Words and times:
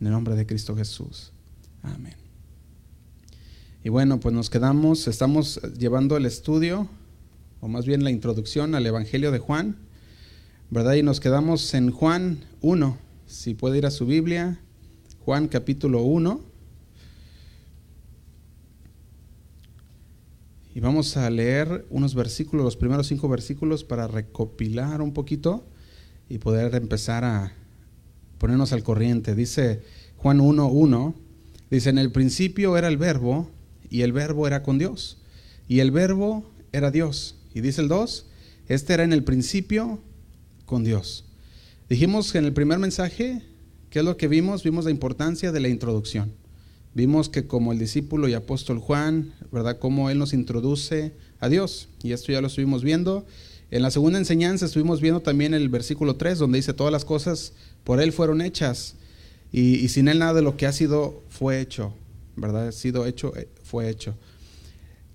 En 0.00 0.06
el 0.06 0.12
nombre 0.12 0.34
de 0.34 0.46
Cristo 0.46 0.76
Jesús. 0.76 1.32
Amén. 1.82 2.14
Y 3.84 3.90
bueno, 3.90 4.18
pues 4.18 4.34
nos 4.34 4.48
quedamos, 4.48 5.06
estamos 5.08 5.60
llevando 5.78 6.16
el 6.16 6.24
estudio, 6.24 6.88
o 7.60 7.68
más 7.68 7.84
bien 7.84 8.02
la 8.02 8.10
introducción 8.10 8.74
al 8.74 8.86
Evangelio 8.86 9.30
de 9.30 9.38
Juan, 9.38 9.76
¿verdad? 10.70 10.94
Y 10.94 11.02
nos 11.02 11.20
quedamos 11.20 11.74
en 11.74 11.90
Juan 11.90 12.40
1. 12.62 12.96
Si 13.26 13.54
puede 13.54 13.78
ir 13.78 13.86
a 13.86 13.90
su 13.90 14.06
Biblia, 14.06 14.58
Juan 15.24 15.48
capítulo 15.48 16.02
1. 16.02 16.40
Y 20.74 20.80
vamos 20.80 21.16
a 21.16 21.30
leer 21.30 21.86
unos 21.90 22.14
versículos, 22.14 22.64
los 22.64 22.76
primeros 22.76 23.06
cinco 23.06 23.28
versículos, 23.28 23.84
para 23.84 24.08
recopilar 24.08 25.02
un 25.02 25.12
poquito 25.12 25.64
y 26.28 26.38
poder 26.38 26.74
empezar 26.74 27.22
a 27.24 27.52
ponernos 28.44 28.74
al 28.74 28.82
corriente. 28.82 29.34
Dice 29.34 29.80
Juan 30.18 30.38
1.1, 30.38 31.14
dice, 31.70 31.88
en 31.88 31.96
el 31.96 32.12
principio 32.12 32.76
era 32.76 32.88
el 32.88 32.98
verbo 32.98 33.48
y 33.88 34.02
el 34.02 34.12
verbo 34.12 34.46
era 34.46 34.62
con 34.62 34.76
Dios 34.76 35.16
y 35.66 35.78
el 35.78 35.90
verbo 35.90 36.44
era 36.70 36.90
Dios. 36.90 37.36
Y 37.54 37.62
dice 37.62 37.80
el 37.80 37.88
2, 37.88 38.26
este 38.68 38.92
era 38.92 39.02
en 39.02 39.14
el 39.14 39.24
principio 39.24 39.98
con 40.66 40.84
Dios. 40.84 41.24
Dijimos 41.88 42.32
que 42.32 42.36
en 42.36 42.44
el 42.44 42.52
primer 42.52 42.78
mensaje, 42.78 43.40
¿qué 43.88 44.00
es 44.00 44.04
lo 44.04 44.18
que 44.18 44.28
vimos? 44.28 44.62
Vimos 44.62 44.84
la 44.84 44.90
importancia 44.90 45.50
de 45.50 45.60
la 45.60 45.68
introducción. 45.68 46.30
Vimos 46.92 47.30
que 47.30 47.46
como 47.46 47.72
el 47.72 47.78
discípulo 47.78 48.28
y 48.28 48.34
apóstol 48.34 48.78
Juan, 48.78 49.32
¿verdad? 49.52 49.78
Cómo 49.78 50.10
él 50.10 50.18
nos 50.18 50.34
introduce 50.34 51.14
a 51.40 51.48
Dios. 51.48 51.88
Y 52.02 52.12
esto 52.12 52.30
ya 52.30 52.42
lo 52.42 52.48
estuvimos 52.48 52.84
viendo. 52.84 53.24
En 53.70 53.80
la 53.80 53.90
segunda 53.90 54.18
enseñanza 54.18 54.66
estuvimos 54.66 55.00
viendo 55.00 55.20
también 55.20 55.54
el 55.54 55.70
versículo 55.70 56.16
3, 56.16 56.38
donde 56.38 56.58
dice, 56.58 56.74
todas 56.74 56.92
las 56.92 57.06
cosas 57.06 57.54
por 57.84 58.00
él 58.00 58.12
fueron 58.12 58.40
hechas. 58.40 58.96
Y, 59.52 59.88
sin 59.88 60.08
él 60.08 60.18
nada 60.18 60.34
de 60.34 60.42
lo 60.42 60.56
que 60.56 60.66
ha 60.66 60.72
sido 60.72 61.22
fue 61.28 61.60
hecho, 61.60 61.94
¿verdad? 62.34 62.68
Ha 62.68 62.72
sido 62.72 63.06
hecho, 63.06 63.36
eh, 63.36 63.48
fue 63.62 63.88
hecho. 63.88 64.16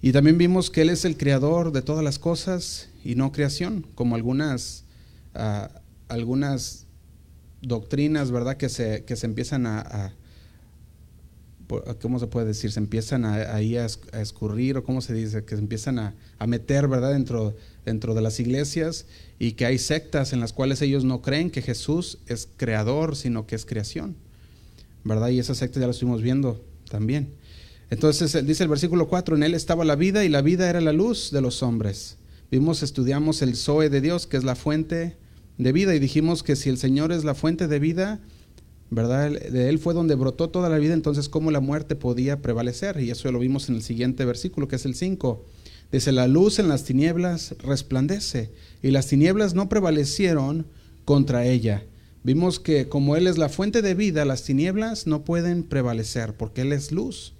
Y 0.01 0.13
también 0.13 0.37
vimos 0.37 0.69
que 0.69 0.83
él 0.83 0.89
es 0.89 1.03
el 1.03 1.17
creador 1.17 1.73
de 1.73 1.81
todas 1.81 2.05
las 2.05 2.19
cosas 2.19 2.87
y 3.03 3.15
no 3.15 3.33
creación, 3.33 3.85
como 3.95 4.15
algunas, 4.15 4.85
ah, 5.35 5.69
algunas 6.07 6.85
doctrinas, 7.61 8.31
¿verdad? 8.31 8.55
Que 8.55 8.69
se, 8.69 9.03
que 9.03 9.17
se 9.17 9.25
empiezan 9.25 9.67
a 9.67 10.13
¿cómo 12.01 12.19
se 12.19 12.27
puede 12.27 12.47
decir? 12.47 12.71
Se 12.71 12.79
empiezan 12.79 13.25
a, 13.25 13.55
ahí 13.55 13.77
a, 13.77 13.85
escurrir, 13.85 14.77
o 14.77 14.83
cómo 14.83 15.01
se 15.01 15.13
dice, 15.13 15.45
que 15.45 15.55
se 15.55 15.61
empiezan 15.61 15.99
a, 15.99 16.15
meter, 16.47 16.87
¿verdad? 16.87 17.11
Dentro, 17.11 17.55
dentro 17.89 18.13
de 18.13 18.21
las 18.21 18.39
iglesias 18.39 19.07
y 19.39 19.53
que 19.53 19.65
hay 19.65 19.79
sectas 19.79 20.31
en 20.31 20.39
las 20.39 20.53
cuales 20.53 20.81
ellos 20.81 21.03
no 21.03 21.21
creen 21.21 21.49
que 21.49 21.63
Jesús 21.63 22.19
es 22.27 22.47
creador, 22.55 23.15
sino 23.15 23.47
que 23.47 23.55
es 23.55 23.65
creación, 23.65 24.15
¿verdad? 25.03 25.29
Y 25.29 25.39
esas 25.39 25.57
sectas 25.57 25.81
ya 25.81 25.87
las 25.87 25.95
estuvimos 25.95 26.21
viendo 26.21 26.63
también. 26.89 27.33
Entonces 27.89 28.45
dice 28.45 28.63
el 28.63 28.69
versículo 28.69 29.07
4, 29.07 29.35
en 29.35 29.43
él 29.43 29.55
estaba 29.55 29.83
la 29.83 29.95
vida 29.95 30.23
y 30.23 30.29
la 30.29 30.43
vida 30.43 30.69
era 30.69 30.81
la 30.81 30.93
luz 30.93 31.31
de 31.31 31.41
los 31.41 31.63
hombres. 31.63 32.17
Vimos, 32.51 32.83
estudiamos 32.83 33.41
el 33.41 33.55
Zoe 33.55 33.89
de 33.89 34.01
Dios, 34.01 34.27
que 34.27 34.37
es 34.37 34.43
la 34.43 34.55
fuente 34.55 35.17
de 35.57 35.71
vida, 35.71 35.95
y 35.95 35.99
dijimos 35.99 36.43
que 36.43 36.55
si 36.55 36.69
el 36.69 36.77
Señor 36.77 37.11
es 37.11 37.23
la 37.23 37.33
fuente 37.33 37.67
de 37.67 37.79
vida, 37.79 38.19
¿verdad? 38.91 39.31
De 39.31 39.69
él 39.69 39.79
fue 39.79 39.95
donde 39.95 40.13
brotó 40.13 40.49
toda 40.49 40.69
la 40.69 40.77
vida, 40.77 40.93
entonces 40.93 41.29
cómo 41.29 41.49
la 41.49 41.59
muerte 41.59 41.95
podía 41.95 42.41
prevalecer. 42.41 42.99
Y 43.01 43.09
eso 43.09 43.31
lo 43.31 43.39
vimos 43.39 43.69
en 43.69 43.75
el 43.75 43.81
siguiente 43.81 44.25
versículo, 44.25 44.67
que 44.67 44.75
es 44.75 44.85
el 44.85 44.93
5. 44.93 45.45
Dice, 45.91 46.11
la 46.11 46.27
luz 46.27 46.59
en 46.59 46.67
las 46.67 46.83
tinieblas 46.83 47.55
resplandece, 47.59 48.51
y 48.83 48.91
las 48.91 49.07
tinieblas 49.07 49.55
no 49.55 49.69
prevalecieron 49.69 50.67
contra 51.03 51.45
ella. 51.45 51.83
Vimos 52.23 52.59
que 52.59 52.87
como 52.87 53.15
Él 53.15 53.25
es 53.27 53.37
la 53.37 53.49
fuente 53.49 53.81
de 53.81 53.95
vida, 53.95 54.25
las 54.25 54.43
tinieblas 54.43 55.07
no 55.07 55.23
pueden 55.23 55.63
prevalecer, 55.63 56.33
porque 56.33 56.61
Él 56.61 56.73
es 56.73 56.91
luz, 56.91 57.33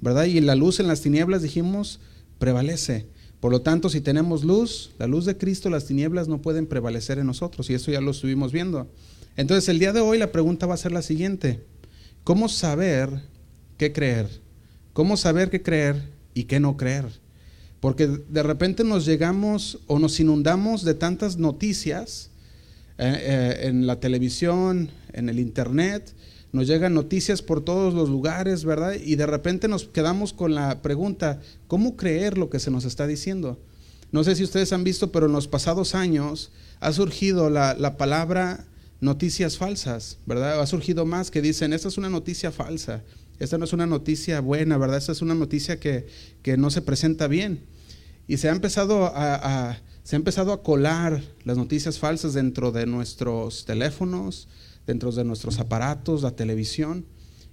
¿verdad? 0.00 0.24
Y 0.24 0.40
la 0.40 0.54
luz 0.54 0.80
en 0.80 0.86
las 0.86 1.00
tinieblas, 1.00 1.42
dijimos, 1.42 2.00
prevalece. 2.38 3.06
Por 3.40 3.52
lo 3.52 3.62
tanto, 3.62 3.88
si 3.88 4.00
tenemos 4.00 4.44
luz, 4.44 4.90
la 4.98 5.06
luz 5.06 5.24
de 5.24 5.38
Cristo, 5.38 5.70
las 5.70 5.86
tinieblas 5.86 6.28
no 6.28 6.42
pueden 6.42 6.66
prevalecer 6.66 7.18
en 7.18 7.26
nosotros, 7.26 7.70
y 7.70 7.74
eso 7.74 7.90
ya 7.90 8.00
lo 8.00 8.10
estuvimos 8.10 8.52
viendo. 8.52 8.88
Entonces 9.36 9.68
el 9.68 9.78
día 9.78 9.92
de 9.92 10.00
hoy 10.00 10.18
la 10.18 10.30
pregunta 10.30 10.66
va 10.66 10.74
a 10.74 10.78
ser 10.78 10.92
la 10.92 11.02
siguiente. 11.02 11.64
¿Cómo 12.22 12.48
saber 12.48 13.22
qué 13.76 13.92
creer? 13.92 14.28
¿Cómo 14.92 15.16
saber 15.16 15.50
qué 15.50 15.62
creer 15.62 16.10
y 16.34 16.44
qué 16.44 16.60
no 16.60 16.76
creer? 16.76 17.23
Porque 17.84 18.06
de 18.06 18.42
repente 18.42 18.82
nos 18.82 19.04
llegamos 19.04 19.78
o 19.88 19.98
nos 19.98 20.18
inundamos 20.18 20.84
de 20.86 20.94
tantas 20.94 21.36
noticias 21.36 22.30
eh, 22.96 23.14
eh, 23.14 23.66
en 23.68 23.86
la 23.86 24.00
televisión, 24.00 24.88
en 25.12 25.28
el 25.28 25.38
internet, 25.38 26.14
nos 26.50 26.66
llegan 26.66 26.94
noticias 26.94 27.42
por 27.42 27.62
todos 27.62 27.92
los 27.92 28.08
lugares, 28.08 28.64
¿verdad? 28.64 28.94
Y 28.94 29.16
de 29.16 29.26
repente 29.26 29.68
nos 29.68 29.84
quedamos 29.84 30.32
con 30.32 30.54
la 30.54 30.80
pregunta, 30.80 31.42
¿cómo 31.66 31.94
creer 31.94 32.38
lo 32.38 32.48
que 32.48 32.58
se 32.58 32.70
nos 32.70 32.86
está 32.86 33.06
diciendo? 33.06 33.60
No 34.12 34.24
sé 34.24 34.34
si 34.34 34.44
ustedes 34.44 34.72
han 34.72 34.82
visto, 34.82 35.12
pero 35.12 35.26
en 35.26 35.32
los 35.32 35.46
pasados 35.46 35.94
años 35.94 36.52
ha 36.80 36.90
surgido 36.90 37.50
la, 37.50 37.74
la 37.74 37.98
palabra 37.98 38.64
noticias 39.02 39.58
falsas, 39.58 40.16
¿verdad? 40.24 40.58
Ha 40.58 40.66
surgido 40.66 41.04
más 41.04 41.30
que 41.30 41.42
dicen, 41.42 41.74
esta 41.74 41.88
es 41.88 41.98
una 41.98 42.08
noticia 42.08 42.50
falsa, 42.50 43.02
esta 43.38 43.58
no 43.58 43.64
es 43.64 43.72
una 43.72 43.86
noticia 43.86 44.40
buena, 44.40 44.78
¿verdad? 44.78 44.98
Esta 44.98 45.12
es 45.12 45.22
una 45.22 45.34
noticia 45.34 45.80
que, 45.80 46.06
no 46.56 46.70
se 46.70 46.82
presenta 46.82 47.26
bien. 47.26 47.60
Y 48.26 48.38
se 48.38 48.48
ha, 48.48 48.52
empezado 48.52 49.12
a, 49.14 49.78
se 50.02 50.16
ha 50.16 50.18
empezado 50.18 50.52
a 50.52 50.62
colar 50.62 51.22
las 51.44 51.56
noticias 51.56 51.98
falsas 51.98 52.34
dentro 52.34 52.72
de 52.72 52.86
nuestros 52.86 53.64
teléfonos, 53.64 54.48
dentro 54.86 55.12
de 55.12 55.24
nuestros 55.24 55.58
aparatos, 55.58 56.22
la 56.22 56.30
televisión. 56.30 57.06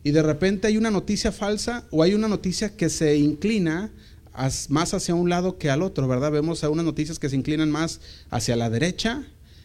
Y 0.04 0.12
de 0.12 0.24
repente 0.24 0.68
hay 0.68 0.78
una 0.78 0.92
noticia 0.92 1.32
falsa 1.32 1.86
o 1.92 2.04
hay 2.04 2.14
una 2.14 2.28
noticia 2.28 2.76
que 2.76 2.90
se 2.90 3.18
inclina 3.18 3.92
más 4.70 4.94
hacia 4.94 5.14
un 5.14 5.30
lado 5.30 5.58
que 5.58 5.70
al 5.70 5.82
otro, 5.82 6.08
¿verdad? 6.08 6.32
Vemos 6.32 6.64
a 6.64 6.70
unas 6.70 6.86
noticias 6.86 7.20
que 7.20 7.30
se 7.30 7.36
inclinan 7.36 7.70
más 7.70 8.00
hacia 8.30 8.56
la 8.56 8.70
derecha 8.70 9.24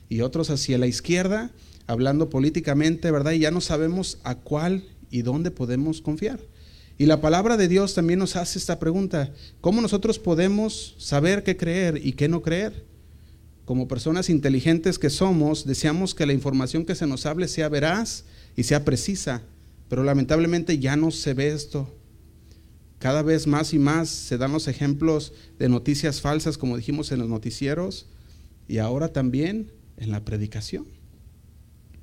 y 0.09 0.21
otros 0.21 0.50
hacia 0.50 0.77
la 0.77 0.87
izquierda 0.87 1.53
hablando 1.87 2.28
políticamente, 2.31 3.11
¿verdad? 3.11 3.33
Y 3.33 3.41
ya 3.41 3.50
no 3.50 3.61
sabemos 3.61 4.19
a 4.25 4.34
cuál 4.34 4.84
y 5.11 5.22
dónde 5.22 5.50
podemos 5.50 6.00
confiar. 6.00 6.41
Y 6.99 7.07
la 7.07 7.21
palabra 7.21 7.57
de 7.57 7.69
Dios 7.69 7.95
también 7.95 8.19
nos 8.19 8.37
hace 8.37 8.59
esta 8.59 8.79
pregunta, 8.79 9.33
¿cómo 9.61 9.83
nosotros 9.83 10.19
podemos 10.19 10.95
saber 10.99 11.43
qué 11.43 11.57
creer 11.57 12.01
y 12.03 12.12
qué 12.12 12.27
no 12.29 12.41
creer? 12.41 12.87
Como 13.67 13.89
personas 13.89 14.31
inteligentes 14.31 14.99
que 14.99 15.11
somos, 15.11 15.67
deseamos 15.67 16.15
que 16.15 16.25
la 16.25 16.33
información 16.33 16.87
que 16.87 16.95
se 16.95 17.07
nos 17.07 17.27
hable 17.27 17.49
sea 17.49 17.69
veraz 17.69 18.25
y 18.57 18.62
sea 18.62 18.84
precisa, 18.84 19.43
pero 19.89 20.05
lamentablemente 20.05 20.79
ya 20.79 20.97
no 20.97 21.11
se 21.11 21.34
ve 21.34 21.49
esto. 21.49 21.93
Cada 22.99 23.23
vez 23.23 23.47
más 23.47 23.75
y 23.75 23.78
más 23.78 24.09
se 24.09 24.39
dan 24.39 24.53
los 24.53 24.67
ejemplos 24.67 25.34
de 25.59 25.69
noticias 25.69 26.23
falsas, 26.23 26.57
como 26.57 26.78
dijimos 26.78 27.13
en 27.13 27.19
los 27.19 27.28
noticieros, 27.28 28.07
y 28.69 28.78
ahora 28.78 29.13
también 29.13 29.71
en 29.99 30.11
la 30.11 30.25
predicación. 30.25 30.87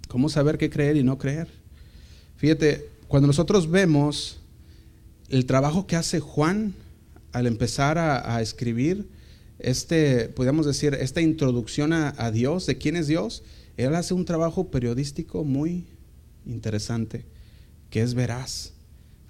¿Cómo 0.08 0.30
saber 0.30 0.60
qué 0.60 0.70
creer 0.70 0.98
y 0.98 1.04
no 1.04 1.18
creer? 1.18 1.48
Fíjate, 2.38 2.88
cuando 3.08 3.26
nosotros 3.26 3.72
vemos 3.72 4.40
el 5.34 5.48
trabajo 5.48 5.88
que 5.88 5.96
hace 5.96 6.20
Juan 6.20 6.76
al 7.32 7.48
empezar 7.48 7.98
a, 7.98 8.40
escribir, 8.40 9.10
este, 9.58 10.30
podríamos 10.30 10.68
decir, 10.68 10.94
esta 10.94 11.22
introducción 11.22 11.92
a, 11.92 12.30
Dios, 12.30 12.68
de 12.68 12.78
quién 12.78 12.96
es 12.96 13.08
Dios, 13.08 13.42
él 13.76 13.96
hace 13.96 14.14
un 14.14 14.26
trabajo 14.26 14.70
periodístico 14.70 15.44
muy 15.44 15.88
interesante, 16.46 17.26
que 17.90 18.04
es 18.04 18.14
veraz. 18.14 18.74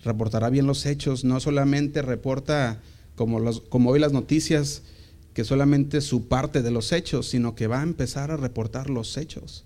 Reportará 0.03 0.49
bien 0.49 0.67
los 0.67 0.85
hechos, 0.85 1.23
no 1.23 1.39
solamente 1.39 2.01
reporta 2.01 2.81
como, 3.15 3.39
los, 3.39 3.61
como 3.61 3.91
hoy 3.91 3.99
las 4.01 4.11
noticias, 4.11 4.81
que 5.33 5.45
solamente 5.45 6.01
su 6.01 6.27
parte 6.27 6.61
de 6.61 6.71
los 6.71 6.91
hechos, 6.91 7.29
sino 7.29 7.55
que 7.55 7.67
va 7.67 7.79
a 7.79 7.83
empezar 7.83 8.29
a 8.29 8.35
reportar 8.35 8.89
los 8.89 9.15
hechos. 9.15 9.63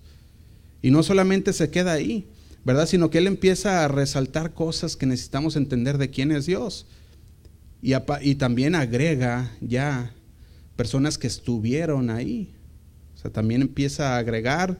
Y 0.82 0.92
no 0.92 1.02
solamente 1.02 1.52
se 1.52 1.70
queda 1.70 1.94
ahí, 1.94 2.28
¿verdad? 2.68 2.86
Sino 2.86 3.08
que 3.08 3.16
Él 3.16 3.26
empieza 3.26 3.82
a 3.82 3.88
resaltar 3.88 4.52
cosas 4.52 4.94
que 4.94 5.06
necesitamos 5.06 5.56
entender 5.56 5.96
de 5.96 6.10
quién 6.10 6.30
es 6.30 6.44
Dios. 6.44 6.84
Y, 7.80 8.34
también 8.34 8.74
agrega 8.74 9.50
ya 9.62 10.14
personas 10.76 11.16
que 11.16 11.28
estuvieron 11.28 12.10
ahí. 12.10 12.54
O 13.14 13.16
sea, 13.16 13.32
también 13.32 13.62
empieza 13.62 14.14
a 14.14 14.18
agregar, 14.18 14.78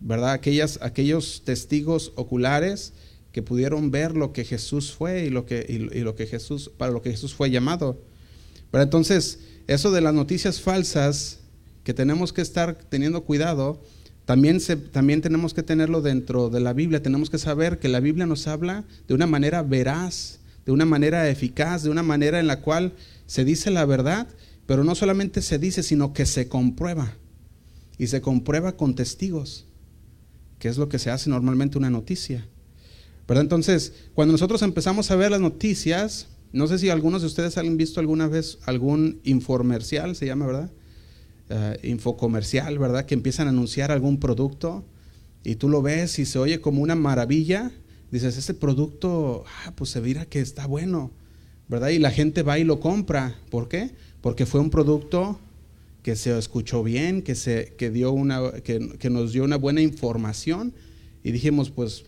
¿verdad? 0.00 0.32
Aquellas, 0.32 0.80
aquellos 0.82 1.42
testigos 1.42 2.12
oculares 2.14 2.92
que 3.32 3.40
pudieron 3.40 3.90
ver 3.90 4.18
lo 4.18 4.34
que 4.34 4.44
Jesús 4.44 4.92
fue 4.92 5.24
y 5.24 5.30
lo 5.30 5.46
que, 5.46 5.64
y, 5.66 6.00
lo 6.00 6.14
que 6.14 6.26
Jesús, 6.26 6.70
para 6.76 6.92
lo 6.92 7.00
que 7.00 7.12
Jesús 7.12 7.32
fue 7.32 7.50
llamado. 7.50 8.04
Pero 8.70 8.84
entonces, 8.84 9.38
eso 9.66 9.90
de 9.92 10.02
las 10.02 10.12
noticias 10.12 10.60
falsas, 10.60 11.38
que 11.84 11.94
tenemos 11.94 12.34
que 12.34 12.42
estar 12.42 12.74
teniendo 12.74 13.24
cuidado, 13.24 13.82
también, 14.24 14.58
también 14.92 15.20
tenemos 15.22 15.54
que 15.54 15.62
tenerlo 15.62 16.02
dentro 16.02 16.50
de 16.50 16.60
la 16.60 16.72
Biblia, 16.72 17.02
tenemos 17.02 17.30
que 17.30 17.38
saber 17.38 17.78
que 17.78 17.88
la 17.88 18.00
Biblia 18.00 18.26
nos 18.26 18.46
habla 18.46 18.84
de 19.08 19.14
una 19.14 19.26
manera 19.26 19.62
veraz, 19.62 20.40
de 20.64 20.72
una 20.72 20.84
manera 20.84 21.28
eficaz, 21.28 21.82
de 21.82 21.90
una 21.90 22.02
manera 22.02 22.38
en 22.38 22.46
la 22.46 22.60
cual 22.60 22.92
se 23.26 23.44
dice 23.44 23.70
la 23.70 23.84
verdad, 23.84 24.28
pero 24.66 24.84
no 24.84 24.94
solamente 24.94 25.42
se 25.42 25.58
dice, 25.58 25.82
sino 25.82 26.12
que 26.12 26.26
se 26.26 26.48
comprueba. 26.48 27.14
Y 27.98 28.06
se 28.06 28.20
comprueba 28.20 28.76
con 28.76 28.94
testigos, 28.94 29.66
que 30.58 30.68
es 30.68 30.78
lo 30.78 30.88
que 30.88 30.98
se 30.98 31.10
hace 31.10 31.28
normalmente 31.28 31.76
una 31.76 31.90
noticia. 31.90 32.46
¿verdad? 33.26 33.42
Entonces, 33.42 33.92
cuando 34.14 34.32
nosotros 34.32 34.62
empezamos 34.62 35.10
a 35.10 35.16
ver 35.16 35.32
las 35.32 35.40
noticias, 35.40 36.28
no 36.52 36.66
sé 36.66 36.78
si 36.78 36.88
algunos 36.88 37.20
de 37.20 37.26
ustedes 37.26 37.58
han 37.58 37.76
visto 37.76 38.00
alguna 38.00 38.26
vez 38.26 38.58
algún 38.64 39.20
infomercial, 39.24 40.16
se 40.16 40.26
llama, 40.26 40.46
¿verdad? 40.46 40.70
Uh, 41.50 41.74
infocomercial, 41.84 42.78
¿verdad? 42.78 43.06
Que 43.06 43.14
empiezan 43.14 43.48
a 43.48 43.50
anunciar 43.50 43.90
algún 43.90 44.20
producto 44.20 44.84
y 45.42 45.56
tú 45.56 45.68
lo 45.68 45.82
ves 45.82 46.20
y 46.20 46.24
se 46.24 46.38
oye 46.38 46.60
como 46.60 46.80
una 46.80 46.94
maravilla. 46.94 47.72
Dices, 48.12 48.36
ese 48.36 48.54
producto, 48.54 49.42
ah, 49.66 49.72
pues 49.74 49.90
se 49.90 50.00
mira 50.00 50.26
que 50.26 50.38
está 50.38 50.66
bueno, 50.66 51.10
¿verdad? 51.66 51.88
Y 51.88 51.98
la 51.98 52.12
gente 52.12 52.44
va 52.44 52.60
y 52.60 52.62
lo 52.62 52.78
compra. 52.78 53.36
¿Por 53.50 53.68
qué? 53.68 53.90
Porque 54.20 54.46
fue 54.46 54.60
un 54.60 54.70
producto 54.70 55.40
que 56.04 56.14
se 56.14 56.38
escuchó 56.38 56.84
bien, 56.84 57.20
que, 57.20 57.34
se, 57.34 57.74
que, 57.76 57.90
dio 57.90 58.12
una, 58.12 58.52
que, 58.62 58.96
que 59.00 59.10
nos 59.10 59.32
dio 59.32 59.42
una 59.42 59.56
buena 59.56 59.80
información 59.80 60.72
y 61.24 61.32
dijimos, 61.32 61.70
pues, 61.70 62.04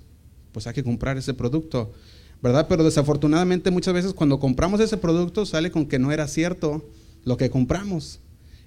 pues 0.53 0.69
hay 0.69 0.75
que 0.75 0.85
comprar 0.85 1.19
ese 1.19 1.35
producto. 1.35 1.93
¿verdad? 2.41 2.67
Pero 2.69 2.85
desafortunadamente 2.85 3.73
muchas 3.73 3.94
veces 3.94 4.12
cuando 4.15 4.39
compramos 4.39 4.79
ese 4.79 4.99
producto 4.99 5.47
sale 5.47 5.73
con 5.73 5.87
que 5.87 5.99
no 5.99 6.12
era 6.12 6.29
cierto 6.29 6.89
lo 7.25 7.37
que 7.37 7.50
compramos. 7.50 8.21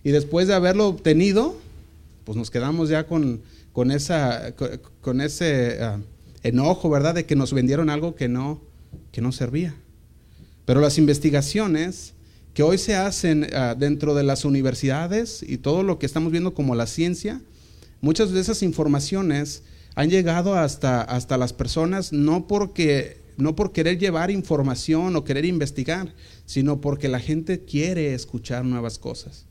Y 0.05 0.11
después 0.11 0.47
de 0.47 0.53
haberlo 0.53 0.87
obtenido, 0.87 1.57
pues 2.25 2.37
nos 2.37 2.51
quedamos 2.51 2.89
ya 2.89 3.07
con, 3.07 3.41
con, 3.73 3.89
esa, 3.89 4.53
con 5.01 5.19
ese 5.19 5.79
ah, 5.81 5.99
enojo, 6.43 6.91
¿verdad? 6.91 7.15
De 7.15 7.25
que 7.25 7.35
nos 7.35 7.53
vendieron 7.53 7.89
algo 7.89 8.13
que 8.13 8.27
no, 8.27 8.61
que 9.11 9.21
no 9.21 9.31
servía. 9.31 9.73
Pero 10.63 10.79
las 10.79 10.99
investigaciones 10.99 12.13
que 12.53 12.61
hoy 12.61 12.77
se 12.77 12.95
hacen 12.95 13.47
ah, 13.55 13.73
dentro 13.75 14.13
de 14.13 14.21
las 14.21 14.45
universidades 14.45 15.41
y 15.41 15.57
todo 15.57 15.81
lo 15.81 15.97
que 15.97 16.05
estamos 16.05 16.31
viendo 16.31 16.53
como 16.53 16.75
la 16.75 16.85
ciencia, 16.85 17.41
muchas 17.99 18.29
de 18.29 18.41
esas 18.41 18.61
informaciones 18.61 19.63
han 19.95 20.11
llegado 20.11 20.53
hasta, 20.53 21.01
hasta 21.01 21.35
las 21.39 21.51
personas 21.51 22.13
no 22.13 22.45
porque 22.45 23.17
no 23.37 23.55
por 23.55 23.71
querer 23.71 23.97
llevar 23.97 24.29
información 24.29 25.15
o 25.15 25.23
querer 25.23 25.45
investigar, 25.45 26.13
sino 26.45 26.79
porque 26.79 27.07
la 27.07 27.19
gente 27.19 27.65
quiere 27.65 28.13
escuchar 28.13 28.65
nuevas 28.65 28.99
cosas. 28.99 29.47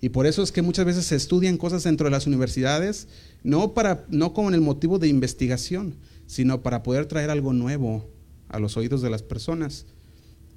Y 0.00 0.10
por 0.10 0.26
eso 0.26 0.42
es 0.42 0.52
que 0.52 0.62
muchas 0.62 0.86
veces 0.86 1.06
se 1.06 1.16
estudian 1.16 1.58
cosas 1.58 1.84
dentro 1.84 2.06
de 2.06 2.10
las 2.10 2.26
universidades, 2.26 3.08
no, 3.42 3.74
para, 3.74 4.04
no 4.08 4.32
con 4.32 4.54
el 4.54 4.60
motivo 4.60 4.98
de 4.98 5.08
investigación, 5.08 5.94
sino 6.26 6.62
para 6.62 6.82
poder 6.82 7.06
traer 7.06 7.30
algo 7.30 7.52
nuevo 7.52 8.08
a 8.48 8.58
los 8.58 8.76
oídos 8.76 9.02
de 9.02 9.10
las 9.10 9.22
personas. 9.22 9.86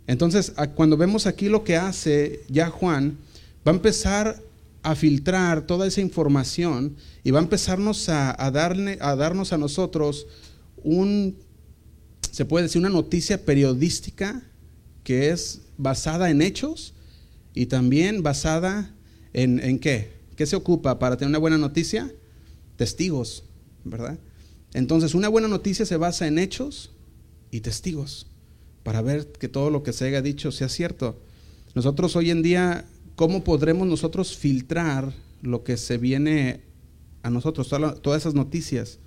Entonces, 0.08 0.54
cuando 0.76 0.98
vemos 0.98 1.28
aquí 1.28 1.50
lo 1.50 1.64
que 1.64 1.78
hace 1.78 2.42
ya 2.50 2.70
Juan, 2.70 3.18
va 3.68 3.72
a 3.72 3.76
empezar 3.76 4.42
a 4.82 4.96
filtrar 4.96 5.66
toda 5.66 5.88
esa 5.88 6.02
información 6.02 6.96
y 7.24 7.32
va 7.32 7.40
a 7.40 7.44
empezarnos 7.44 8.10
a, 8.10 8.36
darle, 8.52 8.98
a 9.02 9.16
darnos 9.16 9.54
a 9.54 9.58
nosotros 9.58 10.28
un 10.84 11.38
se 12.34 12.46
puede 12.46 12.64
decir, 12.64 12.80
una 12.80 12.90
noticia 12.90 13.46
periodística 13.46 14.42
que 15.04 15.30
es 15.30 15.62
basada 15.78 16.32
en 16.32 16.42
hechos 16.42 16.96
y 17.54 17.68
también 17.68 18.24
basada 18.24 18.92
en, 19.34 19.80
qué? 19.80 20.14
¿Qué 20.36 20.46
se 20.46 20.56
ocupa 20.56 21.00
para 21.00 21.18
tener 21.18 21.30
una 21.30 21.40
buena 21.40 21.58
noticia? 21.58 22.12
Testigos, 22.76 23.44
¿verdad? 23.84 24.20
Entonces, 24.74 25.16
una 25.16 25.30
buena 25.30 25.48
noticia 25.48 25.86
se 25.86 25.98
basa 25.98 26.28
en 26.28 26.40
hechos 26.40 26.92
y 27.52 27.62
testigos 27.62 28.28
para 28.84 29.02
ver 29.02 29.32
que 29.32 29.48
todo 29.48 29.70
lo 29.70 29.84
que 29.84 29.94
se 29.94 30.06
haya 30.06 30.22
dicho 30.22 30.52
sea 30.52 30.70
cierto. 30.70 31.20
Nosotros 31.76 32.16
hoy 32.16 32.32
en 32.32 32.42
día, 32.42 32.86
¿cómo 33.16 33.44
podremos 33.44 33.88
nosotros 33.88 34.36
filtrar 34.36 35.14
lo 35.42 35.64
que 35.64 35.78
se 35.78 35.98
viene 35.98 36.62
a 37.22 37.30
nosotros, 37.30 37.70
todas 37.70 38.22
esas 38.22 38.34
noticias? 38.34 39.00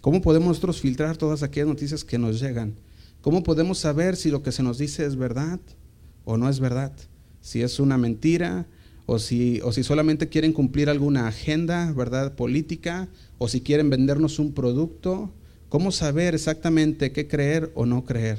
¿Cómo 0.00 0.20
podemos 0.20 0.48
nosotros 0.48 0.80
filtrar 0.80 1.16
todas 1.16 1.42
aquellas 1.42 1.68
noticias 1.68 2.04
que 2.04 2.18
nos 2.18 2.40
llegan? 2.40 2.74
¿Cómo 3.20 3.44
podemos 3.44 3.78
saber 3.78 4.16
si 4.16 4.30
lo 4.30 4.42
que 4.42 4.50
se 4.50 4.64
nos 4.64 4.78
dice 4.78 5.06
es 5.06 5.16
verdad 5.16 5.60
o 6.24 6.36
no 6.36 6.48
es 6.48 6.58
verdad? 6.58 6.92
Si 7.40 7.62
es 7.62 7.78
una 7.78 7.96
mentira 7.96 8.66
o 9.06 9.18
si, 9.18 9.60
o 9.62 9.72
si 9.72 9.82
solamente 9.82 10.28
quieren 10.28 10.52
cumplir 10.52 10.88
alguna 10.88 11.26
agenda, 11.26 11.92
¿verdad? 11.92 12.34
Política 12.34 13.08
o 13.38 13.48
si 13.48 13.60
quieren 13.60 13.90
vendernos 13.90 14.38
un 14.38 14.52
producto. 14.52 15.32
¿Cómo 15.68 15.90
saber 15.90 16.34
exactamente 16.34 17.12
qué 17.12 17.26
creer 17.26 17.72
o 17.74 17.86
no 17.86 18.04
creer? 18.04 18.38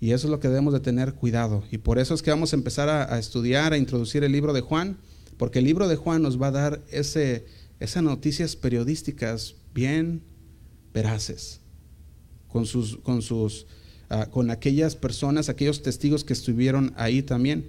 Y 0.00 0.12
eso 0.12 0.26
es 0.26 0.30
lo 0.30 0.40
que 0.40 0.48
debemos 0.48 0.72
de 0.72 0.80
tener 0.80 1.14
cuidado. 1.14 1.64
Y 1.70 1.78
por 1.78 1.98
eso 1.98 2.14
es 2.14 2.22
que 2.22 2.30
vamos 2.30 2.52
a 2.52 2.56
empezar 2.56 2.88
a, 2.88 3.18
estudiar, 3.18 3.72
a 3.72 3.78
introducir 3.78 4.24
el 4.24 4.32
libro 4.32 4.52
de 4.52 4.60
Juan, 4.60 4.96
porque 5.36 5.58
el 5.58 5.64
libro 5.64 5.88
de 5.88 5.96
Juan 5.96 6.22
nos 6.22 6.40
va 6.40 6.48
a 6.48 6.52
dar 6.52 6.82
ese, 6.90 7.46
esas 7.80 8.02
noticias 8.02 8.56
periodísticas 8.56 9.56
bien 9.74 10.22
veraces, 10.94 11.60
con 12.48 12.64
sus, 12.64 12.96
con 12.98 13.22
sus, 13.22 13.66
ah, 14.08 14.26
con 14.30 14.50
aquellas 14.50 14.96
personas, 14.96 15.48
aquellos 15.48 15.82
testigos 15.82 16.24
que 16.24 16.32
estuvieron 16.32 16.92
ahí 16.96 17.22
también. 17.22 17.68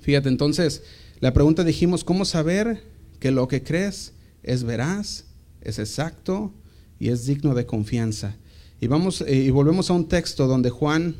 Fíjate, 0.00 0.28
entonces, 0.28 0.82
la 1.24 1.32
pregunta 1.32 1.64
dijimos, 1.64 2.04
¿cómo 2.04 2.26
saber 2.26 2.82
que 3.18 3.30
lo 3.30 3.48
que 3.48 3.62
crees 3.62 4.12
es 4.42 4.62
veraz, 4.62 5.24
es 5.62 5.78
exacto 5.78 6.52
y 7.00 7.08
es 7.08 7.24
digno 7.24 7.54
de 7.54 7.64
confianza? 7.64 8.36
Y 8.78 8.88
vamos 8.88 9.22
eh, 9.22 9.34
y 9.34 9.48
volvemos 9.48 9.88
a 9.88 9.94
un 9.94 10.06
texto 10.06 10.46
donde 10.46 10.68
Juan 10.68 11.16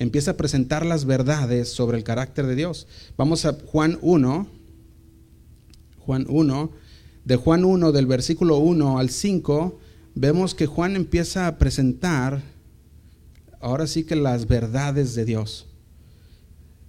empieza 0.00 0.32
a 0.32 0.36
presentar 0.36 0.84
las 0.84 1.04
verdades 1.04 1.68
sobre 1.68 1.98
el 1.98 2.02
carácter 2.02 2.48
de 2.48 2.56
Dios. 2.56 2.88
Vamos 3.16 3.44
a 3.44 3.52
Juan 3.52 4.00
1, 4.02 4.48
Juan 6.00 6.26
1, 6.28 6.72
de 7.24 7.36
Juan 7.36 7.64
1 7.64 7.92
del 7.92 8.06
versículo 8.06 8.58
1 8.58 8.98
al 8.98 9.08
5 9.08 9.78
vemos 10.16 10.56
que 10.56 10.66
Juan 10.66 10.96
empieza 10.96 11.46
a 11.46 11.58
presentar 11.58 12.42
ahora 13.60 13.86
sí 13.86 14.02
que 14.02 14.16
las 14.16 14.48
verdades 14.48 15.14
de 15.14 15.24
Dios. 15.24 15.67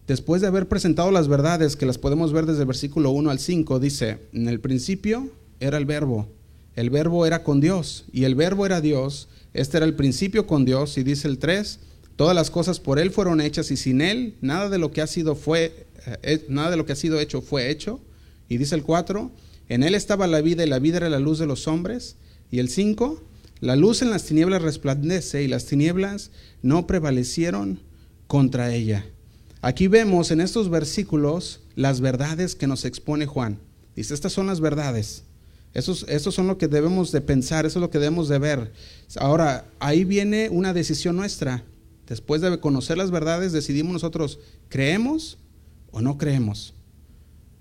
Después 0.10 0.42
de 0.42 0.48
haber 0.48 0.68
presentado 0.68 1.12
las 1.12 1.28
verdades, 1.28 1.76
que 1.76 1.86
las 1.86 2.00
podemos 2.00 2.34
ver 2.34 2.48
desde 2.48 2.62
el 2.62 2.66
versículo 2.66 3.12
1 3.12 3.30
al 3.30 3.38
5, 3.38 3.80
dice, 3.80 4.18
en 4.34 4.48
el 4.48 4.60
principio 4.60 5.30
era 5.60 5.78
el 5.78 5.86
verbo, 5.86 6.28
el 6.76 6.90
verbo 6.90 7.28
era 7.28 7.44
con 7.44 7.62
Dios 7.62 8.06
y 8.12 8.24
el 8.24 8.34
verbo 8.34 8.66
era 8.66 8.82
Dios, 8.82 9.30
este 9.54 9.78
era 9.78 9.86
el 9.86 9.94
principio 9.94 10.48
con 10.48 10.66
Dios 10.66 10.98
y 10.98 11.04
dice 11.04 11.28
el 11.28 11.38
3, 11.38 11.82
todas 12.16 12.34
las 12.34 12.50
cosas 12.50 12.80
por 12.80 12.98
él 12.98 13.12
fueron 13.12 13.40
hechas 13.40 13.70
y 13.70 13.78
sin 13.78 14.02
él 14.02 14.34
nada 14.42 14.70
de 14.70 14.80
lo 14.80 14.92
que 14.92 15.02
ha 15.02 15.06
sido 15.06 15.36
fue 15.36 15.86
eh, 16.24 16.44
nada 16.50 16.72
de 16.72 16.78
lo 16.78 16.88
que 16.88 16.94
ha 16.94 16.96
sido 16.96 17.20
hecho 17.20 17.44
fue 17.44 17.70
hecho 17.70 18.02
y 18.48 18.58
dice 18.58 18.74
el 18.74 18.82
4, 18.82 19.30
en 19.68 19.84
él 19.84 19.94
estaba 19.94 20.26
la 20.26 20.42
vida 20.42 20.66
y 20.66 20.70
la 20.70 20.80
vida 20.80 20.98
era 20.98 21.10
la 21.10 21.20
luz 21.20 21.38
de 21.38 21.46
los 21.46 21.68
hombres 21.68 22.16
y 22.50 22.58
el 22.58 22.70
5, 22.70 23.22
la 23.60 23.76
luz 23.76 24.02
en 24.02 24.10
las 24.10 24.26
tinieblas 24.26 24.64
resplandece 24.64 25.44
y 25.44 25.48
las 25.48 25.68
tinieblas 25.68 26.32
no 26.64 26.88
prevalecieron 26.88 27.80
contra 28.26 28.74
ella. 28.74 29.06
Aquí 29.62 29.88
vemos 29.88 30.32
en 30.32 30.42
estos 30.42 30.70
versículos 30.70 31.62
las 31.76 32.02
verdades 32.02 32.56
que 32.56 32.68
nos 32.68 32.86
expone 32.86 33.26
Juan. 33.26 33.60
Dice, 33.96 34.14
estas 34.14 34.34
son 34.34 34.48
las 34.48 34.62
verdades. 34.62 35.24
Estos, 35.74 36.06
estos 36.08 36.34
son 36.34 36.48
lo 36.48 36.58
que 36.58 36.68
debemos 36.68 37.12
de 37.12 37.22
pensar, 37.22 37.66
eso 37.66 37.80
es 37.80 37.82
lo 37.82 37.90
que 37.90 38.00
debemos 38.00 38.30
de 38.30 38.40
ver. 38.40 38.72
Ahora, 39.18 39.66
ahí 39.80 40.04
viene 40.04 40.50
una 40.50 40.74
decisión 40.74 41.16
nuestra. 41.16 41.64
Después 42.08 42.42
de 42.42 42.60
conocer 42.60 42.98
las 42.98 43.12
verdades, 43.12 43.52
decidimos 43.52 43.94
nosotros, 43.94 44.40
¿creemos 44.70 45.38
o 45.92 46.02
no 46.02 46.18
creemos? 46.18 46.74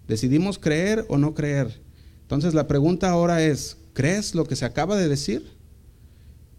Decidimos 0.06 0.58
creer 0.58 1.04
o 1.08 1.18
no 1.18 1.34
creer. 1.34 1.80
Entonces 2.22 2.54
la 2.54 2.66
pregunta 2.66 3.10
ahora 3.10 3.42
es, 3.42 3.76
¿Crees 3.98 4.36
lo 4.36 4.44
que 4.44 4.54
se 4.54 4.64
acaba 4.64 4.96
de 4.96 5.08
decir? 5.08 5.50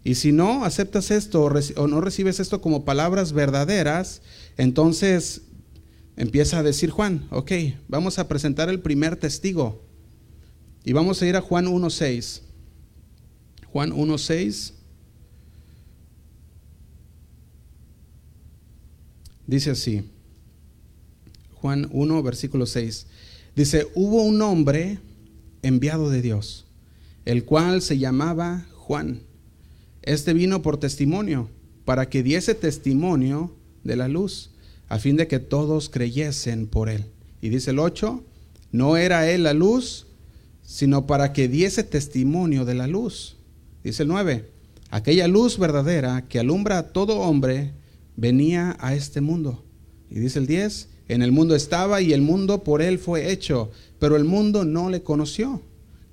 Y 0.04 0.16
si 0.16 0.30
no 0.30 0.66
aceptas 0.66 1.10
esto 1.10 1.42
o, 1.42 1.86
no 1.86 2.02
recibes 2.02 2.38
esto 2.38 2.60
como 2.60 2.84
palabras 2.84 3.32
verdaderas, 3.32 4.20
entonces 4.62 5.42
empieza 6.16 6.58
a 6.58 6.62
decir 6.62 6.90
Juan, 6.90 7.26
ok, 7.30 7.52
vamos 7.88 8.18
a 8.18 8.28
presentar 8.28 8.68
el 8.68 8.80
primer 8.80 9.16
testigo. 9.16 9.82
Y 10.84 10.92
vamos 10.92 11.20
a 11.20 11.26
ir 11.26 11.36
a 11.36 11.40
Juan 11.40 11.66
1.6. 11.66 12.40
Juan 13.66 13.90
1.6. 13.92 14.72
Dice 19.46 19.70
así. 19.70 20.04
Juan 21.54 21.88
1, 21.92 22.22
versículo 22.22 22.66
6. 22.66 23.06
Dice, 23.54 23.88
hubo 23.94 24.22
un 24.22 24.40
hombre 24.40 24.98
enviado 25.62 26.08
de 26.08 26.22
Dios 26.22 26.66
el 27.24 27.44
cual 27.44 27.82
se 27.82 27.98
llamaba 27.98 28.66
Juan. 28.74 29.20
Este 30.02 30.32
vino 30.32 30.62
por 30.62 30.78
testimonio, 30.78 31.48
para 31.84 32.08
que 32.08 32.22
diese 32.22 32.54
testimonio 32.54 33.54
de 33.84 33.96
la 33.96 34.08
luz, 34.08 34.49
a 34.90 34.98
fin 34.98 35.16
de 35.16 35.28
que 35.28 35.38
todos 35.38 35.88
creyesen 35.88 36.66
por 36.66 36.90
él. 36.90 37.06
Y 37.40 37.48
dice 37.48 37.70
el 37.70 37.78
8, 37.78 38.22
no 38.72 38.96
era 38.96 39.30
él 39.30 39.44
la 39.44 39.54
luz, 39.54 40.08
sino 40.62 41.06
para 41.06 41.32
que 41.32 41.48
diese 41.48 41.84
testimonio 41.84 42.64
de 42.64 42.74
la 42.74 42.88
luz. 42.88 43.36
Dice 43.84 44.02
el 44.02 44.08
9, 44.08 44.50
aquella 44.90 45.28
luz 45.28 45.58
verdadera 45.58 46.26
que 46.28 46.40
alumbra 46.40 46.78
a 46.78 46.88
todo 46.88 47.20
hombre 47.20 47.70
venía 48.16 48.76
a 48.80 48.94
este 48.94 49.20
mundo. 49.20 49.64
Y 50.10 50.18
dice 50.18 50.40
el 50.40 50.48
10, 50.48 50.88
en 51.06 51.22
el 51.22 51.30
mundo 51.30 51.54
estaba 51.54 52.00
y 52.00 52.12
el 52.12 52.20
mundo 52.20 52.64
por 52.64 52.82
él 52.82 52.98
fue 52.98 53.30
hecho, 53.30 53.70
pero 54.00 54.16
el 54.16 54.24
mundo 54.24 54.64
no 54.64 54.90
le 54.90 55.04
conoció. 55.04 55.62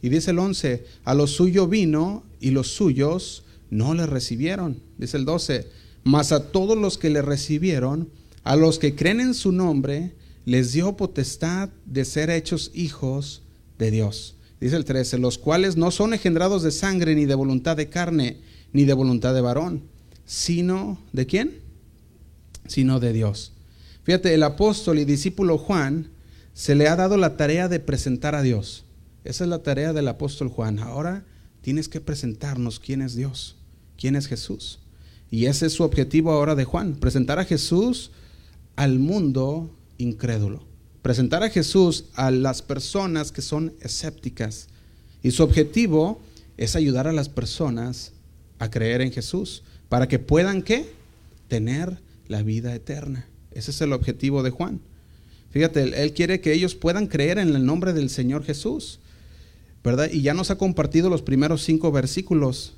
Y 0.04 0.10
dice 0.10 0.30
el 0.30 0.40
11, 0.40 0.86
a 1.04 1.16
lo 1.16 1.26
suyo 1.26 1.68
vino 1.68 2.24
y 2.40 2.52
los 2.52 2.68
suyos 2.68 3.44
no 3.72 3.96
le 3.96 4.06
recibieron. 4.06 4.80
Dice 5.00 5.18
el 5.18 5.26
12, 5.26 5.68
mas 6.04 6.32
a 6.32 6.52
todos 6.52 6.78
los 6.78 7.00
que 7.00 7.10
le 7.10 7.24
recibieron, 7.24 8.10
a 8.48 8.56
los 8.56 8.80
que 8.80 8.96
creen 8.96 9.20
en 9.20 9.34
su 9.34 9.52
nombre, 9.52 10.16
les 10.46 10.72
dio 10.72 10.96
potestad 10.96 11.68
de 11.86 12.06
ser 12.06 12.30
hechos 12.30 12.72
hijos 12.74 13.42
de 13.78 13.92
Dios. 13.92 14.38
Dice 14.62 14.78
el 14.78 14.86
13, 14.86 15.18
los 15.18 15.38
cuales 15.38 15.76
no 15.76 15.92
son 15.92 16.14
engendrados 16.14 16.64
de 16.64 16.72
sangre, 16.72 17.14
ni 17.14 17.26
de 17.26 17.36
voluntad 17.36 17.76
de 17.76 17.90
carne, 17.90 18.38
ni 18.72 18.86
de 18.86 18.94
voluntad 18.94 19.34
de 19.34 19.42
varón, 19.42 19.84
sino 20.26 20.98
de 21.12 21.26
quién? 21.26 21.60
Sino 22.68 23.02
de 23.02 23.12
Dios. 23.12 23.52
Fíjate, 24.04 24.34
el 24.34 24.44
apóstol 24.44 25.00
y 25.00 25.04
discípulo 25.04 25.58
Juan 25.58 26.08
se 26.54 26.74
le 26.74 26.88
ha 26.88 26.96
dado 26.96 27.18
la 27.18 27.36
tarea 27.36 27.68
de 27.68 27.82
presentar 27.82 28.34
a 28.34 28.44
Dios. 28.44 28.86
Esa 29.26 29.44
es 29.44 29.50
la 29.50 29.62
tarea 29.62 29.92
del 29.92 30.08
apóstol 30.08 30.48
Juan. 30.48 30.80
Ahora 30.80 31.26
tienes 31.60 31.90
que 31.90 32.00
presentarnos 32.00 32.80
quién 32.80 33.02
es 33.02 33.14
Dios, 33.14 33.58
quién 34.00 34.16
es 34.16 34.28
Jesús. 34.28 34.80
Y 35.30 35.48
ese 35.48 35.66
es 35.66 35.74
su 35.74 35.84
objetivo 35.84 36.32
ahora 36.32 36.56
de 36.56 36.64
Juan, 36.64 36.96
presentar 36.96 37.40
a 37.40 37.44
Jesús 37.44 38.12
al 38.78 39.00
mundo 39.00 39.76
incrédulo. 39.98 40.64
Presentar 41.02 41.44
a 41.44 41.50
Jesús 41.50 42.06
a 42.14 42.32
las 42.32 42.62
personas 42.62 43.34
que 43.34 43.42
son 43.42 43.74
escépticas. 43.82 44.70
Y 45.22 45.32
su 45.32 45.44
objetivo 45.44 46.22
es 46.56 46.76
ayudar 46.76 47.08
a 47.08 47.12
las 47.14 47.28
personas 47.28 48.14
a 48.60 48.70
creer 48.70 49.02
en 49.02 49.12
Jesús 49.12 49.64
para 49.90 50.08
que 50.08 50.20
puedan 50.20 50.62
qué? 50.62 50.90
Tener 51.48 52.00
la 52.28 52.44
vida 52.44 52.74
eterna. 52.74 53.28
Ese 53.52 53.72
es 53.72 53.82
el 53.82 53.94
objetivo 53.94 54.44
de 54.44 54.52
Juan. 54.52 54.80
Fíjate, 55.50 56.04
él, 56.04 56.14
quiere 56.14 56.40
que 56.40 56.54
ellos 56.54 56.76
puedan 56.76 57.08
creer 57.08 57.40
en 57.40 57.56
el 57.56 57.66
nombre 57.66 57.94
del 57.94 58.10
Señor 58.10 58.44
Jesús. 58.44 59.00
¿Verdad? 59.84 60.10
Y 60.12 60.22
ya 60.22 60.34
nos 60.34 60.52
ha 60.52 60.58
compartido 60.58 61.10
los 61.10 61.22
primeros 61.22 61.64
cinco 61.64 61.92
versículos 61.92 62.74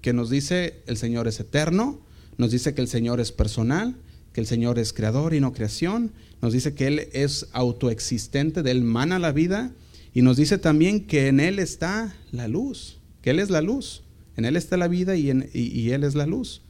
que 0.00 0.12
nos 0.12 0.30
dice 0.30 0.82
el 0.86 0.96
Señor 0.96 1.26
es 1.26 1.40
eterno, 1.40 2.00
nos 2.38 2.52
dice 2.52 2.74
que 2.74 2.80
el 2.80 2.88
Señor 2.88 3.18
es 3.20 3.32
personal, 3.32 3.96
que 4.36 4.42
el 4.42 4.46
Señor 4.46 4.78
es 4.78 4.92
creador 4.92 5.32
y 5.32 5.40
no 5.40 5.54
creación, 5.54 6.12
nos 6.42 6.52
dice 6.52 6.74
que 6.74 6.86
Él 6.88 7.08
es 7.14 7.46
autoexistente, 7.52 8.62
de 8.62 8.70
Él 8.70 8.82
mana 8.82 9.18
la 9.18 9.32
vida, 9.32 9.72
y 10.12 10.20
nos 10.20 10.36
dice 10.36 10.58
también 10.58 11.06
que 11.06 11.28
en 11.28 11.40
Él 11.40 11.58
está 11.58 12.14
la 12.32 12.46
luz, 12.46 12.98
que 13.22 13.30
Él 13.30 13.38
es 13.40 13.48
la 13.48 13.62
luz, 13.62 14.02
en 14.36 14.44
Él 14.44 14.56
está 14.56 14.76
la 14.76 14.88
vida 14.88 15.16
y, 15.16 15.30
en, 15.30 15.48
y, 15.54 15.88
Él 15.88 16.04
es 16.04 16.14
la 16.14 16.26
luz. 16.26 16.60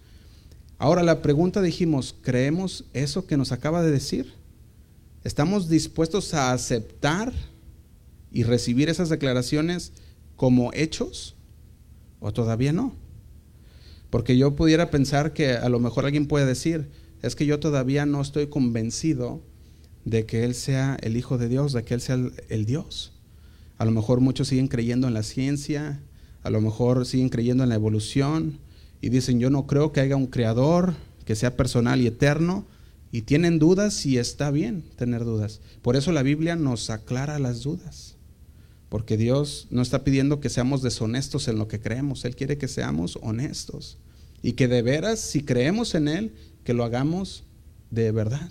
Ahora 0.79 1.03
la 1.03 1.23
pregunta 1.23 1.61
dijimos, 1.61 2.15
¿creemos 2.23 2.85
eso 2.93 3.27
que 3.27 3.37
nos 3.37 3.51
acaba 3.51 3.83
de 3.83 3.91
decir? 3.91 4.33
¿Estamos 5.25 5.69
dispuestos 5.69 6.35
a 6.35 6.53
aceptar 6.53 7.33
y 8.31 8.45
recibir 8.45 8.89
esas 8.89 9.09
declaraciones 9.09 9.91
como 10.37 10.73
hechos 10.73 11.35
o 12.21 12.33
todavía 12.33 12.73
no? 12.73 12.95
Porque 14.09 14.39
yo 14.39 14.55
pudiera 14.55 14.89
pensar 14.93 15.33
que 15.33 15.55
a 15.55 15.69
lo 15.69 15.81
mejor 15.81 16.05
alguien 16.05 16.29
puede 16.29 16.47
decir, 16.47 16.89
es 17.27 17.37
que 17.37 17.47
yo 17.47 17.61
todavía 17.61 18.07
no 18.07 18.21
estoy 18.21 18.47
convencido 18.47 19.43
de 20.05 20.27
que 20.27 20.45
Él 20.45 20.55
sea 20.55 20.97
el 21.03 21.17
Hijo 21.17 21.39
de 21.39 21.49
Dios, 21.49 21.73
de 21.73 21.83
que 21.83 21.95
Él 21.95 22.01
sea 22.01 22.15
el, 22.15 22.33
el, 22.49 22.65
Dios. 22.65 23.13
A 23.79 23.85
lo 23.85 23.91
mejor 23.91 24.21
muchos 24.21 24.49
siguen 24.49 24.69
creyendo 24.69 25.09
en 25.09 25.15
la 25.15 25.23
ciencia, 25.23 26.03
a 26.43 26.51
lo 26.51 26.61
mejor 26.61 27.07
siguen 27.07 27.29
creyendo 27.29 27.65
en 27.65 27.69
la 27.69 27.75
evolución 27.75 28.59
y 29.01 29.09
dicen, 29.09 29.41
yo 29.41 29.51
no 29.51 29.67
creo 29.67 29.93
que 29.93 30.01
haya 30.01 30.17
un 30.17 30.27
creador 30.27 30.95
que 31.25 31.35
sea 31.35 31.57
personal 31.57 32.01
y 32.01 32.07
eterno 32.07 32.65
y 33.13 33.23
tienen 33.23 33.59
dudas 33.59 34.07
y 34.07 34.19
está 34.19 34.51
bien 34.51 34.85
tener 34.97 35.25
dudas. 35.25 35.61
Por 35.83 35.97
eso 35.97 36.13
la 36.13 36.23
Biblia 36.23 36.57
nos 36.57 36.91
aclara 36.91 37.39
las 37.39 37.63
dudas. 37.63 38.17
Porque 38.89 39.17
Dios 39.17 39.67
no 39.71 39.83
está 39.83 40.05
pidiendo 40.05 40.39
que 40.39 40.49
seamos 40.49 40.83
deshonestos 40.83 41.49
en 41.49 41.59
lo 41.59 41.67
que 41.67 41.81
creemos, 41.81 42.25
Él 42.25 42.37
quiere 42.37 42.57
que 42.57 42.69
seamos 42.69 43.19
honestos. 43.21 43.99
Y 44.43 44.53
que 44.53 44.69
de 44.69 44.83
veras, 44.83 45.19
si 45.19 45.43
creemos 45.43 45.95
en 45.95 46.09
Él, 46.09 46.35
que 46.67 46.75
lo 46.75 46.85
hagamos 46.85 47.45
de 47.91 48.11
verdad 48.11 48.51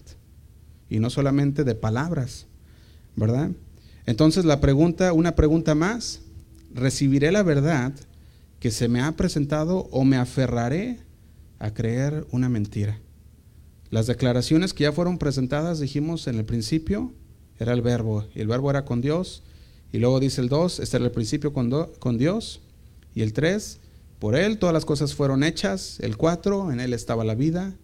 y 0.89 0.99
no 0.99 1.09
solamente 1.09 1.65
de 1.65 1.75
palabras, 1.75 2.47
¿verdad? 3.15 3.51
Entonces 4.05 4.45
la 4.45 4.61
pregunta, 4.61 5.11
una 5.11 5.35
pregunta 5.35 5.75
más, 5.75 6.21
¿recibiré 6.73 7.33
la 7.33 7.43
verdad 7.43 7.93
que 8.59 8.71
se 8.71 8.87
me 8.87 9.01
ha 9.01 9.11
presentado 9.17 9.89
o 9.91 10.05
me 10.05 10.15
aferraré 10.15 10.99
a 11.59 11.73
creer 11.73 12.25
una 12.31 12.47
mentira? 12.47 12.99
Las 13.89 14.07
declaraciones 14.07 14.73
que 14.73 14.83
ya 14.83 14.93
fueron 14.93 15.17
presentadas, 15.17 15.81
dijimos 15.81 16.27
en 16.27 16.35
el 16.35 16.45
principio, 16.45 17.11
era 17.59 17.73
el 17.73 17.81
verbo, 17.81 18.25
y 18.33 18.39
el 18.39 18.47
verbo 18.47 18.69
era 18.69 18.85
con 18.85 19.01
Dios, 19.01 19.43
y 19.91 19.99
luego 19.99 20.21
dice 20.21 20.39
el 20.39 20.47
2, 20.47 20.79
este 20.79 20.97
era 20.97 21.05
el 21.05 21.11
principio 21.11 21.51
con, 21.51 21.69
con 21.99 22.17
Dios, 22.17 22.61
y 23.13 23.23
el 23.23 23.33
3, 23.33 23.79
por 24.19 24.35
Él 24.35 24.57
todas 24.57 24.73
las 24.73 24.85
cosas 24.85 25.13
fueron 25.13 25.43
hechas, 25.43 25.99
el 25.99 26.15
4, 26.15 26.71
en 26.71 26.79
Él 26.79 26.93
estaba 26.93 27.25
la 27.25 27.35
vida, 27.35 27.75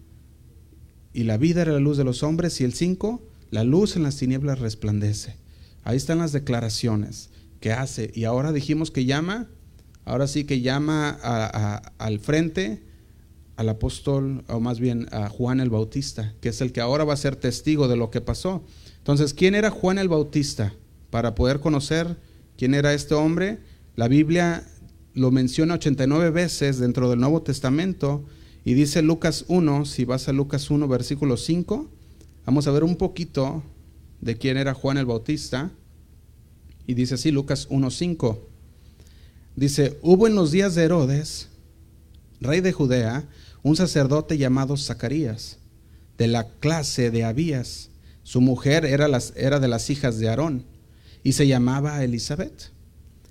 y 1.12 1.24
la 1.24 1.36
vida 1.36 1.62
era 1.62 1.72
la 1.72 1.80
luz 1.80 1.96
de 1.96 2.04
los 2.04 2.22
hombres, 2.22 2.60
y 2.60 2.64
el 2.64 2.72
5, 2.72 3.22
la 3.50 3.64
luz 3.64 3.96
en 3.96 4.02
las 4.02 4.16
tinieblas 4.16 4.58
resplandece. 4.58 5.36
Ahí 5.84 5.96
están 5.96 6.18
las 6.18 6.32
declaraciones 6.32 7.30
que 7.60 7.72
hace. 7.72 8.10
Y 8.14 8.24
ahora 8.24 8.52
dijimos 8.52 8.90
que 8.90 9.04
llama, 9.04 9.48
ahora 10.04 10.26
sí 10.26 10.44
que 10.44 10.60
llama 10.60 11.10
al 11.98 12.18
frente 12.20 12.82
al 13.56 13.68
apóstol, 13.68 14.44
o 14.48 14.60
más 14.60 14.80
bien 14.80 15.08
a 15.12 15.28
Juan 15.28 15.60
el 15.60 15.70
Bautista, 15.70 16.34
que 16.40 16.48
es 16.48 16.60
el 16.60 16.72
que 16.72 16.80
ahora 16.80 17.04
va 17.04 17.12
a 17.12 17.18
ser 17.18 17.36
testigo 17.36 17.86
de 17.86 17.96
lo 17.96 18.10
que 18.10 18.20
pasó. 18.20 18.64
Entonces, 18.98 19.34
¿quién 19.34 19.54
era 19.54 19.70
Juan 19.70 19.98
el 19.98 20.08
Bautista? 20.08 20.74
Para 21.10 21.34
poder 21.34 21.60
conocer 21.60 22.16
quién 22.56 22.72
era 22.72 22.94
este 22.94 23.14
hombre, 23.14 23.60
la 23.94 24.08
Biblia 24.08 24.64
lo 25.12 25.30
menciona 25.30 25.74
89 25.74 26.30
veces 26.30 26.78
dentro 26.78 27.10
del 27.10 27.20
Nuevo 27.20 27.42
Testamento 27.42 28.24
y 28.64 28.74
dice 28.74 29.02
Lucas 29.02 29.44
1, 29.48 29.84
si 29.86 30.04
vas 30.04 30.28
a 30.28 30.32
Lucas 30.32 30.70
1, 30.70 30.86
versículo 30.86 31.36
5, 31.36 31.90
vamos 32.46 32.66
a 32.66 32.70
ver 32.70 32.84
un 32.84 32.96
poquito 32.96 33.62
de 34.20 34.36
quién 34.36 34.56
era 34.56 34.72
Juan 34.72 34.98
el 34.98 35.06
Bautista. 35.06 35.72
Y 36.86 36.94
dice 36.94 37.14
así, 37.14 37.30
Lucas 37.30 37.66
1, 37.70 37.90
5. 37.90 38.48
Dice, 39.56 39.98
hubo 40.02 40.26
en 40.26 40.34
los 40.34 40.52
días 40.52 40.74
de 40.74 40.84
Herodes, 40.84 41.48
rey 42.40 42.60
de 42.60 42.72
Judea, 42.72 43.28
un 43.62 43.76
sacerdote 43.76 44.38
llamado 44.38 44.76
Zacarías, 44.76 45.58
de 46.16 46.28
la 46.28 46.48
clase 46.48 47.10
de 47.10 47.24
Abías. 47.24 47.90
Su 48.22 48.40
mujer 48.40 48.84
era, 48.84 49.08
las, 49.08 49.32
era 49.36 49.58
de 49.58 49.68
las 49.68 49.90
hijas 49.90 50.18
de 50.18 50.28
Aarón 50.28 50.64
y 51.24 51.32
se 51.32 51.46
llamaba 51.48 52.02
Elizabeth. 52.02 52.70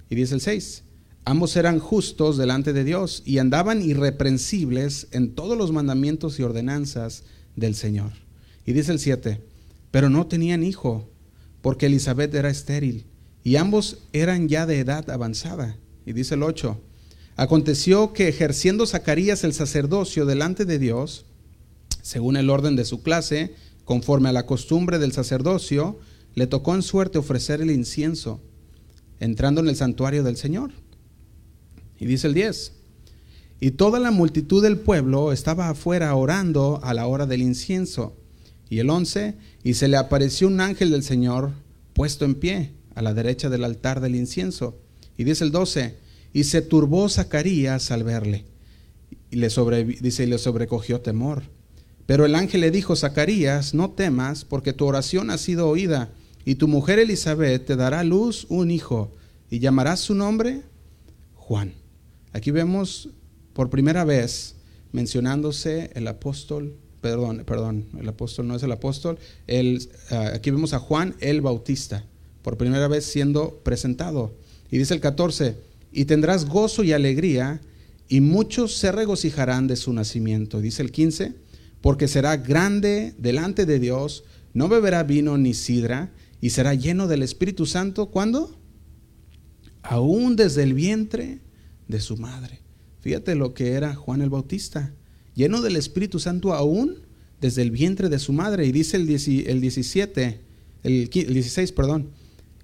Y 0.10 0.16
dice 0.16 0.36
el 0.36 0.42
6, 0.42 0.84
Ambos 1.24 1.56
eran 1.56 1.80
justos 1.80 2.38
delante 2.38 2.74
de 2.74 2.84
Dios 2.84 3.22
y 3.26 3.38
andaban 3.38 3.82
irreprensibles 3.82 5.08
en 5.12 5.36
todos 5.36 5.58
los 5.58 5.72
mandamientos 5.72 6.40
y 6.40 6.44
ordenanzas 6.44 7.24
del 7.56 7.76
Señor. 7.76 8.12
Y 8.66 8.74
dice 8.74 8.92
el 8.92 9.00
7, 9.00 9.42
pero 9.92 10.10
no 10.10 10.28
tenían 10.28 10.64
hijo, 10.64 11.08
porque 11.62 11.86
Elizabeth 11.86 12.34
era 12.34 12.50
estéril, 12.50 13.06
y 13.44 13.58
ambos 13.58 14.00
eran 14.14 14.48
ya 14.48 14.66
de 14.66 14.80
edad 14.80 15.10
avanzada. 15.10 15.78
Y 16.06 16.14
dice 16.14 16.36
el 16.36 16.44
8, 16.44 16.82
aconteció 17.36 18.14
que 18.14 18.28
ejerciendo 18.28 18.88
Zacarías 18.88 19.44
el 19.44 19.54
sacerdocio 19.54 20.26
delante 20.26 20.66
de 20.66 20.80
Dios, 20.80 21.26
según 22.02 22.36
el 22.36 22.50
orden 22.50 22.76
de 22.76 22.86
su 22.86 23.04
clase, 23.04 23.54
conforme 23.86 24.30
a 24.30 24.34
la 24.34 24.48
costumbre 24.48 24.98
del 24.98 25.12
sacerdocio, 25.12 26.00
le 26.34 26.48
tocó 26.48 26.74
en 26.74 26.82
suerte 26.82 27.20
ofrecer 27.20 27.62
el 27.62 27.70
incienso, 27.70 28.42
entrando 29.20 29.62
en 29.62 29.68
el 29.68 29.76
santuario 29.76 30.24
del 30.24 30.38
Señor. 30.38 30.72
Y 32.02 32.08
dice 32.08 32.26
el 32.26 32.34
10, 32.34 32.74
y 33.60 33.72
toda 33.72 34.00
la 34.00 34.10
multitud 34.10 34.64
del 34.64 34.80
pueblo 34.80 35.32
estaba 35.32 35.70
afuera 35.70 36.16
orando 36.16 36.80
a 36.82 36.96
la 36.96 37.06
hora 37.06 37.28
del 37.28 37.44
incienso. 37.44 38.18
Y 38.72 38.80
el 38.80 38.90
11, 38.90 39.36
y 39.64 39.76
se 39.76 39.88
le 39.88 39.98
apareció 39.98 40.48
un 40.48 40.62
ángel 40.62 40.90
del 40.90 41.04
Señor 41.04 41.52
puesto 41.94 42.26
en 42.26 42.34
pie 42.34 42.72
a 42.96 43.04
la 43.04 43.14
derecha 43.14 43.52
del 43.52 43.64
altar 43.64 44.02
del 44.02 44.16
incienso. 44.16 44.80
Y 45.16 45.26
dice 45.26 45.44
el 45.44 45.52
12, 45.52 45.96
y 46.34 46.46
se 46.46 46.64
turbó 46.64 47.08
Zacarías 47.08 47.92
al 47.92 48.04
verle. 48.04 48.46
Y 49.30 49.36
le 49.36 49.50
dice, 50.02 50.24
y 50.24 50.26
le 50.26 50.40
sobrecogió 50.40 51.02
temor. 51.02 51.44
Pero 52.08 52.26
el 52.26 52.34
ángel 52.34 52.62
le 52.62 52.72
dijo, 52.72 52.96
Zacarías, 52.96 53.76
no 53.76 53.92
temas, 53.92 54.44
porque 54.44 54.74
tu 54.74 54.88
oración 54.88 55.30
ha 55.30 55.38
sido 55.38 55.70
oída, 55.70 56.10
y 56.46 56.56
tu 56.56 56.68
mujer 56.68 56.98
Elizabeth 56.98 57.64
te 57.64 57.76
dará 57.76 58.04
luz 58.04 58.48
un 58.50 58.72
hijo, 58.72 59.12
y 59.52 59.60
llamarás 59.60 60.00
su 60.00 60.16
nombre 60.16 60.64
Juan. 61.36 61.81
Aquí 62.34 62.52
vemos 62.52 63.10
por 63.54 63.70
primera 63.70 64.06
vez 64.06 64.56
mencionándose 64.92 65.92
el 65.96 66.08
apóstol, 66.08 66.76
perdón, 67.02 67.44
perdón, 67.46 67.88
el 68.00 68.08
apóstol 68.08 68.48
no 68.48 68.56
es 68.56 68.64
el 68.64 68.72
apóstol, 68.72 69.18
uh, 69.48 70.16
aquí 70.34 70.52
vemos 70.52 70.74
a 70.74 70.80
Juan 70.80 71.16
el 71.20 71.42
Bautista, 71.42 72.06
por 72.42 72.58
primera 72.58 72.88
vez 72.88 73.06
siendo 73.06 73.60
presentado. 73.64 74.34
Y 74.70 74.78
dice 74.78 74.94
el 74.94 75.02
14, 75.02 75.58
y 75.92 76.06
tendrás 76.06 76.46
gozo 76.46 76.84
y 76.84 76.94
alegría, 76.94 77.62
y 78.08 78.22
muchos 78.22 78.76
se 78.76 78.92
regocijarán 78.92 79.68
de 79.68 79.76
su 79.76 79.94
nacimiento. 79.94 80.60
Dice 80.60 80.82
el 80.82 80.92
15, 80.92 81.34
porque 81.82 82.08
será 82.08 82.38
grande 82.38 83.14
delante 83.18 83.66
de 83.66 83.80
Dios, 83.80 84.24
no 84.54 84.68
beberá 84.68 85.04
vino 85.04 85.38
ni 85.38 85.54
sidra, 85.54 86.12
y 86.42 86.50
será 86.52 86.74
lleno 86.74 87.08
del 87.08 87.24
Espíritu 87.24 87.66
Santo. 87.66 88.08
¿Cuándo? 88.08 88.58
Aún 89.84 90.36
desde 90.36 90.64
el 90.64 90.74
vientre 90.74 91.40
de 91.92 92.00
su 92.02 92.18
madre. 92.18 92.60
Fíjate 93.02 93.36
lo 93.36 93.54
que 93.54 93.74
era 93.74 93.94
Juan 93.94 94.22
el 94.22 94.30
Bautista, 94.32 94.94
lleno 95.36 95.62
del 95.62 95.76
Espíritu 95.76 96.20
Santo 96.20 96.54
aún 96.54 96.98
desde 97.40 97.62
el 97.62 97.72
vientre 97.72 98.10
de 98.10 98.18
su 98.20 98.34
madre. 98.34 98.66
Y 98.66 98.72
dice 98.72 98.98
el, 98.98 99.06
17, 99.06 100.40
el 100.84 101.10
16, 101.10 101.72
perdón, 101.72 102.10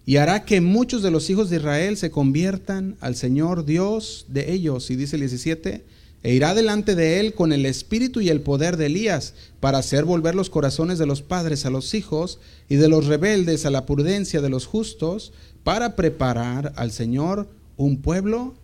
y 0.07 0.15
hará 0.15 0.45
que 0.45 0.61
muchos 0.61 1.03
de 1.03 1.11
los 1.11 1.29
hijos 1.29 1.49
de 1.49 1.57
Israel 1.57 1.97
se 1.97 2.11
conviertan 2.11 2.95
al 3.01 3.17
Señor 3.17 3.65
Dios 3.65 4.25
de 4.29 4.53
ellos. 4.53 4.89
Y 4.89 4.95
dice 4.95 5.17
el 5.17 5.23
17, 5.23 5.83
e 6.23 6.33
irá 6.33 6.55
delante 6.55 6.95
de 6.95 7.19
él 7.19 7.33
con 7.33 7.51
el 7.51 7.65
espíritu 7.65 8.21
y 8.21 8.29
el 8.29 8.39
poder 8.39 8.77
de 8.77 8.85
Elías, 8.85 9.33
para 9.59 9.79
hacer 9.79 10.05
volver 10.05 10.33
los 10.33 10.49
corazones 10.49 10.97
de 10.97 11.05
los 11.05 11.21
padres 11.21 11.65
a 11.65 11.69
los 11.69 11.93
hijos 11.93 12.39
y 12.69 12.77
de 12.77 12.87
los 12.87 13.07
rebeldes 13.07 13.65
a 13.65 13.69
la 13.69 13.85
prudencia 13.85 14.39
de 14.39 14.49
los 14.49 14.65
justos, 14.65 15.33
para 15.65 15.97
preparar 15.97 16.71
al 16.77 16.91
Señor 16.93 17.49
un 17.75 18.01
pueblo 18.01 18.55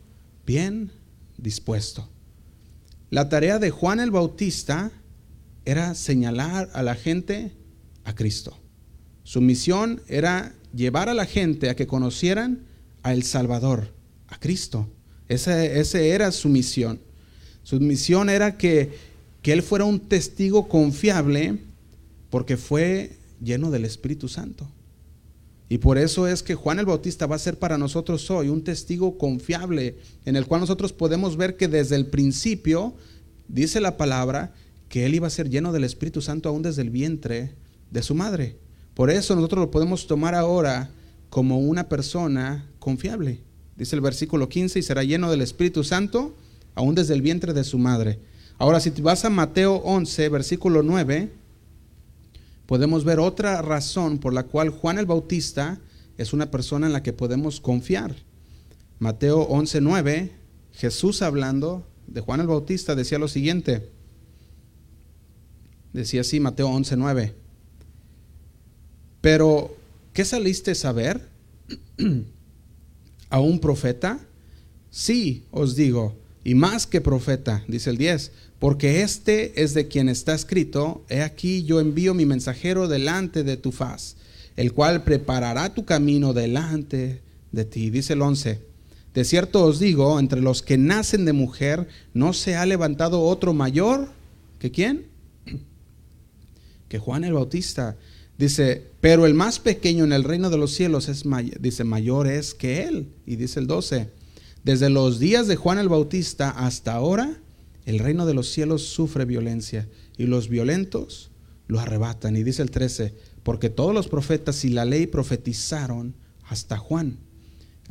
bien 0.45 0.91
dispuesto. 1.37 2.09
La 3.09 3.29
tarea 3.29 3.59
de 3.59 3.69
Juan 3.69 3.99
el 3.99 4.11
Bautista 4.11 4.91
era 5.65 5.95
señalar 5.95 6.69
a 6.73 6.83
la 6.83 6.95
gente 6.95 7.51
a 8.03 8.15
Cristo. 8.15 8.57
Su 9.23 9.39
misión 9.39 10.01
era 10.07 10.53
llevar 10.73 11.09
a 11.09 11.13
la 11.13 11.25
gente 11.25 11.69
a 11.69 11.75
que 11.75 11.87
conocieran 11.87 12.65
a 13.03 13.13
el 13.13 13.23
Salvador, 13.23 13.93
a 14.27 14.39
Cristo. 14.39 14.89
Esa, 15.29 15.63
era 15.63 16.31
su 16.31 16.49
misión. 16.49 16.99
Su 17.63 17.79
misión 17.79 18.29
era 18.29 18.57
que, 18.57 18.91
que 19.41 19.53
él 19.53 19.63
fuera 19.63 19.85
un 19.85 19.99
testigo 19.99 20.67
confiable 20.67 21.59
porque 22.29 22.57
fue 22.57 23.17
lleno 23.41 23.71
del 23.71 23.85
Espíritu 23.85 24.27
Santo. 24.27 24.67
Y 25.69 25.79
por 25.79 25.97
eso 25.97 26.27
es 26.27 26.43
que 26.43 26.55
Juan 26.55 26.79
el 26.79 26.85
Bautista 26.85 27.25
va 27.25 27.35
a 27.35 27.39
ser 27.39 27.57
para 27.57 27.77
nosotros 27.77 28.29
hoy 28.29 28.49
un 28.49 28.63
testigo 28.63 29.17
confiable 29.17 29.97
en 30.25 30.35
el 30.35 30.45
cual 30.45 30.61
nosotros 30.61 30.93
podemos 30.93 31.37
ver 31.37 31.57
que 31.57 31.67
desde 31.67 31.95
el 31.95 32.07
principio, 32.07 32.95
dice 33.47 33.79
la 33.81 33.97
palabra, 33.97 34.53
que 34.89 35.05
él 35.05 35.15
iba 35.15 35.27
a 35.27 35.31
ser 35.31 35.49
lleno 35.49 35.71
del 35.71 35.85
Espíritu 35.85 36.21
Santo 36.21 36.49
aún 36.49 36.61
desde 36.61 36.83
el 36.83 36.89
vientre 36.89 37.55
de 37.89 38.03
su 38.03 38.13
madre. 38.13 38.57
Por 38.93 39.09
eso 39.09 39.35
nosotros 39.35 39.61
lo 39.61 39.71
podemos 39.71 40.05
tomar 40.05 40.35
ahora 40.35 40.91
como 41.29 41.59
una 41.59 41.89
persona 41.89 42.69
confiable. 42.77 43.41
Dice 43.75 43.95
el 43.95 44.01
versículo 44.01 44.49
15, 44.49 44.77
y 44.77 44.83
será 44.83 45.03
lleno 45.03 45.31
del 45.31 45.41
Espíritu 45.41 45.83
Santo 45.83 46.35
aún 46.75 46.93
desde 46.93 47.15
el 47.15 47.23
vientre 47.23 47.53
de 47.53 47.63
su 47.63 47.79
madre. 47.79 48.19
Ahora, 48.59 48.79
si 48.79 48.91
vas 49.01 49.25
a 49.25 49.31
Mateo 49.31 49.77
11, 49.77 50.29
versículo 50.29 50.83
9, 50.83 51.31
podemos 52.73 53.03
ver 53.03 53.19
otra 53.19 53.61
razón 53.61 54.17
por 54.17 54.33
la 54.33 54.47
cual 54.47 54.69
Juan 54.69 54.97
el 54.97 55.05
Bautista 55.05 55.79
es 56.17 56.33
una 56.33 56.49
persona 56.49 56.87
en 56.87 56.93
la 56.93 57.03
que 57.03 57.13
podemos 57.13 57.61
confiar. 57.61 58.15
Mateo 58.97 59.47
11:9, 59.47 60.31
Jesús 60.71 61.21
hablando 61.21 61.85
de 62.07 62.21
Juan 62.21 62.39
el 62.39 62.47
Bautista 62.47 62.95
decía 62.95 63.19
lo 63.19 63.27
siguiente. 63.27 63.91
Decía 65.93 66.21
así 66.21 66.39
Mateo 66.39 66.67
11:9. 66.69 67.33
Pero, 69.21 69.77
¿qué 70.11 70.25
saliste 70.25 70.71
a 70.71 70.75
saber? 70.75 71.29
¿A 73.29 73.39
un 73.39 73.59
profeta? 73.59 74.19
Sí, 74.89 75.45
os 75.51 75.75
digo, 75.75 76.15
y 76.43 76.55
más 76.55 76.87
que 76.87 77.01
profeta, 77.01 77.63
dice 77.67 77.89
el 77.89 77.97
10, 77.97 78.31
porque 78.59 79.01
este 79.01 79.63
es 79.63 79.73
de 79.73 79.87
quien 79.87 80.09
está 80.09 80.33
escrito, 80.33 81.03
he 81.09 81.21
aquí 81.21 81.63
yo 81.63 81.79
envío 81.79 82.13
mi 82.13 82.25
mensajero 82.25 82.87
delante 82.87 83.43
de 83.43 83.57
tu 83.57 83.71
faz, 83.71 84.17
el 84.55 84.73
cual 84.73 85.03
preparará 85.03 85.73
tu 85.73 85.85
camino 85.85 86.33
delante 86.33 87.21
de 87.51 87.65
ti. 87.65 87.89
Dice 87.89 88.13
el 88.13 88.21
11, 88.21 88.61
de 89.13 89.23
cierto 89.23 89.63
os 89.63 89.79
digo, 89.79 90.19
entre 90.19 90.41
los 90.41 90.61
que 90.61 90.77
nacen 90.77 91.25
de 91.25 91.33
mujer, 91.33 91.87
no 92.13 92.33
se 92.33 92.55
ha 92.55 92.65
levantado 92.65 93.21
otro 93.21 93.53
mayor 93.53 94.09
que 94.59 94.71
quién? 94.71 95.07
Que 96.89 96.99
Juan 96.99 97.23
el 97.23 97.33
Bautista. 97.33 97.97
Dice, 98.37 98.91
pero 99.01 99.25
el 99.25 99.33
más 99.33 99.59
pequeño 99.59 100.03
en 100.03 100.13
el 100.13 100.23
reino 100.23 100.49
de 100.49 100.57
los 100.57 100.73
cielos 100.73 101.09
es, 101.09 101.23
dice, 101.59 101.83
mayor 101.83 102.27
es 102.27 102.53
que 102.53 102.83
él. 102.83 103.09
Y 103.25 103.35
dice 103.35 103.59
el 103.59 103.67
12, 103.67 104.09
desde 104.63 104.89
los 104.89 105.19
días 105.19 105.47
de 105.47 105.55
Juan 105.55 105.77
el 105.77 105.89
Bautista 105.89 106.49
hasta 106.49 106.93
ahora, 106.93 107.37
el 107.85 107.99
reino 107.99 108.25
de 108.25 108.33
los 108.33 108.49
cielos 108.49 108.83
sufre 108.83 109.25
violencia 109.25 109.89
y 110.17 110.25
los 110.25 110.47
violentos 110.47 111.31
lo 111.67 111.79
arrebatan. 111.79 112.35
Y 112.37 112.43
dice 112.43 112.61
el 112.61 112.71
13, 112.71 113.13
porque 113.43 113.69
todos 113.69 113.93
los 113.93 114.07
profetas 114.07 114.63
y 114.63 114.69
la 114.69 114.85
ley 114.85 115.07
profetizaron 115.07 116.15
hasta 116.47 116.77
Juan, 116.77 117.17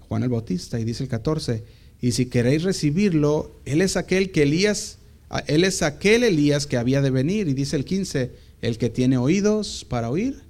Juan 0.09 0.23
el 0.23 0.31
Bautista. 0.31 0.81
Y 0.81 0.85
dice 0.85 1.03
el 1.03 1.11
14, 1.11 1.65
y 2.01 2.13
si 2.13 2.27
queréis 2.27 2.63
recibirlo, 2.63 3.61
él 3.67 3.83
es 3.83 3.97
aquel 3.97 4.33
que 4.33 4.45
Elías, 4.45 4.99
él 5.47 5.65
es 5.65 5.83
aquel 5.83 6.25
Elías 6.25 6.67
que 6.67 6.79
había 6.79 7.03
de 7.03 7.11
venir. 7.11 7.49
Y 7.49 7.55
dice 7.55 7.77
el 7.77 7.85
15, 7.85 8.33
el 8.63 8.79
que 8.79 8.89
tiene 8.89 9.19
oídos 9.19 9.85
para 9.89 10.09
oír, 10.09 10.43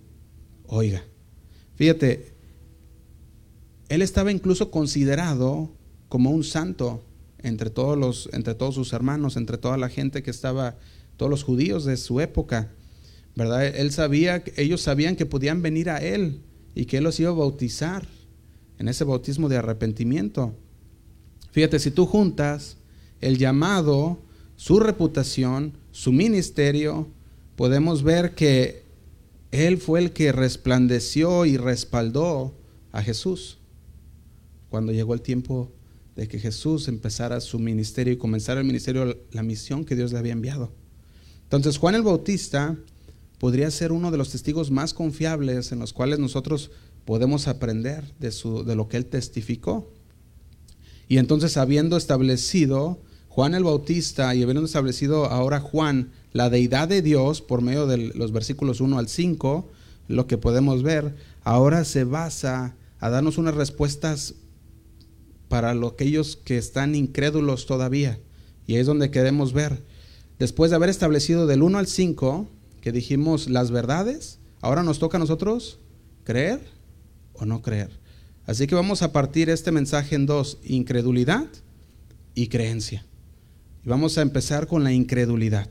oiga. 0.67 1.05
Fíjate, 1.75 2.33
él 3.89 4.03
estaba 4.03 4.31
incluso 4.31 4.71
considerado 4.71 5.73
como 6.13 6.29
un 6.29 6.45
santo 6.45 7.03
entre 7.39 7.71
todos, 7.71 7.97
los, 7.97 8.29
entre 8.35 8.55
todos 8.55 8.75
sus 8.75 8.93
hermanos, 8.93 9.39
entre 9.39 9.57
toda 9.57 9.79
la 9.79 9.89
gente 9.89 10.23
que 10.23 10.31
estaba, 10.31 10.77
todos 11.17 11.31
los 11.31 11.43
judíos 11.43 11.87
de 11.87 11.97
su 11.97 12.21
época. 12.21 12.71
¿Verdad? 13.35 13.65
Él 13.65 13.93
sabía, 13.93 14.45
ellos 14.59 14.83
sabían 14.83 15.17
que 15.17 15.25
podían 15.25 15.63
venir 15.63 15.89
a 15.89 16.03
él 16.03 16.43
y 16.75 16.85
que 16.85 16.99
él 16.99 17.05
los 17.05 17.19
iba 17.19 17.31
a 17.31 17.33
bautizar 17.33 18.07
en 18.79 18.89
ese 18.89 19.05
bautismo 19.05 19.49
de 19.49 19.57
arrepentimiento. 19.57 20.55
Fíjate, 21.51 21.79
si 21.79 21.91
tú 21.91 22.05
juntas 22.05 22.77
el 23.23 23.39
llamado, 23.39 24.21
su 24.57 24.81
reputación, 24.81 25.79
su 25.93 26.13
ministerio, 26.13 27.09
podemos 27.57 28.03
ver 28.03 28.35
que 28.35 28.83
él 29.51 29.79
fue 29.79 30.01
el 30.01 30.13
que 30.13 30.31
resplandeció 30.31 31.47
y 31.47 31.57
respaldó 31.57 32.55
a 32.91 33.03
Jesús 33.03 33.57
cuando 34.69 34.93
llegó 34.93 35.15
el 35.15 35.23
tiempo 35.23 35.73
de 36.17 36.29
que 36.29 36.39
Jesús 36.39 36.89
empezara 36.89 37.41
su 37.41 37.59
ministerio 37.59 38.13
y 38.13 38.19
comenzara 38.19 38.61
el 38.61 38.67
ministerio, 38.67 39.19
la 39.31 39.43
misión 39.43 39.85
que 39.85 39.97
Dios 39.97 40.13
le 40.13 40.19
había 40.19 40.33
enviado. 40.33 40.73
Entonces 41.45 41.79
Juan 41.79 41.95
el 41.95 42.03
Bautista 42.03 42.77
podría 43.39 43.71
ser 43.71 43.93
uno 43.93 44.11
de 44.11 44.19
los 44.19 44.31
testigos 44.31 44.71
más 44.71 44.95
confiables 44.95 45.73
en 45.73 45.79
los 45.79 45.93
cuales 45.93 46.19
nosotros 46.19 46.71
podemos 47.05 47.49
aprender 47.49 48.05
de, 48.21 48.31
su, 48.31 48.65
de 48.65 48.77
lo 48.77 48.89
que 48.89 48.97
él 48.97 49.07
testificó. 49.07 49.91
Y 51.09 51.19
entonces 51.19 51.57
habiendo 51.57 51.97
establecido 51.97 53.01
Juan 53.29 53.55
el 53.55 53.65
Bautista 53.65 54.35
y 54.35 54.43
habiendo 54.43 54.65
establecido 54.65 55.27
ahora 55.27 55.61
Juan 55.61 56.13
la 56.33 56.51
deidad 56.51 56.89
de 56.89 57.03
Dios 57.03 57.41
por 57.41 57.63
medio 57.63 57.87
de 57.87 58.13
los 58.15 58.33
versículos 58.33 58.81
1 58.81 58.99
al 58.99 59.09
5, 59.09 59.71
lo 60.09 60.27
que 60.27 60.39
podemos 60.39 60.83
ver, 60.83 61.17
ahora 61.43 61.85
se 61.85 62.05
basa 62.05 62.77
a 63.01 63.11
darnos 63.11 63.39
unas 63.39 63.55
respuestas 63.55 64.35
para 65.53 65.73
aquellos 65.73 66.37
que 66.37 66.57
están 66.57 66.95
incrédulos 66.95 67.67
todavía. 67.67 68.19
Y 68.67 68.77
es 68.77 68.87
donde 68.87 69.11
queremos 69.11 69.53
ver. 69.53 69.83
Después 70.39 70.71
de 70.71 70.77
haber 70.77 70.89
establecido 70.89 71.47
del 71.47 71.63
1 71.63 71.77
al 71.77 71.87
5, 71.87 72.49
que 72.81 72.91
dijimos 72.91 73.51
las 73.51 73.71
verdades, 73.71 74.39
ahora 74.63 74.83
nos 74.83 74.99
toca 74.99 75.19
a 75.19 75.21
nosotros 75.21 75.79
creer 76.25 76.63
o 77.35 77.45
no 77.45 77.61
creer. 77.61 77.91
Así 78.47 78.67
que 78.67 78.75
vamos 78.75 79.03
a 79.03 79.13
partir 79.13 79.51
este 79.51 79.73
mensaje 79.73 80.15
en 80.15 80.25
dos, 80.25 80.57
incredulidad 80.65 81.47
y 82.35 82.47
creencia. 82.47 83.05
Y 83.85 83.91
vamos 83.91 84.17
a 84.17 84.23
empezar 84.23 84.67
con 84.67 84.85
la 84.85 84.95
incredulidad. 84.95 85.69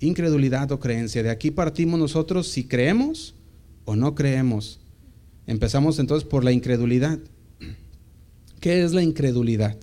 Incredulidad 0.00 0.72
o 0.72 0.80
creencia. 0.80 1.22
De 1.22 1.28
aquí 1.28 1.50
partimos 1.50 2.00
nosotros 2.00 2.48
si 2.48 2.64
creemos 2.64 3.34
o 3.84 3.96
no 3.96 4.14
creemos. 4.14 4.80
Empezamos 5.46 5.98
entonces 5.98 6.26
por 6.26 6.42
la 6.42 6.52
incredulidad. 6.52 7.18
¿Qué 8.66 8.82
es 8.82 8.94
la 8.94 9.02
incredulidad? 9.04 9.76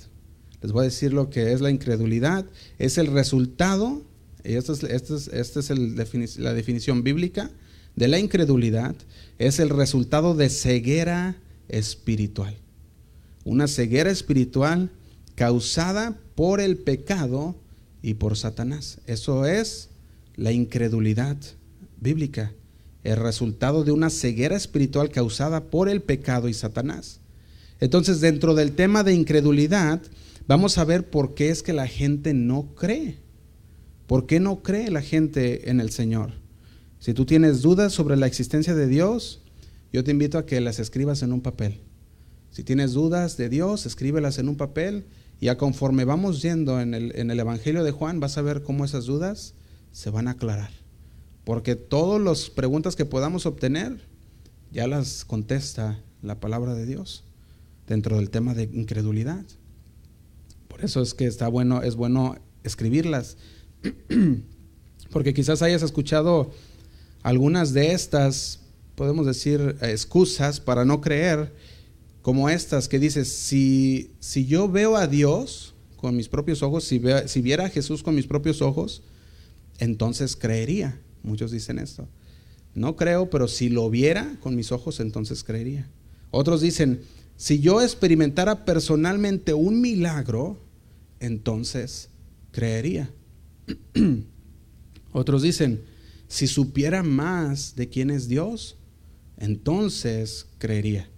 Les 0.61 0.73
voy 0.73 0.81
a 0.81 0.89
decir 0.89 1.13
lo 1.13 1.29
que 1.29 1.53
es 1.53 1.61
la 1.61 1.69
incredulidad. 1.69 2.45
Es 2.79 2.97
el 2.97 3.07
resultado, 3.07 4.01
y 4.43 4.55
esta 4.55 4.73
es, 4.73 6.37
la 6.37 6.53
definición 6.53 7.01
bíblica 7.01 7.49
de 7.95 8.09
la 8.09 8.19
incredulidad, 8.19 8.93
es 9.39 9.59
el 9.59 9.69
resultado 9.69 10.35
de 10.35 10.49
ceguera 10.49 11.37
espiritual. 11.69 12.57
Una 13.45 13.69
ceguera 13.69 14.11
espiritual 14.11 14.89
causada 15.35 16.19
por 16.35 16.59
el 16.59 16.75
pecado 16.75 17.55
y 18.01 18.15
por 18.15 18.35
Satanás. 18.35 18.99
Eso 19.07 19.45
es 19.45 19.91
la 20.35 20.51
incredulidad 20.51 21.37
bíblica, 22.01 22.51
el 23.05 23.15
resultado 23.15 23.85
de 23.85 23.93
una 23.93 24.09
ceguera 24.09 24.57
espiritual 24.57 25.09
causada 25.09 25.63
por 25.69 25.87
el 25.87 26.01
pecado 26.01 26.49
y 26.49 26.53
Satanás. 26.53 27.21
Entonces, 27.79 28.21
dentro 28.21 28.55
del 28.55 28.73
tema 28.73 29.03
de 29.03 29.13
incredulidad, 29.13 30.01
vamos 30.47 30.77
a 30.77 30.85
ver 30.85 31.09
por 31.09 31.33
qué 31.33 31.49
es 31.49 31.63
que 31.63 31.73
la 31.73 31.87
gente 31.87 32.33
no 32.33 32.73
cree. 32.75 33.17
¿Por 34.07 34.25
qué 34.25 34.39
no 34.39 34.61
cree 34.61 34.91
la 34.91 35.01
gente 35.01 35.69
en 35.69 35.79
el 35.79 35.89
Señor? 35.89 36.31
Si 36.99 37.13
tú 37.13 37.25
tienes 37.25 37.61
dudas 37.61 37.93
sobre 37.93 38.15
la 38.15 38.27
existencia 38.27 38.75
de 38.75 38.87
Dios, 38.87 39.41
yo 39.91 40.03
te 40.03 40.11
invito 40.11 40.37
a 40.37 40.45
que 40.45 40.61
las 40.61 40.79
escribas 40.79 41.21
en 41.23 41.33
un 41.33 41.41
papel. 41.41 41.81
Si 42.51 42.63
tienes 42.63 42.93
dudas 42.93 43.37
de 43.37 43.49
Dios, 43.49 43.85
escríbelas 43.85 44.37
en 44.37 44.47
un 44.47 44.57
papel 44.57 45.05
Y 45.39 45.47
a 45.47 45.57
conforme 45.57 46.05
vamos 46.05 46.41
yendo 46.41 46.79
en 46.79 46.93
el, 46.93 47.11
en 47.15 47.31
el 47.31 47.39
Evangelio 47.39 47.83
de 47.83 47.91
Juan, 47.91 48.19
vas 48.19 48.37
a 48.37 48.41
ver 48.41 48.63
cómo 48.63 48.85
esas 48.85 49.05
dudas 49.05 49.55
se 49.91 50.09
van 50.09 50.27
a 50.27 50.31
aclarar. 50.31 50.69
Porque 51.43 51.75
todas 51.75 52.21
las 52.21 52.49
preguntas 52.49 52.95
que 52.95 53.03
podamos 53.03 53.45
obtener, 53.45 53.99
ya 54.71 54.87
las 54.87 55.25
contesta 55.25 55.99
la 56.21 56.39
palabra 56.39 56.75
de 56.75 56.85
Dios 56.85 57.25
dentro 57.87 58.17
del 58.17 58.29
tema 58.29 58.53
de 58.53 58.63
incredulidad. 58.63 59.45
Por 60.67 60.83
eso 60.83 61.01
es 61.01 61.13
que 61.13 61.25
está 61.25 61.47
bueno, 61.47 61.81
es 61.81 61.95
bueno 61.95 62.35
escribirlas. 62.63 63.37
Porque 65.11 65.33
quizás 65.33 65.61
hayas 65.61 65.83
escuchado 65.83 66.51
algunas 67.21 67.73
de 67.73 67.93
estas, 67.93 68.61
podemos 68.95 69.25
decir, 69.25 69.77
excusas 69.81 70.59
para 70.59 70.85
no 70.85 71.01
creer, 71.01 71.53
como 72.21 72.49
estas 72.49 72.87
que 72.87 72.99
dices, 72.99 73.27
si, 73.27 74.11
si 74.19 74.45
yo 74.45 74.69
veo 74.69 74.95
a 74.95 75.07
Dios 75.07 75.73
con 75.97 76.15
mis 76.15 76.29
propios 76.29 76.63
ojos, 76.63 76.85
si, 76.85 77.01
si 77.27 77.41
viera 77.41 77.65
a 77.65 77.69
Jesús 77.69 78.01
con 78.01 78.15
mis 78.15 78.27
propios 78.27 78.61
ojos, 78.61 79.03
entonces 79.77 80.35
creería. 80.35 80.99
Muchos 81.21 81.51
dicen 81.51 81.79
esto. 81.79 82.07
No 82.75 82.95
creo, 82.95 83.29
pero 83.29 83.47
si 83.47 83.69
lo 83.69 83.89
viera 83.89 84.37
con 84.41 84.55
mis 84.55 84.71
ojos, 84.71 84.99
entonces 84.99 85.43
creería. 85.43 85.89
Otros 86.31 86.61
dicen, 86.61 87.01
si 87.43 87.59
yo 87.59 87.81
experimentara 87.81 88.63
personalmente 88.63 89.53
un 89.53 89.81
milagro, 89.81 90.61
entonces 91.19 92.07
creería. 92.51 93.11
Otros 95.11 95.41
dicen, 95.41 95.83
si 96.29 96.47
supiera 96.47 97.03
más 97.03 97.75
de 97.75 97.89
quién 97.89 98.11
es 98.11 98.29
Dios, 98.29 98.77
entonces 99.35 100.45
creería. 100.57 101.09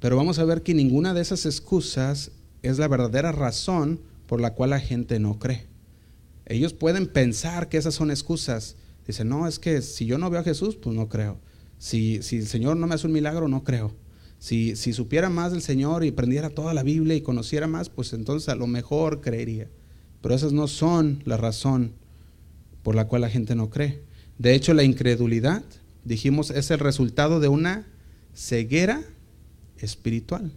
Pero 0.00 0.16
vamos 0.16 0.38
a 0.38 0.44
ver 0.46 0.62
que 0.62 0.72
ninguna 0.72 1.12
de 1.12 1.20
esas 1.20 1.44
excusas 1.44 2.30
es 2.62 2.78
la 2.78 2.88
verdadera 2.88 3.30
razón 3.30 4.00
por 4.26 4.40
la 4.40 4.54
cual 4.54 4.70
la 4.70 4.80
gente 4.80 5.20
no 5.20 5.38
cree. 5.38 5.66
Ellos 6.46 6.72
pueden 6.72 7.06
pensar 7.06 7.68
que 7.68 7.76
esas 7.76 7.92
son 7.92 8.10
excusas. 8.10 8.76
Dicen, 9.06 9.28
no, 9.28 9.46
es 9.46 9.58
que 9.58 9.82
si 9.82 10.06
yo 10.06 10.16
no 10.16 10.30
veo 10.30 10.40
a 10.40 10.44
Jesús, 10.44 10.76
pues 10.76 10.96
no 10.96 11.10
creo. 11.10 11.38
Si, 11.76 12.22
si 12.22 12.36
el 12.36 12.46
Señor 12.46 12.78
no 12.78 12.86
me 12.86 12.94
hace 12.94 13.06
un 13.06 13.12
milagro, 13.12 13.48
no 13.48 13.64
creo. 13.64 14.05
Si, 14.46 14.76
supiera 14.76 15.28
más 15.28 15.50
del 15.50 15.60
Señor 15.60 16.04
y 16.04 16.10
aprendiera 16.10 16.50
toda 16.50 16.72
la 16.72 16.84
Biblia 16.84 17.16
y 17.16 17.20
conociera 17.20 17.66
más, 17.66 17.88
pues 17.88 18.12
entonces 18.12 18.48
a 18.48 18.54
lo 18.54 18.68
mejor 18.68 19.20
creería. 19.20 19.68
Pero 20.22 20.36
esas 20.36 20.52
no 20.52 20.68
son 20.68 21.20
la 21.24 21.36
razón 21.36 21.94
por 22.84 22.94
la 22.94 23.08
cual 23.08 23.22
la 23.22 23.28
gente 23.28 23.56
no 23.56 23.70
cree. 23.70 24.04
De 24.38 24.54
hecho, 24.54 24.72
la 24.72 24.84
incredulidad, 24.84 25.64
dijimos, 26.04 26.52
es 26.52 26.70
el 26.70 26.78
resultado 26.78 27.40
de 27.40 27.48
una 27.48 27.88
ceguera 28.34 29.02
espiritual. 29.78 30.52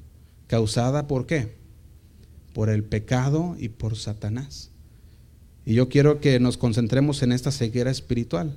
¿Causada 0.46 1.08
por 1.08 1.26
qué? 1.26 1.56
Por 2.54 2.70
el 2.70 2.84
pecado 2.84 3.56
y 3.58 3.70
por 3.70 3.96
Satanás. 3.96 4.70
Y 5.66 5.74
yo 5.74 5.90
quiero 5.90 6.20
que 6.20 6.40
nos 6.40 6.58
concentremos 6.58 7.24
en 7.24 7.32
esta 7.32 7.50
ceguera 7.50 7.90
espiritual. 7.90 8.56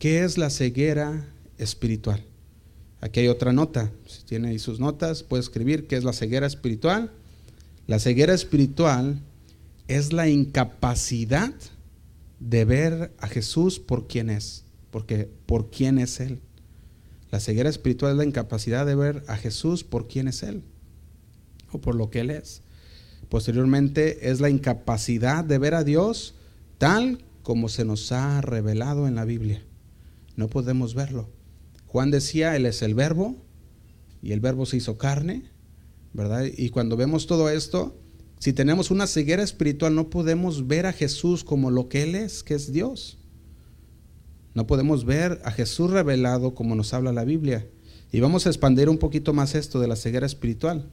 ¿Qué 0.00 0.24
es 0.24 0.38
la 0.38 0.50
ceguera 0.50 1.24
espiritual? 1.56 2.24
Aquí 3.00 3.20
hay 3.20 3.28
otra 3.28 3.52
nota. 3.52 3.92
Si 4.06 4.24
tiene 4.24 4.48
ahí 4.48 4.58
sus 4.58 4.80
notas, 4.80 5.22
puede 5.22 5.42
escribir 5.42 5.86
qué 5.86 5.96
es 5.96 6.04
la 6.04 6.12
ceguera 6.12 6.46
espiritual. 6.46 7.12
La 7.86 7.98
ceguera 7.98 8.34
espiritual 8.34 9.20
es 9.88 10.12
la 10.12 10.28
incapacidad 10.28 11.54
de 12.40 12.64
ver 12.64 13.14
a 13.18 13.28
Jesús 13.28 13.78
por 13.78 14.08
quien 14.08 14.30
es, 14.30 14.64
porque 14.90 15.28
por 15.46 15.70
quién 15.70 15.98
es 15.98 16.20
Él. 16.20 16.40
La 17.30 17.40
ceguera 17.40 17.68
espiritual 17.68 18.12
es 18.12 18.18
la 18.18 18.24
incapacidad 18.24 18.86
de 18.86 18.94
ver 18.94 19.24
a 19.28 19.36
Jesús 19.36 19.84
por 19.84 20.08
quién 20.08 20.28
es 20.28 20.42
Él 20.42 20.62
o 21.72 21.80
por 21.80 21.94
lo 21.94 22.10
que 22.10 22.20
Él 22.20 22.30
es. 22.30 22.62
Posteriormente 23.28 24.30
es 24.30 24.40
la 24.40 24.50
incapacidad 24.50 25.44
de 25.44 25.58
ver 25.58 25.74
a 25.74 25.84
Dios 25.84 26.34
tal 26.78 27.24
como 27.42 27.68
se 27.68 27.84
nos 27.84 28.12
ha 28.12 28.40
revelado 28.40 29.06
en 29.06 29.16
la 29.16 29.24
Biblia. 29.24 29.62
No 30.36 30.48
podemos 30.48 30.94
verlo. 30.94 31.28
Juan 31.96 32.10
decía, 32.10 32.54
Él 32.56 32.66
es 32.66 32.82
el 32.82 32.94
verbo 32.94 33.36
y 34.20 34.32
el 34.32 34.40
verbo 34.40 34.66
se 34.66 34.76
hizo 34.76 34.98
carne, 34.98 35.44
¿verdad? 36.12 36.44
Y 36.44 36.68
cuando 36.68 36.94
vemos 36.94 37.26
todo 37.26 37.48
esto, 37.48 37.96
si 38.38 38.52
tenemos 38.52 38.90
una 38.90 39.06
ceguera 39.06 39.42
espiritual, 39.42 39.94
no 39.94 40.10
podemos 40.10 40.66
ver 40.66 40.84
a 40.84 40.92
Jesús 40.92 41.42
como 41.42 41.70
lo 41.70 41.88
que 41.88 42.02
Él 42.02 42.14
es, 42.14 42.42
que 42.42 42.52
es 42.52 42.70
Dios. 42.70 43.16
No 44.52 44.66
podemos 44.66 45.06
ver 45.06 45.40
a 45.42 45.52
Jesús 45.52 45.90
revelado 45.90 46.54
como 46.54 46.74
nos 46.74 46.92
habla 46.92 47.14
la 47.14 47.24
Biblia. 47.24 47.66
Y 48.12 48.20
vamos 48.20 48.44
a 48.44 48.50
expandir 48.50 48.90
un 48.90 48.98
poquito 48.98 49.32
más 49.32 49.54
esto 49.54 49.80
de 49.80 49.88
la 49.88 49.96
ceguera 49.96 50.26
espiritual. 50.26 50.90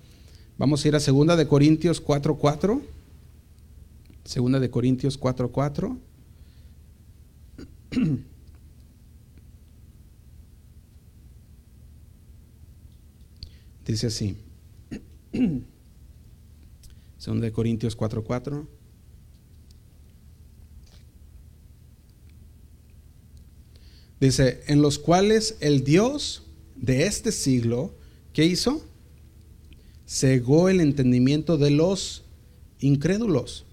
Vamos 0.57 0.85
a 0.85 0.87
ir 0.87 0.95
a 0.95 0.99
2 0.99 1.37
de 1.37 1.47
Corintios 1.49 2.01
4:4. 2.01 2.81
2 4.33 4.61
de 4.61 4.69
Corintios 4.69 5.19
4:4. 5.19 5.97
Dice 13.85 14.07
así. 14.07 14.37
2 17.25 17.41
de 17.41 17.51
Corintios 17.51 17.97
4:4. 17.97 18.67
Dice, 24.19 24.61
en 24.67 24.81
los 24.81 24.99
cuales 24.99 25.57
el 25.59 25.83
Dios 25.83 26.43
de 26.75 27.07
este 27.07 27.33
siglo, 27.33 27.93
¿qué 28.31 28.45
hizo? 28.45 28.81
Cegó 30.07 30.69
el 30.69 30.79
entendimiento 30.79 31.57
de 31.57 31.71
los 31.71 32.23
incrédulos, 32.79 33.65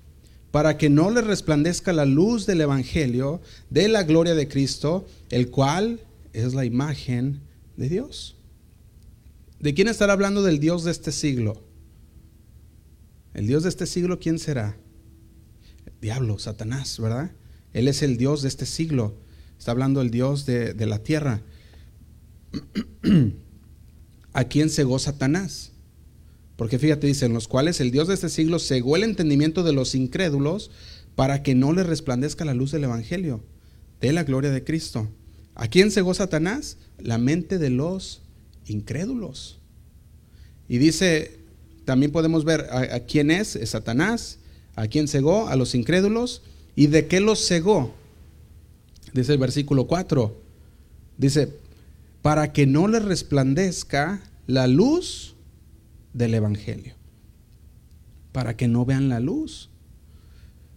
para 0.50 0.76
que 0.76 0.90
no 0.90 1.10
les 1.10 1.24
resplandezca 1.24 1.92
la 1.92 2.04
luz 2.04 2.46
del 2.46 2.62
Evangelio 2.62 3.40
de 3.68 3.86
la 3.88 4.02
gloria 4.02 4.34
de 4.34 4.48
Cristo, 4.48 5.06
el 5.28 5.50
cual 5.50 6.00
es 6.32 6.52
la 6.54 6.64
imagen 6.64 7.40
de 7.76 7.88
Dios. 7.88 8.34
¿De 9.60 9.74
quién 9.74 9.88
estará 9.88 10.14
hablando 10.14 10.42
del 10.42 10.58
Dios 10.58 10.84
de 10.84 10.90
este 10.90 11.12
siglo? 11.12 11.62
El 13.34 13.46
Dios 13.46 13.62
de 13.62 13.68
este 13.68 13.86
siglo, 13.86 14.18
¿quién 14.18 14.38
será? 14.38 14.78
El 15.84 15.92
diablo, 16.00 16.38
Satanás, 16.38 16.98
¿verdad? 16.98 17.32
Él 17.74 17.86
es 17.86 18.02
el 18.02 18.16
Dios 18.16 18.40
de 18.40 18.48
este 18.48 18.64
siglo. 18.64 19.14
Está 19.58 19.72
hablando 19.72 20.00
el 20.00 20.10
Dios 20.10 20.46
de, 20.46 20.74
la 20.86 21.02
tierra. 21.02 21.42
¿A 24.32 24.44
quién 24.44 24.70
cegó 24.70 24.98
Satanás? 24.98 25.72
Porque 26.56 26.78
fíjate, 26.78 27.06
dice, 27.06 27.26
en 27.26 27.34
los 27.34 27.46
cuales 27.46 27.80
el 27.80 27.90
Dios 27.90 28.08
de 28.08 28.14
este 28.14 28.30
siglo 28.30 28.58
cegó 28.58 28.96
el 28.96 29.04
entendimiento 29.04 29.62
de 29.62 29.74
los 29.74 29.94
incrédulos 29.94 30.70
para 31.14 31.42
que 31.42 31.54
no 31.54 31.74
les 31.74 31.86
resplandezca 31.86 32.46
la 32.46 32.54
luz 32.54 32.72
del 32.72 32.84
Evangelio, 32.84 33.44
de 34.00 34.12
la 34.14 34.24
gloria 34.24 34.50
de 34.50 34.64
Cristo. 34.64 35.10
¿A 35.54 35.68
quién 35.68 35.90
cegó 35.90 36.14
Satanás? 36.14 36.78
La 36.98 37.18
mente 37.18 37.58
de 37.58 37.68
los 37.68 38.22
incrédulos. 38.70 39.58
Y 40.68 40.78
dice, 40.78 41.38
también 41.84 42.12
podemos 42.12 42.44
ver 42.44 42.68
a, 42.70 43.00
quién 43.00 43.30
es, 43.30 43.56
es 43.56 43.70
Satanás, 43.70 44.38
a 44.76 44.86
quién 44.86 45.08
cegó, 45.08 45.48
a 45.48 45.56
los 45.56 45.74
incrédulos, 45.74 46.42
y 46.76 46.86
de 46.86 47.06
qué 47.06 47.20
los 47.20 47.46
cegó. 47.46 47.94
Dice 49.12 49.32
el 49.32 49.38
versículo 49.38 49.86
4. 49.86 50.40
Dice, 51.18 51.52
para 52.22 52.52
que 52.52 52.66
no 52.66 52.86
le 52.86 53.00
resplandezca 53.00 54.22
la 54.46 54.66
luz 54.66 55.34
del 56.12 56.34
Evangelio. 56.34 56.94
Para 58.32 58.56
que 58.56 58.68
no 58.68 58.84
vean 58.84 59.08
la 59.08 59.20
luz. 59.20 59.70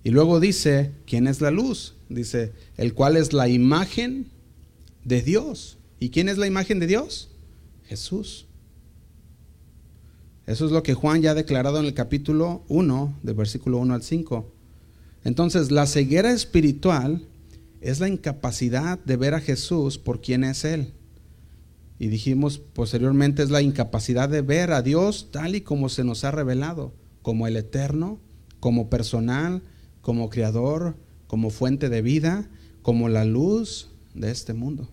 Y 0.04 0.10
luego 0.10 0.40
dice, 0.40 0.92
¿quién 1.06 1.28
es 1.28 1.40
la 1.40 1.52
luz? 1.52 1.94
Dice, 2.10 2.52
el 2.78 2.94
cual 2.94 3.16
es 3.16 3.32
la 3.32 3.48
imagen 3.48 4.28
de 5.06 5.22
Dios. 5.22 5.78
¿Y 6.00 6.10
quién 6.10 6.28
es 6.28 6.38
la 6.38 6.48
imagen 6.48 6.80
de 6.80 6.88
Dios? 6.88 7.30
Jesús. 7.86 8.48
Eso 10.46 10.66
es 10.66 10.72
lo 10.72 10.84
que 10.84 10.94
Juan 10.94 11.22
ya 11.22 11.32
ha 11.32 11.36
declarado 11.36 11.80
en 11.80 11.86
el 11.86 11.94
capítulo 11.94 12.64
1, 12.68 13.20
del 13.24 13.36
versículo 13.36 13.78
1 13.78 13.94
al 13.94 14.04
5. 14.04 14.52
Entonces, 15.24 15.72
la 15.72 15.86
ceguera 15.86 16.32
espiritual 16.32 17.26
es 17.80 18.00
la 18.00 18.10
incapacidad 18.10 19.00
de 19.00 19.16
ver 19.16 19.34
a 19.34 19.40
Jesús 19.40 19.98
por 19.98 20.22
quien 20.22 20.44
es 20.44 20.66
Él. 20.66 20.94
Y 21.98 22.08
dijimos 22.08 22.58
posteriormente 22.58 23.44
es 23.44 23.50
la 23.50 23.62
incapacidad 23.62 24.28
de 24.28 24.42
ver 24.42 24.72
a 24.72 24.82
Dios 24.82 25.30
tal 25.32 25.56
y 25.56 25.62
como 25.62 25.88
se 25.88 26.04
nos 26.04 26.26
ha 26.26 26.32
revelado, 26.32 26.94
como 27.22 27.48
el 27.48 27.56
eterno, 27.56 28.20
como 28.60 28.90
personal, 28.90 29.62
como 30.02 30.30
creador, 30.30 30.98
como 31.28 31.50
fuente 31.50 31.90
de 31.90 32.02
vida, 32.02 32.50
como 32.82 33.08
la 33.08 33.24
luz 33.24 33.90
de 34.14 34.32
este 34.32 34.54
mundo. 34.54 34.90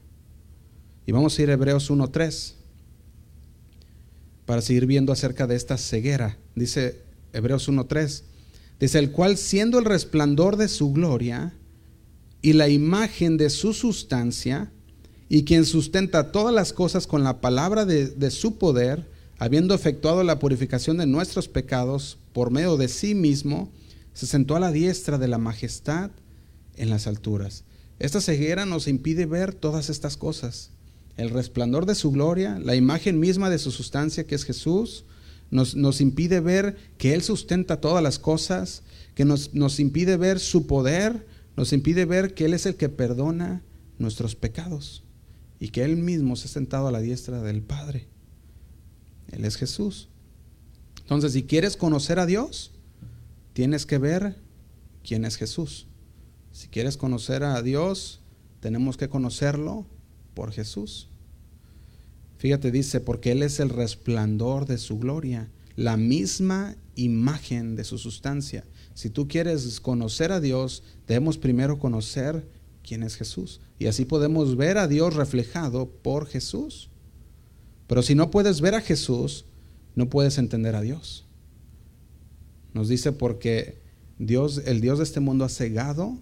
Y 1.07 1.13
vamos 1.13 1.37
a 1.37 1.43
ir 1.43 1.51
a 1.51 1.55
Hebreos 1.55 1.91
1.3 1.91 2.60
para 4.51 4.63
seguir 4.63 4.87
viendo 4.87 5.13
acerca 5.13 5.47
de 5.47 5.55
esta 5.55 5.79
ceguera. 5.79 6.37
Dice 6.57 7.05
Hebreos 7.33 7.69
1.3, 7.69 8.25
dice 8.81 8.99
el 8.99 9.13
cual 9.13 9.37
siendo 9.37 9.79
el 9.79 9.85
resplandor 9.85 10.57
de 10.57 10.67
su 10.67 10.93
gloria, 10.93 11.55
y 12.43 12.55
la 12.55 12.69
imagen 12.69 13.37
de 13.37 13.49
su 13.49 13.73
sustancia, 13.73 14.73
y 15.29 15.45
quien 15.45 15.65
sustenta 15.65 16.33
todas 16.33 16.53
las 16.53 16.73
cosas 16.73 17.07
con 17.07 17.23
la 17.23 17.41
palabra 17.41 17.87
de, 17.87 18.31
su 18.33 18.59
poder, 18.59 19.09
habiendo 19.39 19.73
efectuado 19.73 20.25
la 20.25 20.41
purificación 20.41 20.97
de 20.97 21.07
nuestros 21.07 21.47
pecados, 21.47 22.19
por 22.33 22.51
medio 22.51 22.77
de 22.77 22.89
sí 22.89 23.15
mismo, 23.15 23.71
se 24.15 24.27
sentó 24.27 24.57
a 24.57 24.61
la 24.61 24.73
diestra 24.73 25.17
de 25.17 25.29
la 25.29 25.39
majestad 25.39 26.11
en 26.75 26.91
las 26.91 27.07
alturas. 27.07 27.63
Esta 28.01 28.21
ceguera 28.21 28.67
nos 28.67 28.89
impide 28.89 29.27
ver 29.27 29.55
todas 29.55 29.91
estas 29.91 30.17
cosas. 30.17 30.73
El 31.17 31.31
resplandor 31.31 31.87
de 31.87 31.95
su 31.95 32.11
gloria, 32.11 32.59
la 32.59 32.77
imagen 32.77 33.21
misma 33.21 33.51
de 33.51 33.59
su 33.59 33.71
sustancia 33.71 34.27
que 34.27 34.35
es 34.35 34.45
Jesús, 34.45 35.05
nos, 35.51 35.75
nos 35.75 36.01
impide 36.01 36.41
ver 36.41 36.77
que 36.97 37.15
Él 37.15 37.23
sustenta 37.23 37.81
todas 37.81 38.03
las 38.03 38.19
cosas, 38.19 38.83
que 39.15 39.25
nos, 39.25 39.55
nos 39.55 39.81
impide 39.81 40.17
ver 40.17 40.39
su 40.41 40.67
poder, 40.67 41.27
nos 41.57 41.73
impide 41.73 42.05
ver 42.05 42.35
que 42.35 42.47
Él 42.47 42.55
es 42.55 42.67
el 42.67 42.77
que 42.77 42.89
perdona 42.89 43.63
nuestros 43.99 44.35
pecados 44.35 45.05
y 45.59 45.69
que 45.69 45.85
Él 45.85 45.97
mismo 45.97 46.37
se 46.37 46.47
ha 46.47 46.51
sentado 46.51 46.89
a 46.89 46.93
la 46.93 47.01
diestra 47.01 47.43
del 47.43 47.63
Padre. 47.63 48.09
Él 49.31 49.45
es 49.45 49.57
Jesús. 49.57 50.09
Entonces, 51.03 51.33
si 51.33 51.43
quieres 51.43 51.77
conocer 51.77 52.19
a 52.19 52.27
Dios, 52.27 52.73
tienes 53.53 53.85
que 53.85 53.99
ver 53.99 54.37
quién 55.05 55.25
es 55.25 55.37
Jesús. 55.37 55.87
Si 56.53 56.69
quieres 56.69 56.97
conocer 56.97 57.45
a 57.45 57.61
Dios, 57.63 58.21
tenemos 58.61 58.97
que 58.97 59.09
conocerlo 59.09 59.87
por 60.41 60.53
Jesús. 60.53 61.11
Fíjate, 62.39 62.71
dice, 62.71 62.99
porque 63.01 63.33
Él 63.33 63.43
es 63.43 63.61
el 63.61 63.69
resplandor 63.69 64.65
de 64.65 64.79
su 64.79 64.99
gloria, 64.99 65.51
la 65.77 65.99
misma 65.99 66.77
imagen 66.95 67.77
de 67.77 67.85
su 67.85 67.99
sustancia. 67.99 68.65
Si 68.95 69.11
tú 69.11 69.29
quieres 69.29 69.81
conocer 69.81 70.33
a 70.33 70.41
Dios, 70.41 70.83
debemos 71.07 71.37
primero 71.37 71.79
conocer 71.79 72.49
quién 72.83 73.03
es 73.03 73.17
Jesús. 73.17 73.61
Y 73.79 73.85
así 73.85 74.07
podemos 74.07 74.57
ver 74.57 74.79
a 74.79 74.89
Dios 74.89 75.15
reflejado 75.15 75.91
por 75.91 76.25
Jesús. 76.27 76.89
Pero 77.87 78.01
si 78.01 78.15
no 78.15 78.31
puedes 78.31 78.63
ver 78.63 78.75
a 78.75 78.81
Jesús, 78.81 79.45
no 79.95 80.09
puedes 80.09 80.39
entender 80.39 80.75
a 80.75 80.81
Dios. 80.81 81.27
Nos 82.73 82.89
dice 82.89 83.13
porque 83.13 83.83
Dios, 84.19 84.63
el 84.65 84.81
Dios 84.81 84.97
de 84.97 85.05
este 85.05 85.21
mundo 85.21 85.45
ha 85.45 85.51
cegado 85.51 86.17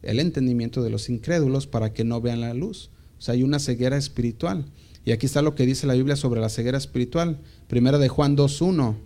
el 0.00 0.18
entendimiento 0.18 0.82
de 0.82 0.88
los 0.88 1.10
incrédulos 1.10 1.66
para 1.66 1.92
que 1.92 2.04
no 2.04 2.22
vean 2.22 2.40
la 2.40 2.54
luz. 2.54 2.90
Sea, 3.24 3.32
hay 3.32 3.42
una 3.42 3.58
ceguera 3.58 3.96
espiritual. 3.96 4.66
Y 5.02 5.12
aquí 5.12 5.24
está 5.24 5.40
lo 5.40 5.54
que 5.54 5.64
dice 5.64 5.86
la 5.86 5.94
Biblia 5.94 6.14
sobre 6.14 6.42
la 6.42 6.50
ceguera 6.50 6.76
espiritual. 6.76 7.40
Primera 7.68 7.96
de 7.96 8.10
Juan 8.10 8.36
2.1. 8.36 8.96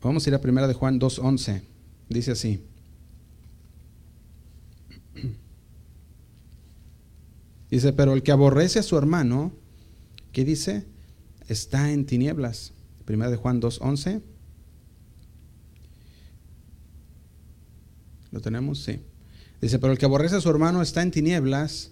Vamos 0.00 0.24
a 0.24 0.30
ir 0.30 0.34
a 0.34 0.40
primera 0.40 0.66
de 0.66 0.72
Juan 0.72 0.98
2.11. 0.98 1.60
Dice 2.08 2.30
así. 2.30 2.62
Dice, 7.70 7.92
pero 7.92 8.14
el 8.14 8.22
que 8.22 8.32
aborrece 8.32 8.78
a 8.78 8.82
su 8.82 8.96
hermano, 8.96 9.52
¿qué 10.32 10.46
dice? 10.46 10.86
Está 11.48 11.92
en 11.92 12.06
tinieblas. 12.06 12.72
Primera 13.04 13.30
de 13.30 13.36
Juan 13.36 13.60
2.11. 13.60 14.22
¿Lo 18.30 18.40
tenemos? 18.40 18.78
Sí. 18.82 19.00
Dice, 19.64 19.78
pero 19.78 19.94
el 19.94 19.98
que 19.98 20.04
aborrece 20.04 20.36
a 20.36 20.42
su 20.42 20.50
hermano 20.50 20.82
está 20.82 21.00
en 21.00 21.10
tinieblas 21.10 21.90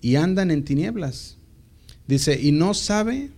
y 0.00 0.16
andan 0.16 0.50
en 0.50 0.64
tinieblas. 0.64 1.36
Dice, 2.08 2.40
y 2.40 2.52
no 2.52 2.72
sabe 2.72 3.32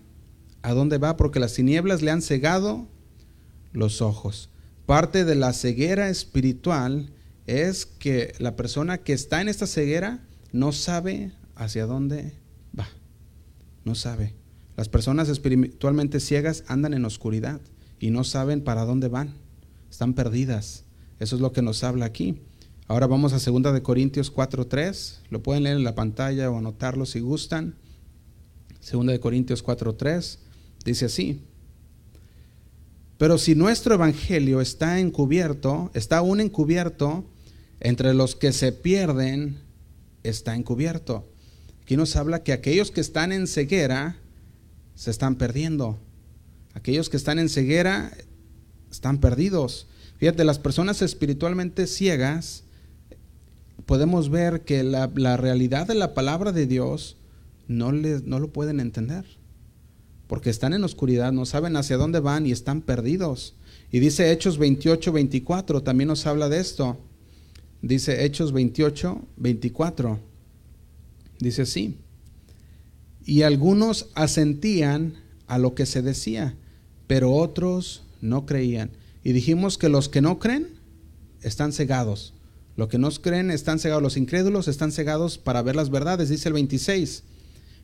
a 0.62 0.74
dónde 0.74 0.98
va 0.98 1.16
porque 1.16 1.40
las 1.40 1.54
tinieblas 1.54 2.00
le 2.00 2.12
han 2.12 2.22
cegado 2.22 2.86
los 3.72 4.00
ojos. 4.00 4.48
Parte 4.86 5.24
de 5.24 5.34
la 5.34 5.52
ceguera 5.52 6.08
espiritual 6.08 7.10
es 7.48 7.84
que 7.84 8.32
la 8.38 8.54
persona 8.54 8.98
que 8.98 9.12
está 9.12 9.40
en 9.40 9.48
esta 9.48 9.66
ceguera 9.66 10.24
no 10.52 10.70
sabe 10.70 11.32
hacia 11.56 11.84
dónde 11.86 12.32
va. 12.78 12.86
No 13.84 13.96
sabe. 13.96 14.36
Las 14.76 14.88
personas 14.88 15.28
espiritualmente 15.28 16.20
ciegas 16.20 16.62
andan 16.68 16.94
en 16.94 17.04
oscuridad 17.04 17.60
y 17.98 18.10
no 18.10 18.22
saben 18.22 18.62
para 18.62 18.84
dónde 18.84 19.08
van. 19.08 19.34
Están 19.90 20.14
perdidas. 20.14 20.84
Eso 21.18 21.34
es 21.34 21.42
lo 21.42 21.50
que 21.50 21.62
nos 21.62 21.82
habla 21.82 22.04
aquí. 22.04 22.40
Ahora 22.86 23.06
vamos 23.06 23.32
a 23.32 23.38
2 23.38 23.72
de 23.72 23.82
Corintios 23.82 24.30
4:3. 24.30 25.20
Lo 25.30 25.42
pueden 25.42 25.62
leer 25.62 25.76
en 25.76 25.84
la 25.84 25.94
pantalla 25.94 26.50
o 26.50 26.58
anotarlo 26.58 27.06
si 27.06 27.20
gustan. 27.20 27.76
2 28.90 29.06
de 29.06 29.20
Corintios 29.20 29.64
4:3 29.64 30.38
dice 30.84 31.06
así: 31.06 31.40
Pero 33.16 33.38
si 33.38 33.54
nuestro 33.54 33.94
evangelio 33.94 34.60
está 34.60 35.00
encubierto, 35.00 35.90
está 35.94 36.18
aún 36.18 36.40
encubierto, 36.40 37.24
entre 37.80 38.12
los 38.12 38.36
que 38.36 38.52
se 38.52 38.72
pierden 38.72 39.60
está 40.22 40.54
encubierto. 40.54 41.26
Aquí 41.82 41.96
nos 41.96 42.16
habla 42.16 42.42
que 42.42 42.52
aquellos 42.52 42.90
que 42.90 43.00
están 43.00 43.32
en 43.32 43.46
ceguera 43.46 44.18
se 44.94 45.10
están 45.10 45.36
perdiendo. 45.36 45.98
Aquellos 46.74 47.08
que 47.08 47.16
están 47.16 47.38
en 47.38 47.48
ceguera 47.48 48.12
están 48.90 49.18
perdidos. 49.18 49.86
Fíjate, 50.18 50.44
las 50.44 50.58
personas 50.58 51.00
espiritualmente 51.02 51.86
ciegas 51.86 52.63
podemos 53.86 54.30
ver 54.30 54.62
que 54.62 54.82
la, 54.82 55.36
realidad 55.36 55.86
de 55.86 55.94
la 55.94 56.14
palabra 56.14 56.52
de 56.52 56.66
Dios 56.66 57.16
no, 57.68 57.92
no 57.92 58.38
lo 58.38 58.52
pueden 58.52 58.80
entender. 58.80 59.24
Porque 60.26 60.50
están 60.50 60.72
en 60.72 60.84
oscuridad, 60.84 61.32
no 61.32 61.44
saben 61.44 61.76
hacia 61.76 61.96
dónde 61.96 62.20
van 62.20 62.46
y 62.46 62.52
están 62.52 62.80
perdidos. 62.80 63.54
Y 63.90 64.00
dice 64.00 64.32
Hechos 64.32 64.58
28, 64.58 65.12
24, 65.12 65.82
también 65.82 66.08
nos 66.08 66.26
habla 66.26 66.48
de 66.48 66.60
esto. 66.60 66.98
Dice 67.82 68.24
Hechos 68.24 68.52
28, 68.52 69.20
24. 69.36 70.18
Dice 71.38 71.62
así. 71.62 71.98
Y 73.24 73.42
algunos 73.42 74.08
asentían 74.14 75.14
a 75.46 75.58
lo 75.58 75.74
que 75.74 75.86
se 75.86 76.02
decía, 76.02 76.56
pero 77.06 77.32
otros 77.32 78.04
no 78.20 78.46
creían. 78.46 78.90
Y 79.22 79.32
dijimos 79.32 79.78
que 79.78 79.88
los 79.88 80.08
que 80.08 80.20
no 80.20 80.38
creen 80.38 80.80
están 81.42 81.72
cegados. 81.72 82.33
Los 82.76 82.88
que 82.88 82.98
no 82.98 83.10
creen 83.10 83.50
están 83.50 83.78
cegados, 83.78 84.02
los 84.02 84.16
incrédulos 84.16 84.66
están 84.68 84.90
cegados 84.90 85.38
para 85.38 85.62
ver 85.62 85.76
las 85.76 85.90
verdades, 85.90 86.28
dice 86.28 86.48
el 86.48 86.54
26. 86.54 87.22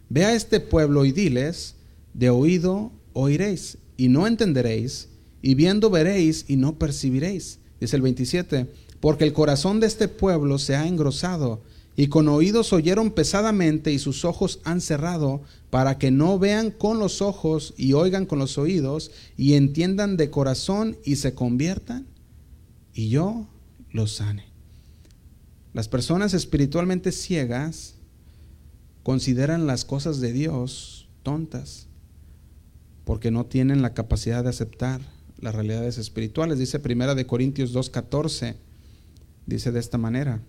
Ve 0.09 0.25
a 0.25 0.35
este 0.35 0.59
pueblo 0.59 1.05
y 1.05 1.13
diles, 1.13 1.77
de 2.15 2.31
oído 2.31 2.91
oiréis 3.13 3.79
y 3.97 4.09
no 4.09 4.27
entenderéis, 4.27 5.09
y 5.43 5.55
viendo 5.55 5.91
veréis 5.91 6.45
y 6.49 6.57
no 6.57 6.79
percibiréis. 6.79 7.59
Dice 7.81 7.97
el 7.97 8.03
27, 8.03 8.67
porque 9.01 9.25
el 9.25 9.33
corazón 9.33 9.81
de 9.81 9.87
este 9.87 10.09
pueblo 10.09 10.59
se 10.59 10.75
ha 10.75 10.87
engrosado, 10.87 11.63
y 11.97 12.09
con 12.09 12.29
oídos 12.29 12.73
oyeron 12.73 13.11
pesadamente 13.11 13.93
y 13.93 13.99
sus 13.99 14.25
ojos 14.25 14.61
han 14.65 14.81
cerrado, 14.81 15.43
para 15.71 15.99
que 15.99 16.11
no 16.11 16.39
vean 16.39 16.71
con 16.71 16.99
los 16.99 17.23
ojos 17.23 17.75
y 17.77 17.93
oigan 17.93 18.27
con 18.27 18.39
los 18.39 18.59
oídos, 18.59 19.11
y 19.37 19.55
entiendan 19.55 20.17
de 20.17 20.31
corazón 20.31 20.97
y 21.05 21.17
se 21.17 21.35
conviertan, 21.35 22.07
y 22.93 23.09
yo 23.09 23.49
los 23.93 24.17
sane. 24.17 24.50
Las 25.73 25.89
personas 25.89 26.35
espiritualmente 26.35 27.13
ciegas 27.13 27.95
consideran 29.03 29.67
las 29.67 29.85
cosas 29.85 30.21
de 30.21 30.33
Dios 30.33 31.09
tontas 31.23 31.87
porque 33.05 33.31
no 33.31 33.47
tienen 33.47 33.83
la 33.83 33.95
capacidad 33.95 34.43
de 34.43 34.51
aceptar 34.51 35.01
las 35.39 35.55
realidades 35.55 35.99
espirituales. 35.99 36.59
Dice 36.59 36.79
Primera 36.79 37.15
de 37.15 37.27
Corintios 37.27 37.73
2:14 37.73 38.57
dice 39.47 39.73
de 39.73 39.81
esta 39.81 39.99
manera. 39.99 40.41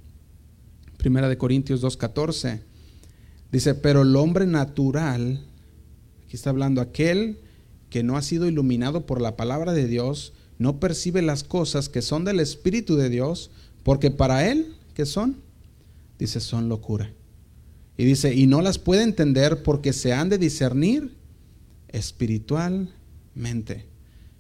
Primera 0.97 1.29
de 1.29 1.37
Corintios 1.37 1.81
2:14 1.81 2.61
dice, 3.51 3.73
"Pero 3.73 4.01
el 4.01 4.15
hombre 4.15 4.45
natural, 4.45 5.39
aquí 6.25 6.35
está 6.35 6.49
hablando 6.49 6.81
aquel 6.81 7.39
que 7.89 8.03
no 8.03 8.17
ha 8.17 8.21
sido 8.21 8.47
iluminado 8.47 9.05
por 9.05 9.21
la 9.21 9.35
palabra 9.35 9.73
de 9.73 9.87
Dios, 9.87 10.33
no 10.59 10.79
percibe 10.79 11.21
las 11.21 11.43
cosas 11.43 11.89
que 11.89 12.01
son 12.01 12.25
del 12.25 12.39
espíritu 12.39 12.95
de 12.95 13.09
Dios, 13.09 13.49
porque 13.83 14.11
para 14.11 14.47
él 14.47 14.75
¿Qué 14.93 15.05
son? 15.05 15.37
Dice, 16.19 16.39
son 16.39 16.69
locura. 16.69 17.13
Y 17.97 18.05
dice, 18.05 18.33
y 18.33 18.47
no 18.47 18.61
las 18.61 18.79
puede 18.79 19.03
entender 19.03 19.63
porque 19.63 19.93
se 19.93 20.13
han 20.13 20.29
de 20.29 20.37
discernir 20.37 21.17
espiritualmente. 21.89 23.85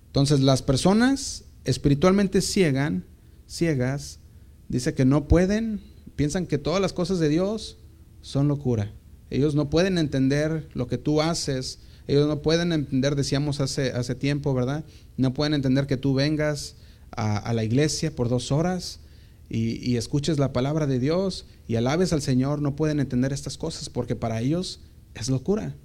Entonces, 0.07 0.39
las 0.39 0.61
personas 0.61 1.45
espiritualmente 1.63 2.41
ciegan, 2.41 3.05
ciegas, 3.47 4.19
dice 4.67 4.93
que 4.93 5.05
no 5.05 5.27
pueden, 5.27 5.81
piensan 6.15 6.47
que 6.47 6.57
todas 6.57 6.81
las 6.81 6.93
cosas 6.93 7.19
de 7.19 7.29
Dios 7.29 7.77
son 8.21 8.47
locura. 8.47 8.91
Ellos 9.29 9.55
no 9.55 9.69
pueden 9.69 9.97
entender 9.97 10.69
lo 10.73 10.87
que 10.87 10.97
tú 10.97 11.21
haces. 11.21 11.79
Ellos 12.07 12.27
no 12.27 12.41
pueden 12.41 12.73
entender, 12.73 13.15
decíamos 13.15 13.61
hace, 13.61 13.91
hace 13.91 14.15
tiempo, 14.15 14.53
¿verdad? 14.53 14.83
No 15.17 15.33
pueden 15.33 15.53
entender 15.53 15.87
que 15.87 15.97
tú 15.97 16.13
vengas 16.13 16.75
a 17.11 17.53
la 17.53 17.63
iglesia 17.65 18.15
por 18.15 18.29
dos 18.29 18.53
horas 18.53 19.00
y, 19.53 19.97
escuches 19.97 20.39
la 20.39 20.53
palabra 20.53 20.87
de 20.87 20.97
Dios 20.97 21.45
y 21.67 21.75
alabes 21.75 22.13
al 22.13 22.21
Señor, 22.21 22.61
no 22.61 22.77
pueden 22.77 23.01
entender 23.01 23.33
estas 23.33 23.57
cosas 23.57 23.89
porque 23.89 24.15
para 24.15 24.39
ellos 24.39 24.79
es 25.13 25.29
locura. 25.29 25.75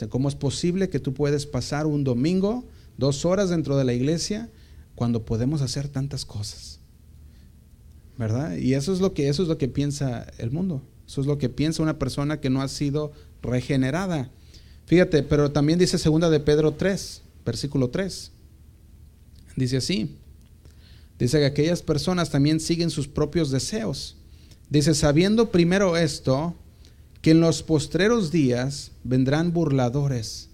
O 0.00 0.08
¿cómo 0.08 0.28
es 0.28 0.36
posible 0.36 0.88
que 0.90 1.00
tú 1.00 1.12
puedes 1.12 1.44
pasar 1.44 1.86
un 1.86 2.04
domingo, 2.04 2.64
dos 2.96 3.24
horas 3.24 3.50
dentro 3.50 3.76
de 3.76 3.84
la 3.84 3.94
iglesia, 3.94 4.48
cuando 4.94 5.24
podemos 5.24 5.60
hacer 5.60 5.88
tantas 5.88 6.24
cosas? 6.24 6.78
¿Verdad? 8.16 8.56
Y 8.56 8.74
eso 8.74 8.92
es 8.92 9.00
lo 9.00 9.12
que, 9.12 9.28
eso 9.28 9.42
es 9.42 9.48
lo 9.48 9.58
que 9.58 9.68
piensa 9.68 10.26
el 10.38 10.52
mundo. 10.52 10.82
Eso 11.06 11.20
es 11.20 11.26
lo 11.26 11.36
que 11.36 11.48
piensa 11.48 11.82
una 11.82 11.98
persona 11.98 12.40
que 12.40 12.48
no 12.48 12.62
ha 12.62 12.68
sido 12.68 13.10
regenerada. 13.42 14.30
Fíjate, 14.86 15.24
pero 15.24 15.50
también 15.50 15.80
dice 15.80 15.98
segunda 15.98 16.30
de 16.30 16.38
Pedro 16.38 16.74
3, 16.74 17.22
versículo 17.44 17.90
3. 17.90 18.30
Dice 19.56 19.78
así. 19.78 20.16
Dice 21.18 21.38
que 21.38 21.46
aquellas 21.46 21.82
personas 21.82 22.30
también 22.30 22.60
siguen 22.60 22.90
sus 22.90 23.08
propios 23.08 23.50
deseos. 23.50 24.16
Dice, 24.68 24.94
sabiendo 24.94 25.50
primero 25.50 25.96
esto, 25.96 26.54
que 27.22 27.30
en 27.30 27.40
los 27.40 27.62
postreros 27.62 28.30
días 28.30 28.92
vendrán 29.02 29.52
burladores, 29.52 30.48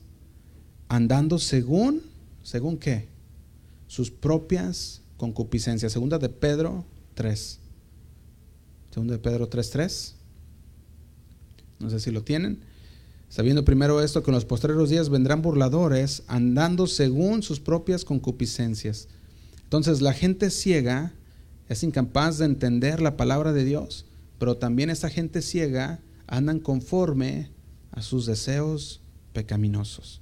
andando 0.88 1.38
según, 1.38 2.02
¿según 2.42 2.78
qué? 2.78 3.08
Sus 3.88 4.10
propias 4.10 5.02
concupiscencias. 5.16 5.92
Segunda 5.92 6.18
de 6.18 6.28
Pedro 6.28 6.84
3. 7.14 7.58
Segunda 8.90 9.14
de 9.14 9.18
Pedro 9.18 9.50
3.3. 9.50 10.12
No 11.80 11.90
sé 11.90 12.00
si 12.00 12.10
lo 12.10 12.22
tienen. 12.22 12.60
Sabiendo 13.28 13.64
primero 13.64 14.02
esto, 14.02 14.22
que 14.22 14.30
en 14.30 14.34
los 14.34 14.44
postreros 14.44 14.90
días 14.90 15.08
vendrán 15.08 15.42
burladores, 15.42 16.22
andando 16.26 16.86
según 16.86 17.42
sus 17.42 17.60
propias 17.60 18.04
concupiscencias. 18.04 19.08
Entonces 19.72 20.02
la 20.02 20.12
gente 20.12 20.50
ciega 20.50 21.14
es 21.66 21.82
incapaz 21.82 22.36
de 22.36 22.44
entender 22.44 23.00
la 23.00 23.16
palabra 23.16 23.54
de 23.54 23.64
Dios, 23.64 24.04
pero 24.38 24.58
también 24.58 24.90
esa 24.90 25.08
gente 25.08 25.40
ciega 25.40 25.98
andan 26.26 26.60
conforme 26.60 27.48
a 27.90 28.02
sus 28.02 28.26
deseos 28.26 29.00
pecaminosos. 29.32 30.20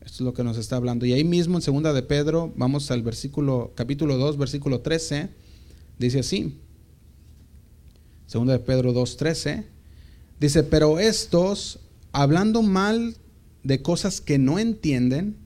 Esto 0.00 0.14
es 0.14 0.20
lo 0.22 0.32
que 0.32 0.44
nos 0.44 0.56
está 0.56 0.76
hablando. 0.76 1.04
Y 1.04 1.12
ahí 1.12 1.24
mismo 1.24 1.56
en 1.56 1.62
segunda 1.62 1.92
de 1.92 2.02
Pedro, 2.02 2.54
vamos 2.56 2.90
al 2.90 3.02
versículo 3.02 3.74
capítulo 3.74 4.16
2, 4.16 4.38
versículo 4.38 4.80
13, 4.80 5.28
dice 5.98 6.20
así. 6.20 6.58
Segunda 8.24 8.54
de 8.54 8.60
Pedro 8.60 8.94
2:13 8.94 9.66
dice, 10.40 10.62
"Pero 10.62 11.00
estos 11.00 11.80
hablando 12.12 12.62
mal 12.62 13.18
de 13.62 13.82
cosas 13.82 14.22
que 14.22 14.38
no 14.38 14.58
entienden, 14.58 15.36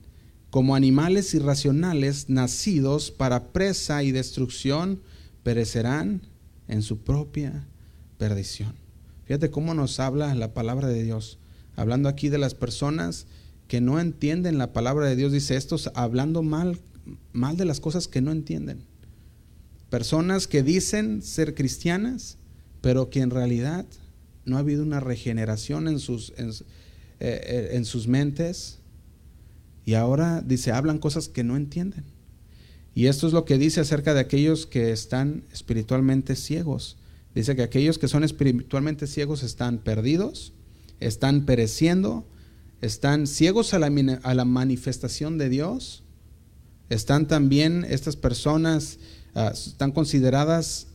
como 0.51 0.75
animales 0.75 1.33
irracionales 1.33 2.29
nacidos 2.29 3.09
para 3.09 3.51
presa 3.53 4.03
y 4.03 4.11
destrucción, 4.11 5.01
perecerán 5.43 6.21
en 6.67 6.81
su 6.81 6.99
propia 6.99 7.67
perdición. 8.17 8.75
Fíjate 9.25 9.49
cómo 9.49 9.73
nos 9.73 9.99
habla 10.01 10.35
la 10.35 10.53
palabra 10.53 10.89
de 10.89 11.03
Dios. 11.03 11.39
Hablando 11.77 12.09
aquí 12.09 12.27
de 12.27 12.37
las 12.37 12.53
personas 12.53 13.27
que 13.69 13.79
no 13.79 14.01
entienden 14.01 14.57
la 14.57 14.73
palabra 14.73 15.07
de 15.07 15.15
Dios, 15.15 15.31
dice 15.31 15.55
estos 15.55 15.89
hablando 15.95 16.43
mal, 16.43 16.77
mal 17.31 17.55
de 17.55 17.63
las 17.63 17.79
cosas 17.79 18.09
que 18.09 18.21
no 18.21 18.33
entienden. 18.33 18.83
Personas 19.89 20.47
que 20.47 20.63
dicen 20.63 21.21
ser 21.21 21.55
cristianas, 21.55 22.37
pero 22.81 23.09
que 23.09 23.21
en 23.21 23.29
realidad 23.29 23.85
no 24.43 24.57
ha 24.57 24.59
habido 24.59 24.83
una 24.83 24.99
regeneración 24.99 25.87
en 25.87 25.99
sus, 25.99 26.33
en, 26.35 26.51
eh, 27.21 27.69
en 27.71 27.85
sus 27.85 28.09
mentes, 28.09 28.80
y 29.85 29.95
ahora 29.95 30.41
dice, 30.41 30.71
hablan 30.71 30.99
cosas 30.99 31.27
que 31.27 31.43
no 31.43 31.55
entienden. 31.55 32.05
Y 32.93 33.07
esto 33.07 33.27
es 33.27 33.33
lo 33.33 33.45
que 33.45 33.57
dice 33.57 33.81
acerca 33.81 34.13
de 34.13 34.19
aquellos 34.19 34.65
que 34.65 34.91
están 34.91 35.43
espiritualmente 35.51 36.35
ciegos. 36.35 36.97
Dice 37.33 37.55
que 37.55 37.63
aquellos 37.63 37.97
que 37.97 38.09
son 38.09 38.23
espiritualmente 38.23 39.07
ciegos 39.07 39.43
están 39.43 39.77
perdidos, 39.79 40.53
están 40.99 41.45
pereciendo, 41.45 42.27
están 42.81 43.27
ciegos 43.27 43.73
a 43.73 43.79
la, 43.79 43.87
a 44.23 44.33
la 44.33 44.45
manifestación 44.45 45.37
de 45.37 45.49
Dios. 45.49 46.03
Están 46.89 47.27
también, 47.27 47.85
estas 47.87 48.17
personas 48.17 48.99
uh, 49.35 49.51
están 49.53 49.91
consideradas 49.91 50.87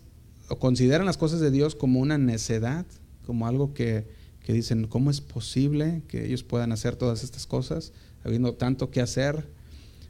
o 0.49 0.59
consideran 0.59 1.07
las 1.07 1.17
cosas 1.17 1.41
de 1.41 1.51
Dios 1.51 1.75
como 1.75 2.01
una 2.01 2.19
necedad, 2.19 2.85
como 3.25 3.47
algo 3.47 3.73
que, 3.73 4.07
que 4.45 4.53
dicen, 4.53 4.87
¿cómo 4.87 5.11
es 5.11 5.23
posible 5.23 6.03
que 6.07 6.27
ellos 6.27 6.43
puedan 6.43 6.71
hacer 6.71 6.97
todas 6.97 7.25
estas 7.25 7.47
cosas? 7.47 7.93
Habiendo 8.27 8.55
tanto 8.55 8.91
que 8.91 9.01
hacer, 9.01 9.47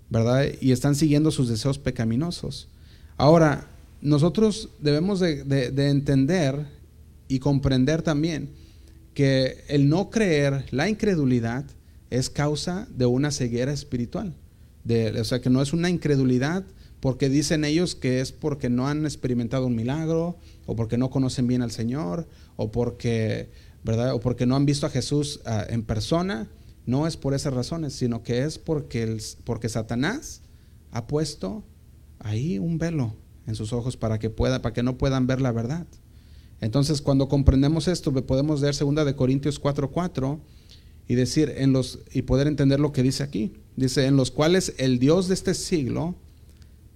¿verdad? 0.09 0.47
Y 0.61 0.73
están 0.73 0.95
siguiendo 0.95 1.31
sus 1.31 1.49
deseos 1.49 1.79
pecaminosos. 1.79 2.69
Ahora, 3.17 3.69
nosotros 4.01 4.71
debemos 4.81 5.21
de, 5.21 5.73
entender 5.89 6.67
y 7.29 7.39
comprender 7.39 8.03
también 8.03 8.51
que 9.15 9.65
el 9.69 9.89
no 9.89 10.11
creer, 10.11 10.67
la 10.71 10.89
incredulidad, 10.89 11.65
es 12.11 12.31
causa 12.31 12.87
de 12.97 13.07
una 13.07 13.31
ceguera 13.31 13.73
espiritual. 13.73 14.35
De, 14.85 15.21
o 15.21 15.25
sea, 15.25 15.41
que 15.41 15.51
no 15.51 15.63
es 15.63 15.73
una 15.73 15.91
incredulidad 15.91 16.65
porque 17.01 17.29
dicen 17.29 17.65
ellos 17.65 17.95
que 17.95 18.21
es 18.21 18.33
porque 18.33 18.69
no 18.71 18.89
han 18.89 19.05
experimentado 19.05 19.67
un 19.67 19.75
milagro, 19.75 20.37
o 20.67 20.77
porque 20.77 20.99
no 20.99 21.11
conocen 21.11 21.47
bien 21.47 21.63
al 21.63 21.71
Señor, 21.71 22.27
o 22.57 22.71
porque, 22.71 23.49
¿verdad? 23.85 24.15
O 24.15 24.21
porque 24.21 24.47
no 24.47 24.57
han 24.57 24.67
visto 24.67 24.87
a 24.87 24.91
Jesús 24.91 25.41
ah, 25.45 25.65
en 25.69 25.83
persona, 25.83 26.49
no 26.87 27.07
es 27.07 27.17
por 27.17 27.35
esas 27.35 27.53
razones, 27.53 27.93
sino 27.93 28.23
que 28.23 28.45
es 28.45 28.59
porque, 28.59 29.03
el, 29.03 29.21
porque 29.45 29.69
Satanás 29.69 30.43
ha 30.93 31.07
puesto 31.07 31.65
ahí 32.19 32.59
un 32.59 32.79
velo 32.79 33.15
en 33.47 33.55
sus 33.55 33.73
ojos 33.73 33.97
para 33.97 34.19
que, 34.19 34.31
pueda, 34.31 34.63
para 34.63 34.73
que 34.73 34.83
no 34.83 34.97
puedan 34.97 35.27
ver 35.27 35.41
la 35.41 35.53
verdad. 35.53 35.87
Entonces, 36.61 37.03
cuando 37.03 37.29
comprendemos 37.29 37.87
esto, 37.87 38.13
podemos 38.25 38.61
leer 38.61 38.75
2 38.75 39.05
de 39.05 39.15
Corintios 39.15 39.61
4:4 39.61 40.41
y 41.07 41.15
decir 41.15 41.53
en 41.57 41.73
los 41.73 42.01
y 42.13 42.23
poder 42.23 42.47
entender 42.47 42.81
lo 42.81 42.93
que 42.93 43.03
dice 43.03 43.23
aquí. 43.23 43.53
Dice, 43.77 44.07
"En 44.07 44.17
los 44.17 44.31
cuales 44.31 44.75
el 44.79 44.99
Dios 44.99 45.29
de 45.29 45.35
este 45.35 45.55
siglo 45.55 46.17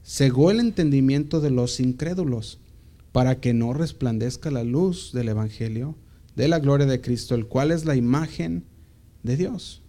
cegó 0.02 0.50
el 0.50 0.60
entendimiento 0.60 1.40
de 1.40 1.50
los 1.50 1.78
incrédulos, 1.78 2.58
para 3.12 3.40
que 3.40 3.54
no 3.54 3.72
resplandezca 3.72 4.50
la 4.50 4.64
luz 4.64 5.12
del 5.12 5.28
evangelio 5.28 5.96
de 6.36 6.48
la 6.48 6.60
gloria 6.60 6.86
de 6.86 7.00
Cristo, 7.00 7.34
el 7.34 7.46
cual 7.46 7.70
es 7.70 7.84
la 7.84 7.96
imagen 7.96 8.64
de 9.22 9.36
Dios. 9.36 9.82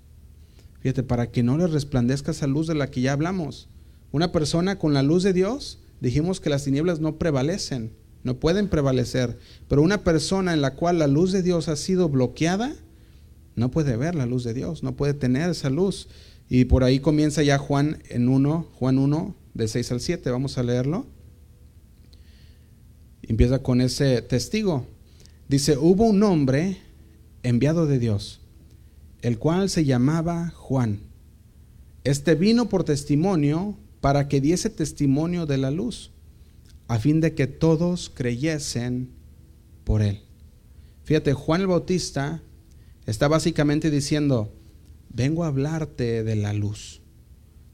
Fíjate, 0.82 1.04
para 1.04 1.32
que 1.32 1.44
no 1.44 1.58
le 1.58 1.68
resplandezca 1.68 2.32
esa 2.32 2.48
luz 2.48 2.68
de 2.68 2.76
la 2.76 2.90
que 2.90 3.02
ya 3.02 3.14
hablamos. 3.14 3.68
Una 4.12 4.32
persona 4.32 4.80
con 4.80 4.94
la 4.94 5.04
luz 5.04 5.24
de 5.24 5.34
Dios, 5.34 5.80
dijimos 6.02 6.40
que 6.40 6.50
las 6.50 6.64
tinieblas 6.64 7.00
no 7.00 7.18
prevalecen, 7.18 7.92
no 8.24 8.40
pueden 8.40 8.68
prevalecer, 8.68 9.38
pero 9.68 9.82
una 9.82 10.04
persona 10.04 10.54
en 10.54 10.62
la 10.62 10.74
cual 10.76 11.00
la 11.00 11.08
luz 11.08 11.32
de 11.32 11.44
Dios 11.44 11.68
ha 11.68 11.76
sido 11.76 12.10
bloqueada, 12.10 12.74
no 13.56 13.70
puede 13.70 13.96
ver 13.96 14.16
la 14.16 14.26
luz 14.26 14.44
de 14.44 14.54
Dios, 14.54 14.84
no 14.84 14.96
puede 14.96 15.14
tener 15.14 15.50
esa 15.50 15.70
luz. 15.70 16.08
Y 16.50 16.66
por 16.66 16.84
ahí 16.84 17.00
comienza 17.00 17.44
ya 17.44 17.58
Juan 17.58 18.02
en 18.10 18.28
1, 18.28 18.70
Juan 18.74 18.98
1, 18.98 19.36
de 19.54 19.68
6 19.68 19.92
al 19.92 20.02
7, 20.02 20.32
vamos 20.32 20.58
a 20.58 20.64
leerlo. 20.64 21.06
Empieza 23.22 23.60
con 23.60 23.82
ese 23.82 24.22
testigo. 24.22 24.86
Dice, 25.48 25.78
hubo 25.78 26.06
un 26.06 26.24
hombre 26.24 26.78
enviado 27.44 27.86
de 27.86 28.00
Dios 28.00 28.41
el 29.22 29.38
cual 29.38 29.70
se 29.70 29.86
llamaba 29.86 30.50
Juan. 30.56 31.00
Este 32.04 32.36
vino 32.36 32.70
por 32.70 32.84
testimonio 32.84 33.78
para 34.00 34.28
que 34.28 34.42
diese 34.42 34.70
testimonio 34.70 35.46
de 35.46 35.58
la 35.58 35.72
luz, 35.72 36.12
a 36.88 36.98
fin 37.00 37.22
de 37.22 37.36
que 37.36 37.48
todos 37.48 38.10
creyesen 38.14 39.12
por 39.84 40.02
él. 40.02 40.22
Fíjate, 41.04 41.34
Juan 41.34 41.62
el 41.62 41.68
Bautista 41.68 42.42
está 43.06 43.28
básicamente 43.28 43.92
diciendo, 43.92 44.52
vengo 45.10 45.44
a 45.44 45.48
hablarte 45.48 46.24
de 46.24 46.36
la 46.36 46.54
luz. 46.54 47.02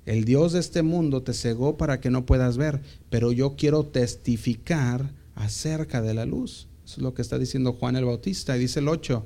El 0.06 0.24
Dios 0.24 0.54
de 0.54 0.60
este 0.60 0.84
mundo 0.84 1.24
te 1.24 1.34
cegó 1.34 1.78
para 1.78 2.00
que 2.00 2.10
no 2.10 2.26
puedas 2.26 2.58
ver, 2.58 2.82
pero 3.10 3.32
yo 3.32 3.56
quiero 3.58 3.86
testificar 3.86 5.14
acerca 5.36 6.02
de 6.02 6.14
la 6.14 6.26
luz. 6.26 6.68
Eso 6.86 6.96
es 6.96 7.02
lo 7.04 7.14
que 7.14 7.22
está 7.22 7.38
diciendo 7.38 7.74
Juan 7.74 7.98
el 7.98 8.06
Bautista. 8.06 8.56
Y 8.56 8.62
dice 8.62 8.80
el 8.80 8.88
8, 8.88 9.26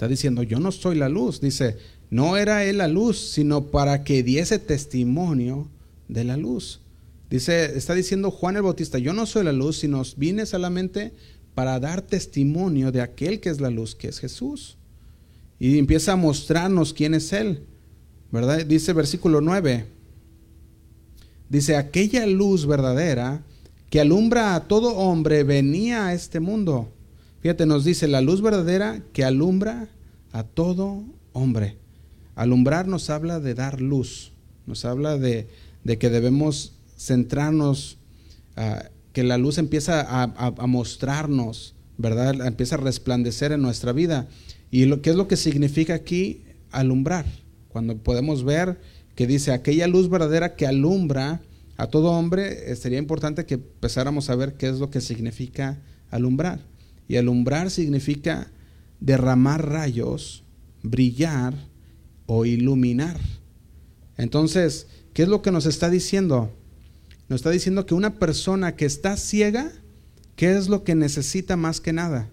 Está 0.00 0.08
diciendo, 0.08 0.42
yo 0.42 0.60
no 0.60 0.72
soy 0.72 0.96
la 0.96 1.10
luz. 1.10 1.42
Dice, 1.42 1.76
no 2.08 2.38
era 2.38 2.64
él 2.64 2.78
la 2.78 2.88
luz, 2.88 3.18
sino 3.18 3.66
para 3.66 4.02
que 4.02 4.22
diese 4.22 4.58
testimonio 4.58 5.68
de 6.08 6.24
la 6.24 6.38
luz. 6.38 6.80
Dice, 7.28 7.76
está 7.76 7.92
diciendo 7.92 8.30
Juan 8.30 8.56
el 8.56 8.62
Bautista, 8.62 8.96
yo 8.96 9.12
no 9.12 9.26
soy 9.26 9.44
la 9.44 9.52
luz, 9.52 9.76
sino 9.76 10.00
vine 10.16 10.46
solamente 10.46 11.12
para 11.54 11.78
dar 11.80 12.00
testimonio 12.00 12.92
de 12.92 13.02
aquel 13.02 13.40
que 13.40 13.50
es 13.50 13.60
la 13.60 13.68
luz, 13.68 13.94
que 13.94 14.08
es 14.08 14.20
Jesús. 14.20 14.78
Y 15.58 15.76
empieza 15.76 16.12
a 16.12 16.16
mostrarnos 16.16 16.94
quién 16.94 17.12
es 17.12 17.34
Él. 17.34 17.64
¿Verdad? 18.32 18.64
Dice 18.64 18.94
versículo 18.94 19.42
9. 19.42 19.84
Dice, 21.50 21.76
aquella 21.76 22.24
luz 22.24 22.64
verdadera 22.64 23.44
que 23.90 24.00
alumbra 24.00 24.54
a 24.54 24.66
todo 24.66 24.96
hombre 24.96 25.44
venía 25.44 26.06
a 26.06 26.14
este 26.14 26.40
mundo. 26.40 26.90
Fíjate, 27.40 27.64
nos 27.64 27.84
dice 27.84 28.06
la 28.06 28.20
luz 28.20 28.42
verdadera 28.42 29.02
que 29.12 29.24
alumbra 29.24 29.88
a 30.32 30.42
todo 30.44 31.04
hombre. 31.32 31.76
Alumbrar 32.34 32.86
nos 32.86 33.10
habla 33.10 33.40
de 33.40 33.54
dar 33.54 33.80
luz, 33.80 34.32
nos 34.66 34.84
habla 34.84 35.18
de, 35.18 35.48
que 35.98 36.10
debemos 36.10 36.74
centrarnos, 36.96 37.98
ah, 38.56 38.84
que 39.12 39.24
la 39.24 39.38
luz 39.38 39.58
empieza 39.58 40.06
a, 40.06 40.66
mostrarnos, 40.66 41.74
¿verdad? 41.98 42.46
Empieza 42.46 42.76
a 42.76 42.78
resplandecer 42.78 43.52
en 43.52 43.62
nuestra 43.62 43.92
vida. 43.92 44.28
¿Y 44.70 44.84
lo, 44.84 45.02
qué 45.02 45.10
es 45.10 45.16
lo 45.16 45.26
que 45.26 45.36
significa 45.36 45.94
aquí 45.94 46.44
alumbrar? 46.70 47.26
Cuando 47.68 47.96
podemos 47.96 48.44
ver 48.44 48.78
que 49.16 49.26
dice 49.26 49.52
aquella 49.52 49.86
luz 49.86 50.08
verdadera 50.08 50.54
que 50.54 50.66
alumbra 50.66 51.40
a 51.76 51.86
todo 51.88 52.12
hombre, 52.12 52.70
eh, 52.70 52.76
sería 52.76 52.98
importante 52.98 53.46
que 53.46 53.54
empezáramos 53.54 54.30
a 54.30 54.36
ver 54.36 54.54
qué 54.54 54.68
es 54.68 54.78
lo 54.78 54.90
que 54.90 55.00
significa 55.00 55.78
alumbrar. 56.10 56.69
Y 57.10 57.16
alumbrar 57.16 57.72
significa 57.72 58.52
derramar 59.00 59.68
rayos, 59.68 60.44
brillar 60.84 61.54
o 62.26 62.44
iluminar. 62.44 63.18
Entonces, 64.16 64.86
¿qué 65.12 65.24
es 65.24 65.28
lo 65.28 65.42
que 65.42 65.50
nos 65.50 65.66
está 65.66 65.90
diciendo? 65.90 66.56
Nos 67.28 67.40
está 67.40 67.50
diciendo 67.50 67.84
que 67.84 67.94
una 67.94 68.20
persona 68.20 68.76
que 68.76 68.84
está 68.84 69.16
ciega, 69.16 69.72
¿qué 70.36 70.56
es 70.56 70.68
lo 70.68 70.84
que 70.84 70.94
necesita 70.94 71.56
más 71.56 71.80
que 71.80 71.92
nada? 71.92 72.30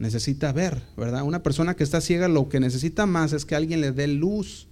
Necesita 0.00 0.52
ver, 0.52 0.82
¿verdad? 0.96 1.22
Una 1.22 1.44
persona 1.44 1.76
que 1.76 1.84
está 1.84 2.00
ciega 2.00 2.26
lo 2.26 2.48
que 2.48 2.58
necesita 2.58 3.06
más 3.06 3.32
es 3.32 3.44
que 3.44 3.54
alguien 3.54 3.80
le 3.80 3.92
dé 3.92 4.08
luz, 4.08 4.66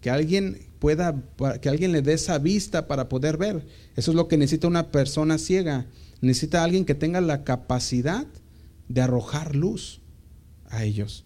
que 0.00 0.10
alguien 0.10 0.66
pueda, 0.80 1.22
que 1.62 1.68
alguien 1.68 1.92
le 1.92 2.02
dé 2.02 2.14
esa 2.14 2.38
vista 2.38 2.88
para 2.88 3.08
poder 3.08 3.36
ver. 3.36 3.64
Eso 3.94 4.10
es 4.10 4.16
lo 4.16 4.26
que 4.26 4.38
necesita 4.38 4.66
una 4.66 4.90
persona 4.90 5.38
ciega. 5.38 5.86
Necesita 6.20 6.64
alguien 6.64 6.84
que 6.84 6.94
tenga 6.94 7.20
la 7.20 7.44
capacidad 7.44 8.26
de 8.88 9.00
arrojar 9.00 9.54
luz 9.54 10.00
a 10.68 10.84
ellos. 10.84 11.24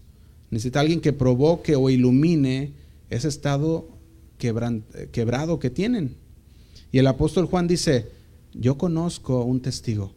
Necesita 0.51 0.79
alguien 0.79 1.01
que 1.01 1.13
provoque 1.13 1.75
o 1.75 1.89
ilumine 1.89 2.73
ese 3.09 3.27
estado 3.27 3.89
quebrado 4.37 5.59
que 5.59 5.69
tienen. 5.69 6.15
Y 6.91 6.99
el 6.99 7.07
apóstol 7.07 7.45
Juan 7.45 7.67
dice, 7.67 8.11
yo 8.53 8.77
conozco 8.77 9.43
un 9.43 9.61
testigo, 9.61 10.13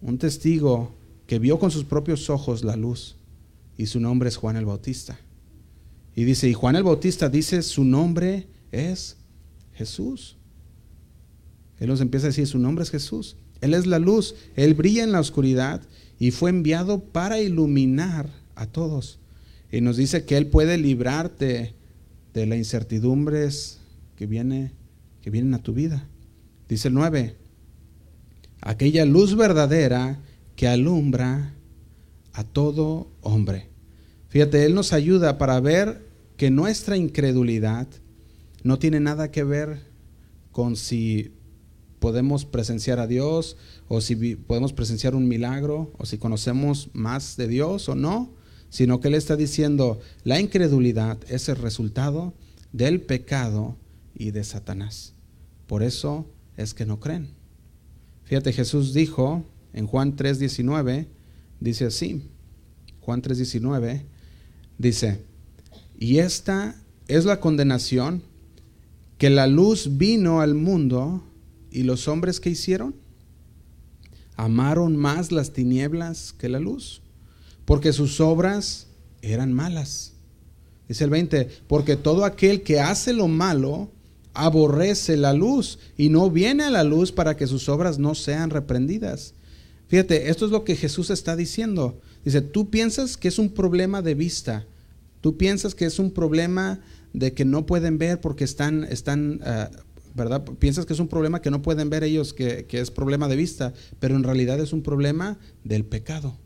un 0.00 0.18
testigo 0.18 0.94
que 1.26 1.38
vio 1.38 1.58
con 1.58 1.70
sus 1.70 1.84
propios 1.84 2.28
ojos 2.28 2.64
la 2.64 2.74
luz 2.74 3.16
y 3.76 3.86
su 3.86 4.00
nombre 4.00 4.28
es 4.28 4.36
Juan 4.36 4.56
el 4.56 4.66
Bautista. 4.66 5.18
Y 6.16 6.24
dice, 6.24 6.48
y 6.48 6.54
Juan 6.54 6.74
el 6.74 6.82
Bautista 6.82 7.28
dice, 7.28 7.62
su 7.62 7.84
nombre 7.84 8.48
es 8.72 9.16
Jesús. 9.74 10.36
Él 11.78 11.88
nos 11.88 12.00
empieza 12.00 12.26
a 12.26 12.30
decir, 12.30 12.46
su 12.46 12.58
nombre 12.58 12.82
es 12.82 12.90
Jesús. 12.90 13.36
Él 13.60 13.74
es 13.74 13.86
la 13.86 13.98
luz, 13.98 14.34
Él 14.56 14.74
brilla 14.74 15.04
en 15.04 15.12
la 15.12 15.20
oscuridad 15.20 15.82
y 16.18 16.30
fue 16.30 16.50
enviado 16.50 17.00
para 17.00 17.40
iluminar 17.40 18.30
a 18.54 18.66
todos. 18.66 19.18
Y 19.72 19.80
nos 19.80 19.96
dice 19.96 20.24
que 20.24 20.36
Él 20.36 20.46
puede 20.46 20.78
librarte 20.78 21.74
de 22.34 22.46
las 22.46 22.58
incertidumbres 22.58 23.78
que, 24.16 24.26
viene, 24.26 24.72
que 25.22 25.30
vienen 25.30 25.54
a 25.54 25.62
tu 25.62 25.72
vida. 25.72 26.06
Dice 26.68 26.88
el 26.88 26.94
9, 26.94 27.36
aquella 28.60 29.04
luz 29.04 29.36
verdadera 29.36 30.20
que 30.56 30.68
alumbra 30.68 31.54
a 32.32 32.44
todo 32.44 33.10
hombre. 33.22 33.66
Fíjate, 34.28 34.64
Él 34.64 34.74
nos 34.74 34.92
ayuda 34.92 35.38
para 35.38 35.58
ver 35.60 36.06
que 36.36 36.50
nuestra 36.50 36.96
incredulidad 36.96 37.88
no 38.62 38.78
tiene 38.78 39.00
nada 39.00 39.30
que 39.30 39.44
ver 39.44 39.80
con 40.52 40.76
si 40.76 41.32
podemos 42.00 42.44
presenciar 42.44 42.98
a 42.98 43.06
Dios 43.06 43.56
o 43.86 44.00
si 44.00 44.34
podemos 44.34 44.72
presenciar 44.72 45.14
un 45.14 45.28
milagro 45.28 45.92
o 45.98 46.06
si 46.06 46.18
conocemos 46.18 46.88
más 46.92 47.36
de 47.36 47.46
Dios 47.46 47.88
o 47.88 47.94
no, 47.94 48.32
sino 48.70 49.00
que 49.00 49.08
Él 49.08 49.14
está 49.14 49.36
diciendo, 49.36 50.00
la 50.24 50.40
incredulidad 50.40 51.18
es 51.28 51.48
el 51.48 51.56
resultado 51.56 52.34
del 52.72 53.00
pecado 53.00 53.76
y 54.14 54.30
de 54.32 54.42
Satanás. 54.44 55.14
Por 55.66 55.82
eso 55.82 56.26
es 56.56 56.74
que 56.74 56.86
no 56.86 56.98
creen. 56.98 57.28
Fíjate, 58.24 58.52
Jesús 58.52 58.94
dijo 58.94 59.44
en 59.72 59.86
Juan 59.86 60.16
3:19, 60.16 61.06
dice 61.60 61.86
así, 61.86 62.22
Juan 63.00 63.22
3:19, 63.22 64.04
dice, 64.78 65.22
y 65.98 66.18
esta 66.18 66.76
es 67.08 67.24
la 67.24 67.40
condenación, 67.40 68.22
que 69.18 69.30
la 69.30 69.46
luz 69.46 69.98
vino 69.98 70.40
al 70.40 70.54
mundo 70.54 71.24
¿Y 71.70 71.84
los 71.84 72.08
hombres 72.08 72.40
que 72.40 72.50
hicieron? 72.50 72.94
Amaron 74.36 74.96
más 74.96 75.32
las 75.32 75.52
tinieblas 75.52 76.32
que 76.32 76.48
la 76.48 76.60
luz, 76.60 77.02
porque 77.64 77.92
sus 77.92 78.20
obras 78.20 78.88
eran 79.22 79.52
malas. 79.52 80.14
Dice 80.88 81.04
el 81.04 81.10
20, 81.10 81.48
porque 81.68 81.96
todo 81.96 82.24
aquel 82.24 82.62
que 82.62 82.80
hace 82.80 83.12
lo 83.12 83.28
malo 83.28 83.90
aborrece 84.32 85.16
la 85.16 85.32
luz 85.32 85.78
y 85.96 86.08
no 86.08 86.30
viene 86.30 86.64
a 86.64 86.70
la 86.70 86.84
luz 86.84 87.12
para 87.12 87.36
que 87.36 87.46
sus 87.46 87.68
obras 87.68 87.98
no 87.98 88.14
sean 88.14 88.50
reprendidas. 88.50 89.34
Fíjate, 89.88 90.30
esto 90.30 90.46
es 90.46 90.52
lo 90.52 90.64
que 90.64 90.76
Jesús 90.76 91.10
está 91.10 91.36
diciendo. 91.36 92.00
Dice, 92.24 92.40
tú 92.40 92.70
piensas 92.70 93.16
que 93.16 93.28
es 93.28 93.38
un 93.38 93.50
problema 93.50 94.02
de 94.02 94.14
vista, 94.14 94.66
tú 95.20 95.36
piensas 95.36 95.74
que 95.74 95.84
es 95.84 95.98
un 95.98 96.12
problema 96.12 96.80
de 97.12 97.32
que 97.32 97.44
no 97.44 97.66
pueden 97.66 97.98
ver 97.98 98.20
porque 98.20 98.44
están, 98.44 98.84
están 98.84 99.40
ah, 99.44 99.70
¿verdad? 100.14 100.44
Piensas 100.58 100.86
que 100.86 100.92
es 100.92 101.00
un 101.00 101.08
problema 101.08 101.40
que 101.40 101.50
no 101.50 101.62
pueden 101.62 101.90
ver 101.90 102.04
ellos, 102.04 102.32
que, 102.32 102.66
es 102.70 102.90
problema 102.90 103.28
de 103.28 103.36
vista, 103.36 103.72
pero 103.98 104.16
en 104.16 104.22
realidad 104.22 104.60
es 104.60 104.72
un 104.72 104.82
problema 104.82 105.38
del 105.64 105.84
pecado. 105.84 106.36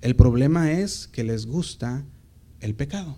El 0.00 0.16
problema 0.16 0.72
es 0.72 1.08
que 1.08 1.24
les 1.24 1.46
gusta 1.46 2.04
el 2.60 2.74
pecado. 2.74 3.16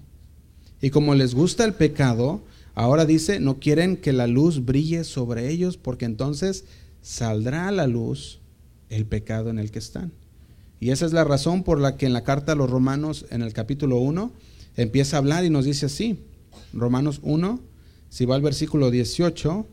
Y 0.80 0.90
como 0.90 1.14
les 1.14 1.34
gusta 1.34 1.64
el 1.64 1.74
pecado, 1.74 2.44
ahora 2.74 3.06
dice, 3.06 3.40
no 3.40 3.58
quieren 3.58 3.96
que 3.96 4.12
la 4.12 4.26
luz 4.26 4.64
brille 4.64 5.04
sobre 5.04 5.50
ellos 5.50 5.76
porque 5.76 6.04
entonces 6.04 6.64
saldrá 7.00 7.68
a 7.68 7.72
la 7.72 7.86
luz 7.86 8.40
el 8.90 9.06
pecado 9.06 9.50
en 9.50 9.58
el 9.58 9.70
que 9.70 9.78
están. 9.78 10.12
Y 10.80 10.90
esa 10.90 11.06
es 11.06 11.12
la 11.12 11.24
razón 11.24 11.62
por 11.62 11.80
la 11.80 11.96
que 11.96 12.06
en 12.06 12.12
la 12.12 12.24
carta 12.24 12.52
a 12.52 12.56
los 12.56 12.68
romanos, 12.68 13.24
en 13.30 13.40
el 13.40 13.54
capítulo 13.54 13.98
1, 13.98 14.32
empieza 14.76 15.16
a 15.16 15.20
hablar 15.20 15.44
y 15.44 15.50
nos 15.50 15.64
dice 15.64 15.86
así, 15.86 16.18
Romanos 16.72 17.20
1, 17.22 17.60
si 18.14 18.26
va 18.26 18.36
al 18.36 18.42
versículo 18.42 18.92
18, 18.92 19.66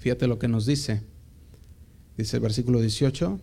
fíjate 0.00 0.26
lo 0.26 0.40
que 0.40 0.48
nos 0.48 0.66
dice. 0.66 1.02
Dice 2.16 2.38
el 2.38 2.42
versículo 2.42 2.80
18. 2.80 3.38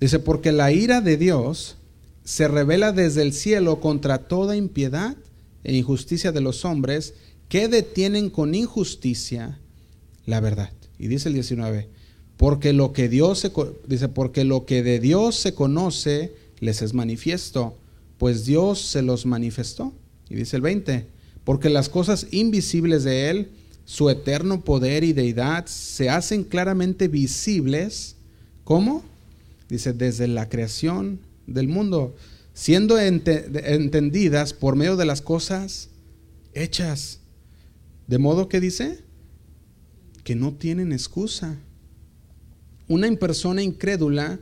Dice, 0.00 0.18
porque 0.18 0.50
la 0.50 0.72
ira 0.72 1.00
de 1.00 1.16
Dios 1.16 1.76
se 2.24 2.48
revela 2.48 2.90
desde 2.90 3.22
el 3.22 3.32
cielo 3.32 3.78
contra 3.78 4.26
toda 4.26 4.56
impiedad 4.56 5.16
e 5.62 5.76
injusticia 5.76 6.32
de 6.32 6.40
los 6.40 6.64
hombres 6.64 7.14
que 7.48 7.68
detienen 7.68 8.30
con 8.30 8.52
injusticia 8.52 9.60
la 10.26 10.40
verdad. 10.40 10.72
Y 10.98 11.06
dice 11.06 11.28
el 11.28 11.34
19, 11.34 11.88
porque 12.36 12.72
lo 12.72 12.92
que 12.92 13.08
Dios 13.08 13.38
se, 13.38 13.52
dice, 13.86 14.08
porque 14.08 14.42
lo 14.42 14.66
que 14.66 14.82
de 14.82 14.98
Dios 14.98 15.36
se 15.36 15.54
conoce 15.54 16.34
les 16.58 16.82
es 16.82 16.94
manifiesto, 16.94 17.78
pues 18.18 18.44
Dios 18.44 18.80
se 18.80 19.02
los 19.02 19.24
manifestó. 19.24 19.92
Y 20.28 20.34
dice 20.34 20.56
el 20.56 20.62
20, 20.62 21.13
porque 21.44 21.68
las 21.68 21.88
cosas 21.88 22.26
invisibles 22.30 23.04
de 23.04 23.30
Él, 23.30 23.50
su 23.84 24.08
eterno 24.08 24.62
poder 24.64 25.04
y 25.04 25.12
deidad, 25.12 25.66
se 25.66 26.08
hacen 26.08 26.42
claramente 26.42 27.08
visibles. 27.08 28.16
¿Cómo? 28.64 29.04
Dice, 29.68 29.92
desde 29.92 30.26
la 30.26 30.48
creación 30.48 31.20
del 31.46 31.68
mundo, 31.68 32.16
siendo 32.54 32.98
entendidas 32.98 34.54
por 34.54 34.76
medio 34.76 34.96
de 34.96 35.04
las 35.04 35.20
cosas 35.20 35.90
hechas. 36.54 37.20
De 38.06 38.18
modo 38.18 38.48
que 38.48 38.60
dice 38.60 39.00
que 40.24 40.34
no 40.34 40.54
tienen 40.54 40.92
excusa. 40.92 41.58
Una 42.88 43.10
persona 43.16 43.62
incrédula 43.62 44.40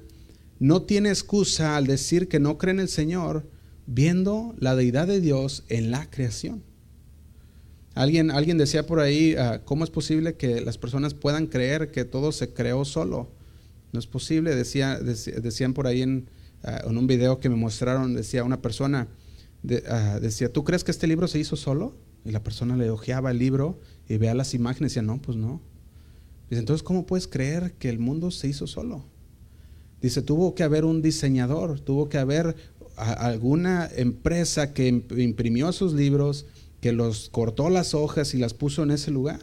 no 0.59 0.83
tiene 0.83 1.09
excusa 1.09 1.77
al 1.77 1.87
decir 1.87 2.29
que 2.29 2.39
no 2.39 2.59
cree 2.59 2.75
en 2.75 2.81
el 2.81 2.89
Señor 2.89 3.45
viendo 3.87 4.55
la 4.59 4.77
deidad 4.77 5.09
de 5.09 5.21
Dios 5.21 5.65
en 5.69 5.91
la 5.91 6.09
creación. 6.09 6.63
Alguien, 7.95 8.31
alguien 8.31 8.57
decía 8.57 8.87
por 8.87 9.01
ahí, 9.01 9.35
ah, 9.35 9.63
¿cómo 9.65 9.85
es 9.85 9.91
posible 9.91 10.35
que 10.35 10.61
las 10.61 10.79
personas 10.79 11.15
puedan 11.15 11.47
creer 11.47 11.91
que 11.91 12.05
todo 12.05 12.33
se 12.33 12.53
creó 12.53 12.85
solo? 12.85 13.31
No 13.93 13.99
es 13.99 14.07
posible, 14.07 14.55
decía, 14.55 14.99
decían 14.99 15.75
por 15.75 15.87
ahí 15.87 16.01
en, 16.01 16.29
ah, 16.63 16.83
en, 16.87 16.97
un 16.97 17.07
video 17.07 17.39
que 17.39 17.51
me 17.51 17.57
mostraron, 17.57 18.15
decía 18.15 18.45
una 18.45 18.63
persona, 18.63 19.09
ah, 19.89 20.19
decía, 20.23 20.51
¿tú 20.51 20.65
crees 20.65 20.85
que 20.85 20.91
este 20.91 21.07
libro 21.07 21.29
se 21.29 21.39
hizo 21.39 21.57
solo? 21.57 21.95
Y 22.25 22.31
la 22.31 22.43
persona 22.43 22.77
le 22.77 22.89
ojeaba 22.89 23.31
el 23.31 23.39
libro 23.39 23.79
y 24.09 24.17
veía 24.17 24.35
las 24.35 24.55
imágenes 24.55 24.93
y 24.93 24.95
decía, 24.95 25.03
no, 25.03 25.21
pues 25.21 25.37
no. 25.37 25.61
Dice, 26.49 26.61
entonces, 26.61 26.83
¿cómo 26.83 27.05
puedes 27.05 27.27
creer 27.27 27.75
que 27.75 27.91
el 27.91 27.99
mundo 27.99 28.31
se 28.31 28.49
hizo 28.49 28.67
solo? 28.67 29.05
Dice, 30.01 30.23
tuvo 30.23 30.55
que 30.55 30.63
haber 30.63 30.85
un 30.85 31.03
diseñador, 31.03 31.81
tuvo 31.81 32.09
que 32.09 32.19
haber 32.19 32.57
alguna 32.97 33.89
empresa 33.95 34.73
que 34.73 34.89
imprimió 34.89 35.69
esos 35.69 35.93
libros, 35.93 36.47
que 36.83 36.93
los 36.93 37.31
cortó 37.31 37.71
las 37.71 37.95
hojas 37.95 38.35
y 38.35 38.39
las 38.39 38.55
puso 38.55 38.83
en 38.83 38.91
ese 38.91 39.13
lugar. 39.13 39.39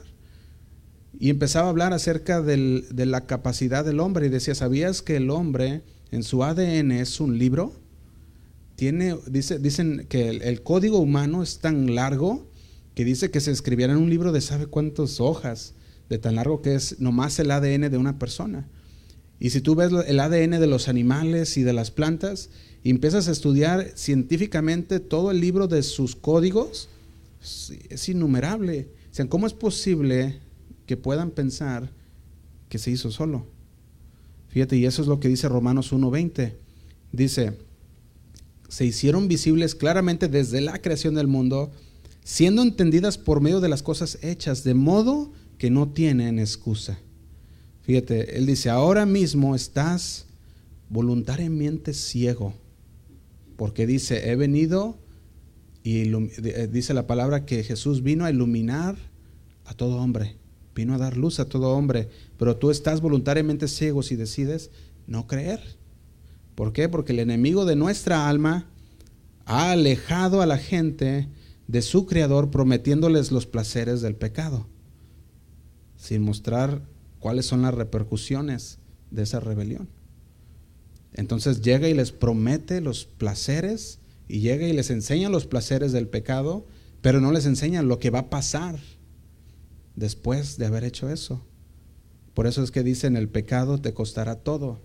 Y 1.18 1.30
empezaba 1.30 1.68
a 1.68 1.70
hablar 1.70 1.94
acerca 1.94 2.42
de 2.42 3.06
la 3.06 3.28
capacidad 3.28 3.86
del 3.86 4.02
hombre 4.02 4.28
y 4.28 4.30
decía, 4.30 4.54
¿sabías 4.56 5.02
que 5.02 5.16
el 5.16 5.30
hombre 5.30 5.82
en 6.12 6.24
su 6.24 6.44
ADN 6.44 6.92
es 6.92 7.22
un 7.22 7.40
libro? 7.40 7.74
Tiene, 8.76 9.16
dice, 9.26 9.58
dicen 9.58 10.06
que 10.10 10.30
el, 10.30 10.62
código 10.64 11.00
humano 11.00 11.42
es 11.42 11.60
tan 11.60 11.96
largo 11.96 12.46
que 12.94 13.06
dice 13.06 13.32
que 13.32 13.40
se 13.40 13.52
escribiera 13.52 13.94
en 13.94 14.00
un 14.00 14.10
libro 14.10 14.34
de 14.34 14.42
sabe 14.42 14.68
cuántas 14.68 15.22
hojas, 15.22 15.76
de 16.10 16.18
tan 16.18 16.36
largo 16.36 16.62
que 16.62 16.76
es 16.76 17.00
nomás 17.00 17.40
el 17.40 17.52
ADN 17.52 17.90
de 17.90 17.98
una 17.98 18.20
persona. 18.20 18.68
Y 19.40 19.52
si 19.52 19.62
tú 19.62 19.76
ves 19.76 19.94
el 20.08 20.20
ADN 20.20 20.60
de 20.60 20.68
los 20.68 20.90
animales 20.90 21.56
y 21.56 21.64
de 21.64 21.72
las 21.72 21.90
plantas 21.90 22.50
y 22.84 22.90
empiezas 22.90 23.30
a 23.30 23.32
estudiar 23.32 23.94
científicamente 23.96 25.00
todo 25.00 25.32
el 25.32 25.40
libro 25.40 25.68
de 25.70 25.84
sus 25.84 26.18
códigos, 26.18 26.90
es 27.42 28.10
innumerable. 28.10 28.90
O 29.20 29.30
¿cómo 29.30 29.48
es 29.48 29.54
posible 29.54 30.40
que 30.86 30.98
puedan 30.98 31.32
pensar 31.32 31.92
que 32.70 32.78
se 32.78 32.92
hizo 32.92 33.12
solo? 33.12 33.48
Fíjate, 34.50 34.78
y 34.78 34.86
eso 34.86 35.02
es 35.02 35.08
lo 35.08 35.20
que 35.20 35.28
dice 35.28 35.48
Romanos 35.48 35.94
1.20. 35.94 36.54
Dice, 37.12 37.58
se 38.68 38.86
hicieron 38.86 39.28
visibles 39.28 39.76
claramente 39.76 40.28
desde 40.28 40.62
la 40.62 40.82
creación 40.82 41.16
del 41.16 41.28
mundo, 41.28 41.72
siendo 42.24 42.62
entendidas 42.62 43.18
por 43.18 43.42
medio 43.42 43.60
de 43.60 43.70
las 43.70 43.84
cosas 43.84 44.20
hechas, 44.22 44.64
de 44.64 44.74
modo 44.74 45.32
que 45.58 45.70
no 45.70 45.90
tienen 45.90 46.40
excusa. 46.40 47.00
Fíjate, 47.82 48.38
él 48.38 48.46
dice, 48.46 48.70
ahora 48.70 49.06
mismo 49.06 49.56
estás 49.56 50.26
voluntariamente 50.90 51.94
ciego, 51.94 52.54
porque 53.56 53.88
dice, 53.88 54.30
he 54.30 54.36
venido 54.36 54.98
y 55.84 56.14
eh, 56.14 56.70
dice 56.72 56.94
la 56.94 57.08
palabra 57.08 57.46
que 57.46 57.64
Jesús 57.64 58.04
vino 58.04 58.26
a 58.26 58.32
iluminar 58.32 58.98
a 59.66 59.74
todo 59.74 59.98
hombre, 59.98 60.38
vino 60.76 60.94
a 60.94 60.98
dar 60.98 61.18
luz 61.18 61.40
a 61.40 61.46
todo 61.46 61.70
hombre, 61.70 62.10
pero 62.38 62.58
tú 62.58 62.72
estás 62.72 63.02
voluntariamente 63.02 63.68
ciego 63.68 64.04
si 64.04 64.16
decides 64.16 64.72
no 65.08 65.28
creer. 65.28 65.62
¿Por 66.56 66.74
qué? 66.74 66.90
Porque 66.90 67.14
el 67.14 67.20
enemigo 67.20 67.66
de 67.66 67.76
nuestra 67.76 68.28
alma 68.28 68.70
ha 69.46 69.72
alejado 69.72 70.42
a 70.42 70.46
la 70.46 70.58
gente 70.58 71.28
de 71.68 71.82
su 71.82 72.06
Creador 72.06 72.52
prometiéndoles 72.52 73.32
los 73.32 73.46
placeres 73.46 74.02
del 74.02 74.16
pecado, 74.16 74.68
sin 75.96 76.22
mostrar 76.24 76.82
cuáles 77.20 77.46
son 77.46 77.62
las 77.62 77.74
repercusiones 77.74 78.80
de 79.12 79.24
esa 79.24 79.40
rebelión. 79.40 79.88
Entonces 81.14 81.62
llega 81.62 81.88
y 81.88 81.94
les 81.94 82.12
promete 82.12 82.82
los 82.82 83.06
placeres 83.06 84.00
y 84.30 84.42
llega 84.42 84.68
y 84.68 84.74
les 84.74 84.92
enseña 84.92 85.28
los 85.28 85.48
placeres 85.48 85.92
del 85.92 86.08
pecado, 86.08 86.68
pero 87.02 87.20
no 87.20 87.32
les 87.32 87.48
enseña 87.48 87.82
lo 87.82 87.98
que 87.98 88.12
va 88.12 88.20
a 88.20 88.30
pasar 88.30 88.80
después 89.96 90.58
de 90.60 90.68
haber 90.68 90.84
hecho 90.84 91.10
eso. 91.10 91.46
Por 92.36 92.46
eso 92.46 92.64
es 92.64 92.70
que 92.70 92.84
dicen, 92.84 93.18
el 93.18 93.28
pecado 93.28 93.80
te 93.80 93.94
costará 93.94 94.36
todo. 94.36 94.82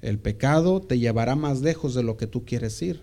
El 0.00 0.20
pecado 0.20 0.80
te 0.80 1.00
llevará 1.00 1.34
más 1.34 1.60
lejos 1.60 1.92
de 1.94 2.04
lo 2.04 2.16
que 2.16 2.28
tú 2.28 2.44
quieres 2.44 2.80
ir. 2.80 3.02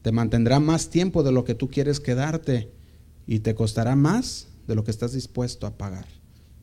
Te 0.00 0.12
mantendrá 0.12 0.60
más 0.60 0.88
tiempo 0.88 1.22
de 1.22 1.30
lo 1.30 1.44
que 1.44 1.54
tú 1.54 1.68
quieres 1.68 2.00
quedarte 2.00 2.72
y 3.26 3.40
te 3.40 3.54
costará 3.54 3.96
más 3.96 4.48
de 4.66 4.74
lo 4.74 4.82
que 4.82 4.90
estás 4.90 5.12
dispuesto 5.12 5.66
a 5.66 5.76
pagar. 5.76 6.06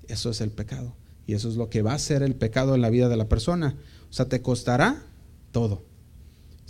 Eso 0.08 0.32
es 0.32 0.42
el 0.42 0.50
pecado. 0.50 0.96
Y 1.28 1.36
eso 1.36 1.50
es 1.50 1.56
lo 1.56 1.70
que 1.70 1.84
va 1.84 1.94
a 1.94 2.00
ser 2.00 2.24
el 2.24 2.36
pecado 2.36 2.74
en 2.74 2.82
la 2.82 2.90
vida 2.90 3.10
de 3.10 3.18
la 3.18 3.30
persona. 3.30 3.78
O 4.10 4.14
sea, 4.14 4.28
te 4.28 4.42
costará 4.42 5.06
todo. 5.52 5.93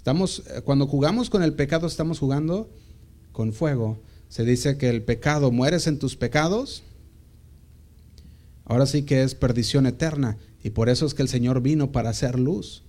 Estamos, 0.04 0.43
eh, 0.49 0.60
cuando 0.66 0.86
jugamos 0.86 1.30
con 1.30 1.43
el 1.43 1.54
pecado, 1.54 1.88
estamos 1.88 2.20
jugando 2.20 2.70
con 3.32 3.54
fuego. 3.54 4.01
Se 4.28 4.43
dice 4.43 4.78
que 4.78 4.89
el 4.89 5.01
pecado, 5.01 5.49
mueres 5.49 5.88
en 5.88 5.97
tus 5.97 6.18
pecados, 6.18 6.84
ahora 8.66 8.86
sí 8.86 9.04
que 9.04 9.24
es 9.24 9.34
perdición 9.34 9.86
eterna. 9.86 10.36
Y 10.62 10.72
por 10.72 10.89
eso 10.89 11.06
es 11.06 11.14
que 11.14 11.22
el 11.22 11.30
Señor 11.30 11.62
vino 11.62 11.93
para 11.93 12.10
hacer 12.10 12.38
luz. 12.38 12.84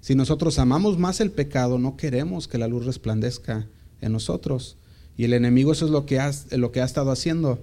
Si 0.00 0.16
nosotros 0.16 0.58
amamos 0.58 0.98
más 0.98 1.20
el 1.20 1.30
pecado, 1.30 1.78
no 1.78 1.96
queremos 1.96 2.48
que 2.48 2.58
la 2.58 2.66
luz 2.66 2.84
resplandezca 2.84 3.68
en 4.00 4.10
nosotros. 4.10 4.76
Y 5.16 5.22
el 5.22 5.34
enemigo 5.34 5.70
eso 5.70 5.84
es 5.84 5.92
lo 5.92 6.04
que 6.04 6.18
ha, 6.18 6.32
lo 6.50 6.72
que 6.72 6.80
ha 6.80 6.84
estado 6.84 7.12
haciendo. 7.12 7.60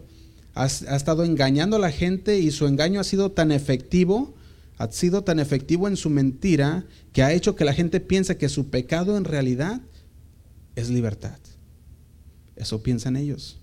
Ha, 0.56 0.64
ha, 0.64 0.96
estado 0.96 1.26
engañando 1.26 1.76
a 1.76 1.80
la 1.80 1.92
gente 1.92 2.40
y 2.40 2.52
su 2.52 2.68
engaño 2.68 3.02
ha 3.02 3.04
sido 3.04 3.34
tan 3.34 3.52
efectivo, 3.52 4.34
ha 4.84 4.92
sido 4.92 5.24
tan 5.24 5.40
efectivo 5.40 5.88
en 5.88 5.98
su 5.98 6.10
mentira, 6.10 6.86
que 7.12 7.24
ha 7.24 7.34
hecho 7.34 7.56
que 7.56 7.66
la 7.66 7.74
gente 7.74 8.00
piense 8.00 8.38
que 8.38 8.50
su 8.50 8.70
pecado 8.70 9.18
en 9.18 9.24
realidad 9.24 9.82
es 10.76 10.90
libertad. 10.90 11.40
Eso 12.56 12.84
piensan 12.84 13.16
ellos. 13.16 13.60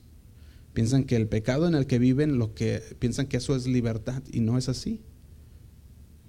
Piensan 0.73 1.05
que 1.05 1.17
el 1.17 1.29
pecado 1.29 1.67
en 1.69 1.75
el 1.75 1.87
que 1.87 1.99
viven, 1.99 2.39
lo 2.39 2.55
que 2.55 2.83
piensan 2.99 3.27
que 3.27 3.37
eso 3.37 3.55
es 3.57 3.67
libertad 3.67 4.23
y 4.33 4.41
no 4.41 4.57
es 4.57 4.69
así. 4.69 5.01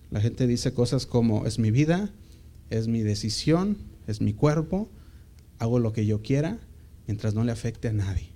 La 0.10 0.20
gente 0.20 0.48
dice 0.48 0.74
cosas 0.74 1.06
como 1.06 1.46
es 1.46 1.58
mi 1.58 1.72
vida, 1.72 2.12
es 2.70 2.88
mi 2.88 3.02
decisión, 3.02 3.78
es 4.08 4.20
mi 4.20 4.34
cuerpo, 4.34 4.90
hago 5.60 5.80
lo 5.80 5.94
que 5.94 6.06
yo 6.06 6.22
quiera 6.22 6.60
mientras 7.08 7.34
no 7.34 7.44
le 7.44 7.52
afecte 7.52 7.88
a 7.88 7.94
nadie. 7.94 8.30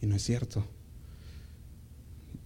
Y 0.00 0.06
no 0.06 0.16
es 0.16 0.22
cierto. 0.22 0.64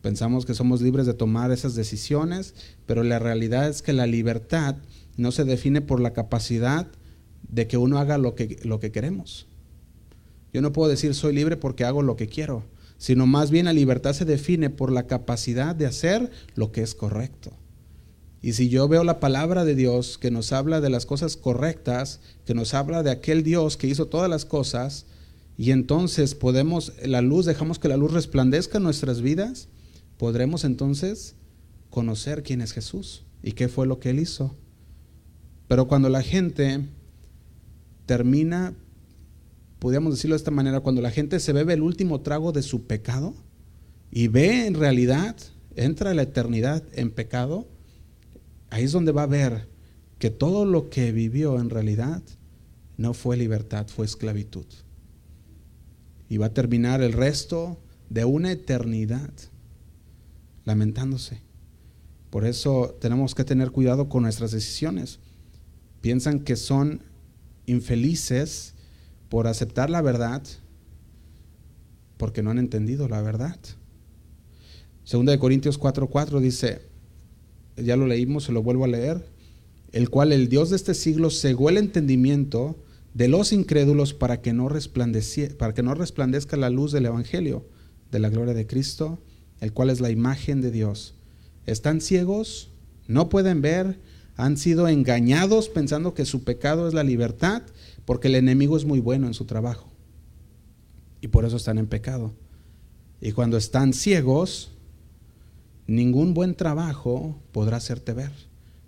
Pensamos 0.07 0.46
que 0.46 0.54
somos 0.54 0.82
libres 0.82 1.04
de 1.04 1.14
tomar 1.14 1.50
esas 1.50 1.74
decisiones, 1.74 2.54
pero 2.86 3.02
la 3.02 3.18
realidad 3.18 3.68
es 3.68 3.82
que 3.82 3.92
la 3.92 4.07
libertad 4.07 4.76
no 5.16 5.32
se 5.32 5.44
define 5.44 5.80
por 5.80 5.98
la 5.98 6.12
capacidad 6.12 6.86
de 7.48 7.66
que 7.66 7.76
uno 7.76 7.98
haga 7.98 8.16
lo 8.16 8.36
que, 8.36 8.61
lo 8.62 8.78
que 8.78 8.92
queremos. 8.92 9.48
Yo 10.52 10.62
no 10.62 10.72
puedo 10.72 10.88
decir 10.88 11.12
soy 11.16 11.34
libre 11.34 11.57
porque 11.57 11.84
hago 11.84 12.02
lo 12.02 12.14
que 12.14 12.28
quiero, 12.28 12.62
sino 12.98 13.26
más 13.26 13.50
bien 13.50 13.64
la 13.64 13.72
libertad 13.72 14.12
se 14.12 14.24
define 14.24 14.70
por 14.70 14.92
la 14.92 15.09
capacidad 15.09 15.74
de 15.74 15.86
hacer 15.86 16.30
lo 16.54 16.70
que 16.70 16.82
es 16.82 16.94
correcto. 16.94 17.50
Y 18.40 18.52
si 18.52 18.68
yo 18.68 18.86
veo 18.86 19.02
la 19.02 19.18
palabra 19.18 19.64
de 19.64 19.74
Dios 19.74 20.18
que 20.18 20.30
nos 20.30 20.52
habla 20.52 20.80
de 20.80 20.90
las 20.90 21.04
cosas 21.04 21.36
correctas, 21.36 22.20
que 22.44 22.54
nos 22.54 22.74
habla 22.74 23.02
de 23.02 23.11
aquel 23.11 23.42
Dios 23.42 23.76
que 23.76 23.88
hizo 23.88 24.07
todas 24.07 24.30
las 24.30 24.44
cosas, 24.44 25.07
y 25.59 25.72
entonces 25.72 26.36
podemos, 26.36 26.92
la 27.04 27.22
luz, 27.22 27.44
dejamos 27.44 27.80
que 27.80 27.88
la 27.88 27.96
luz 27.96 28.12
resplandezca 28.12 28.78
en 28.78 28.84
nuestras 28.84 29.20
vidas, 29.20 29.68
podremos 30.19 30.64
entonces 30.64 31.37
conocer 31.91 32.43
quién 32.43 32.61
es 32.61 32.73
Jesús 32.73 33.25
y 33.43 33.53
qué 33.53 33.69
fue 33.69 33.87
lo 33.87 33.99
que 34.01 34.11
Él 34.11 34.21
hizo. 34.21 34.55
Pero 35.69 35.89
cuando 35.89 36.09
la 36.09 36.23
gente 36.23 36.85
termina, 38.07 38.75
podríamos 39.79 40.12
decirlo 40.12 40.35
de 40.35 40.39
esta 40.39 40.51
manera, 40.51 40.81
cuando 40.81 41.03
la 41.03 41.11
gente 41.11 41.41
se 41.41 41.53
bebe 41.53 41.75
el 41.75 41.83
último 41.83 42.21
trago 42.21 42.53
de 42.53 42.62
su 42.62 42.87
pecado 42.87 43.35
y 44.11 44.29
ve 44.29 44.67
en 44.67 44.75
realidad, 44.75 45.37
entra 45.75 46.11
a 46.11 46.14
la 46.14 46.23
eternidad 46.23 46.83
en 46.93 47.11
pecado, 47.11 47.67
Ahí 48.71 48.85
es 48.85 48.93
donde 48.93 49.12
va 49.12 49.23
a 49.23 49.27
ver 49.27 49.69
que 50.19 50.31
todo 50.31 50.64
lo 50.64 50.91
que 50.91 51.12
vivió 51.12 51.59
en 51.61 51.71
realidad 51.71 52.23
no 52.97 53.14
fue 53.14 53.37
libertad, 53.37 53.87
fue 53.89 54.07
esclavitud. 54.07 54.67
Y 56.29 56.39
va 56.39 56.47
a 56.47 56.55
terminar 56.55 57.03
el 57.03 57.12
resto 57.12 57.79
de 58.11 58.25
una 58.25 58.53
eternidad 58.53 59.31
lamentándose. 60.67 61.41
Por 62.29 62.45
eso 62.45 62.95
tenemos 63.01 63.35
que 63.35 63.45
tener 63.45 63.71
cuidado 63.71 64.11
con 64.11 64.25
nuestras 64.25 64.51
decisiones. 64.51 65.21
Piensan 66.03 66.41
que 66.41 66.57
son 66.57 67.01
infelices 67.64 68.75
por 69.31 69.47
aceptar 69.47 69.89
la 69.89 70.03
verdad 70.03 70.43
porque 72.19 72.43
no 72.43 72.51
han 72.51 72.59
entendido 72.59 73.09
la 73.09 73.23
verdad. 73.23 73.59
Segunda 75.05 75.33
de 75.33 75.39
Corintios 75.39 75.79
4:4 75.81 76.41
dice, 76.41 76.83
ya 77.77 77.97
lo 77.97 78.07
leímos, 78.07 78.45
se 78.45 78.53
lo 78.53 78.62
vuelvo 78.62 78.85
a 78.85 78.89
leer, 78.89 79.31
el 79.93 80.11
cual 80.11 80.33
el 80.33 80.49
Dios 80.49 80.71
de 80.71 80.77
este 80.77 80.95
siglo 80.95 81.31
cegó 81.31 81.69
el 81.69 81.77
entendimiento 81.77 82.83
de 83.14 83.29
los 83.29 83.53
incrédulos 83.53 84.14
para 84.14 84.43
que 84.43 84.53
no, 84.53 84.69
para 85.59 85.75
que 85.75 85.83
no 85.83 85.95
resplandezca 85.95 86.57
la 86.57 86.71
luz 86.71 86.93
del 86.93 87.07
Evangelio 87.07 87.69
de 88.11 88.19
la 88.19 88.29
gloria 88.29 88.55
de 88.55 88.67
Cristo, 88.67 89.23
el 89.61 89.72
cual 89.72 89.90
es 89.90 90.00
la 90.00 90.11
imagen 90.11 90.61
de 90.61 90.70
Dios. 90.70 91.14
Están 91.66 92.00
ciegos, 92.00 92.70
no 93.07 93.28
pueden 93.28 93.62
ver, 93.62 94.00
han 94.36 94.57
sido 94.57 94.88
engañados 94.88 95.68
pensando 95.68 96.14
que 96.14 96.24
su 96.24 96.44
pecado 96.44 96.88
es 96.88 96.94
la 96.94 97.04
libertad, 97.04 97.62
porque 98.04 98.28
el 98.28 98.34
enemigo 98.34 98.76
es 98.76 98.84
muy 98.84 99.00
bueno 99.00 99.26
en 99.26 99.34
su 99.34 99.44
trabajo. 99.44 99.92
Y 101.20 101.28
por 101.28 101.44
eso 101.44 101.57
están 101.57 101.78
en 101.78 101.86
pecado. 101.86 102.34
Y 103.20 103.32
cuando 103.32 103.57
están 103.57 103.92
ciegos, 103.92 104.70
Ningún 105.86 106.34
buen 106.34 106.57
trabajo 106.57 107.40
podrá 107.52 107.76
hacerte 107.76 108.12
ver. 108.12 108.32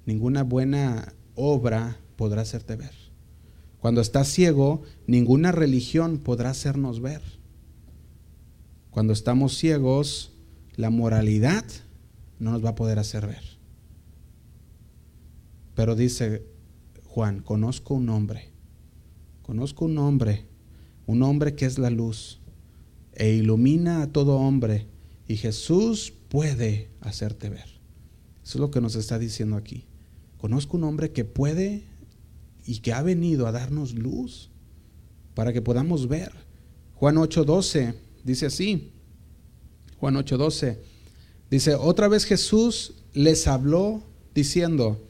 Ninguna 0.05 0.43
buena 0.43 1.15
obra 1.35 2.01
podrá 2.17 2.43
hacerte 2.43 2.75
ver. 2.75 2.93
Cuando 3.79 4.01
estás 4.01 4.27
ciego, 4.29 4.83
ninguna 5.07 5.53
religión 5.53 6.19
podrá 6.19 6.51
hacernos 6.51 7.01
ver. 7.01 7.23
Cuando 8.91 9.13
estamos 9.13 9.57
ciegos, 9.57 10.33
la 10.79 10.91
moralidad 10.91 11.65
no 12.39 12.53
nos 12.53 12.65
va 12.65 12.71
a 12.71 12.75
poder 12.77 13.01
hacer 13.01 13.27
ver. 13.27 13.43
Pero 15.75 15.97
dice 15.97 16.47
Juan, 17.05 17.41
conozco 17.41 17.95
un 17.95 18.09
hombre, 18.09 18.53
conozco 19.43 19.87
un 19.87 19.99
hombre, 19.99 20.47
un 21.05 21.25
hombre 21.25 21.57
que 21.57 21.67
es 21.67 21.81
la 21.81 21.91
luz 21.91 22.39
e 23.13 23.33
ilumina 23.35 24.03
a 24.03 24.13
todo 24.13 24.37
hombre. 24.37 24.87
Y 25.27 25.37
Jesús 25.37 26.13
puede 26.29 26.89
hacerte 27.01 27.51
ver. 27.51 27.67
Eso 28.45 28.59
es 28.59 28.61
lo 28.61 28.71
que 28.71 28.81
nos 28.81 28.95
está 28.95 29.19
diciendo 29.19 29.57
aquí. 29.57 29.85
Conozco 30.39 30.77
un 30.77 30.85
hombre 30.85 31.11
que 31.11 31.25
puede 31.25 31.83
y 32.65 32.79
que 32.79 32.93
ha 32.93 33.03
venido 33.03 33.49
a 33.49 33.53
darnos 33.53 33.95
luz 33.95 34.51
para 35.35 35.53
que 35.53 35.61
podamos 35.61 36.07
ver. 36.07 36.31
Juan 36.95 37.17
8:12 37.17 37.97
dice 38.23 38.47
así. 38.47 38.93
Juan 40.01 40.15
8:12 40.15 40.77
dice, 41.51 41.75
otra 41.75 42.09
vez 42.09 42.25
Jesús 42.25 42.95
les 43.15 43.47
habló 43.47 44.03
diciendo, 44.35 45.01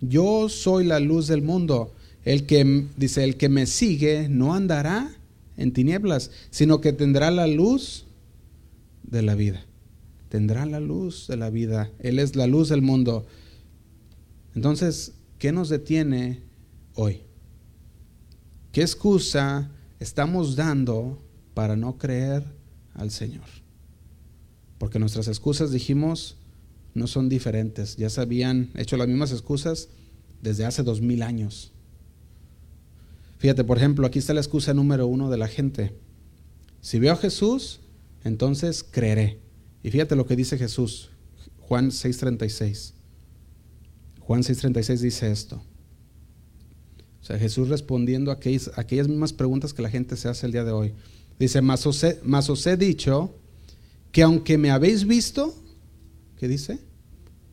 yo 0.00 0.48
soy 0.48 0.84
la 0.84 1.00
luz 1.00 1.26
del 1.26 1.42
mundo. 1.42 1.92
El 2.24 2.46
que 2.46 2.86
dice, 2.96 3.22
el 3.22 3.36
que 3.36 3.48
me 3.48 3.66
sigue 3.66 4.28
no 4.28 4.54
andará 4.54 5.14
en 5.56 5.72
tinieblas, 5.72 6.30
sino 6.50 6.80
que 6.80 6.92
tendrá 6.92 7.30
la 7.30 7.46
luz 7.46 8.06
de 9.02 9.22
la 9.22 9.34
vida 9.34 9.64
tendrá 10.34 10.66
la 10.66 10.80
luz 10.80 11.28
de 11.28 11.36
la 11.36 11.48
vida. 11.48 11.92
Él 12.00 12.18
es 12.18 12.34
la 12.34 12.48
luz 12.48 12.68
del 12.68 12.82
mundo. 12.82 13.24
Entonces, 14.56 15.12
¿qué 15.38 15.52
nos 15.52 15.68
detiene 15.68 16.42
hoy? 16.94 17.20
¿Qué 18.72 18.80
excusa 18.80 19.70
estamos 20.00 20.56
dando 20.56 21.22
para 21.54 21.76
no 21.76 21.98
creer 21.98 22.42
al 22.94 23.12
Señor. 23.12 23.44
Porque 24.84 24.98
nuestras 24.98 25.28
excusas, 25.28 25.72
dijimos, 25.72 26.36
no 26.92 27.06
son 27.06 27.30
diferentes. 27.30 27.96
Ya 27.96 28.10
se 28.10 28.20
habían 28.20 28.68
hecho 28.76 28.98
las 28.98 29.08
mismas 29.08 29.32
excusas 29.32 29.88
desde 30.42 30.66
hace 30.66 30.82
dos 30.82 31.00
mil 31.00 31.22
años. 31.22 31.72
Fíjate, 33.38 33.64
por 33.64 33.78
ejemplo, 33.78 34.06
aquí 34.06 34.18
está 34.18 34.34
la 34.34 34.42
excusa 34.42 34.74
número 34.74 35.06
uno 35.06 35.30
de 35.30 35.38
la 35.38 35.48
gente. 35.48 35.94
Si 36.82 36.98
veo 36.98 37.14
a 37.14 37.16
Jesús, 37.16 37.80
entonces 38.24 38.84
creeré. 38.84 39.38
Y 39.82 39.90
fíjate 39.90 40.16
lo 40.16 40.26
que 40.26 40.36
dice 40.36 40.58
Jesús, 40.58 41.08
Juan 41.60 41.90
6:36. 41.90 42.92
Juan 44.20 44.42
6:36 44.42 45.00
dice 45.00 45.32
esto. 45.32 45.62
O 47.22 47.24
sea, 47.24 47.38
Jesús 47.38 47.70
respondiendo 47.70 48.30
a 48.30 48.34
aquellas, 48.34 49.08
mismas 49.08 49.32
preguntas 49.32 49.72
que 49.72 49.80
la 49.80 49.88
gente 49.88 50.18
se 50.18 50.28
hace 50.28 50.44
el 50.44 50.52
día 50.52 50.64
de 50.64 50.72
hoy. 50.72 50.92
Dice, 51.38 51.62
mas 51.62 51.86
os, 51.86 52.66
he, 52.66 52.76
dicho 52.76 53.34
que 54.14 54.22
aunque 54.22 54.58
me 54.58 54.70
habéis 54.70 55.08
visto, 55.08 55.60
¿qué 56.36 56.46
dice? 56.46 56.78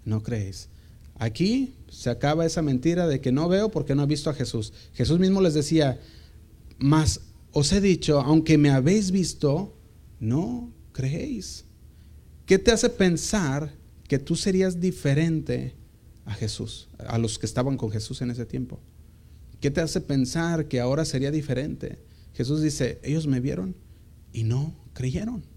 No 0.05 0.21
creéis. 0.21 0.69
Aquí 1.15 1.73
se 1.89 2.11
acaba 2.11 2.45
esa 2.45 2.61
mentira 2.61 3.07
de 3.07 3.19
que 3.19 3.31
no 3.31 3.49
veo 3.49 3.71
porque 3.71 3.95
no 3.95 4.03
he 4.03 4.05
visto 4.05 4.29
a 4.29 4.35
Jesús. 4.35 4.71
Jesús 4.93 5.17
mismo 5.17 5.41
les 5.41 5.55
decía, 5.55 5.99
mas 6.77 7.21
os 7.51 7.71
he 7.71 7.81
dicho, 7.81 8.21
aunque 8.21 8.59
me 8.59 8.69
habéis 8.69 9.09
visto, 9.09 9.75
no 10.19 10.71
creéis. 10.91 11.65
¿Qué 12.45 12.59
te 12.59 12.71
hace 12.71 12.89
pensar 12.89 13.73
que 14.07 14.19
tú 14.19 14.35
serías 14.35 14.79
diferente 14.79 15.73
a 16.25 16.35
Jesús, 16.35 16.89
a 16.99 17.17
los 17.17 17.39
que 17.39 17.47
estaban 17.47 17.75
con 17.75 17.89
Jesús 17.89 18.21
en 18.21 18.29
ese 18.29 18.45
tiempo? 18.45 18.79
¿Qué 19.59 19.71
te 19.71 19.81
hace 19.81 19.99
pensar 19.99 20.67
que 20.67 20.79
ahora 20.79 21.05
sería 21.05 21.31
diferente? 21.31 22.03
Jesús 22.35 22.61
dice, 22.61 22.99
ellos 23.01 23.25
me 23.25 23.39
vieron 23.39 23.75
y 24.31 24.43
no 24.43 24.75
creyeron. 24.93 25.49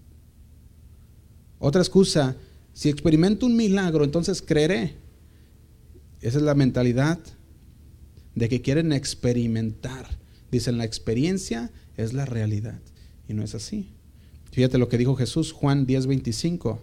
Otra 1.59 1.81
excusa, 1.81 2.35
si 2.73 2.89
experimento 2.89 3.45
un 3.45 3.55
milagro, 3.55 4.03
entonces 4.03 4.41
creeré. 4.41 4.95
Esa 6.21 6.37
es 6.37 6.43
la 6.43 6.55
mentalidad 6.55 7.19
de 8.35 8.49
que 8.49 8.61
quieren 8.61 8.91
experimentar. 8.91 10.19
Dicen, 10.51 10.77
la 10.77 10.85
experiencia 10.85 11.71
es 11.97 12.13
la 12.13 12.25
realidad. 12.25 12.79
Y 13.27 13.33
no 13.33 13.43
es 13.43 13.55
así. 13.55 13.89
Fíjate 14.51 14.77
lo 14.77 14.89
que 14.89 14.97
dijo 14.97 15.15
Jesús, 15.15 15.51
Juan 15.51 15.85
10:25. 15.85 16.79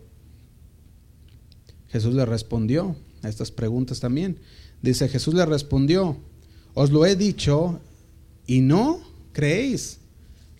Jesús 1.89 2.15
le 2.15 2.25
respondió 2.25 2.97
a 3.23 3.29
estas 3.29 3.51
preguntas 3.51 4.01
también. 4.01 4.39
Dice, 4.81 5.09
Jesús 5.09 5.35
le 5.35 5.47
respondió, 5.47 6.17
os 6.75 6.91
lo 6.91 7.07
he 7.07 7.17
dicho 7.17 7.81
y 8.47 8.61
no 8.61 9.01
creéis. 9.33 9.99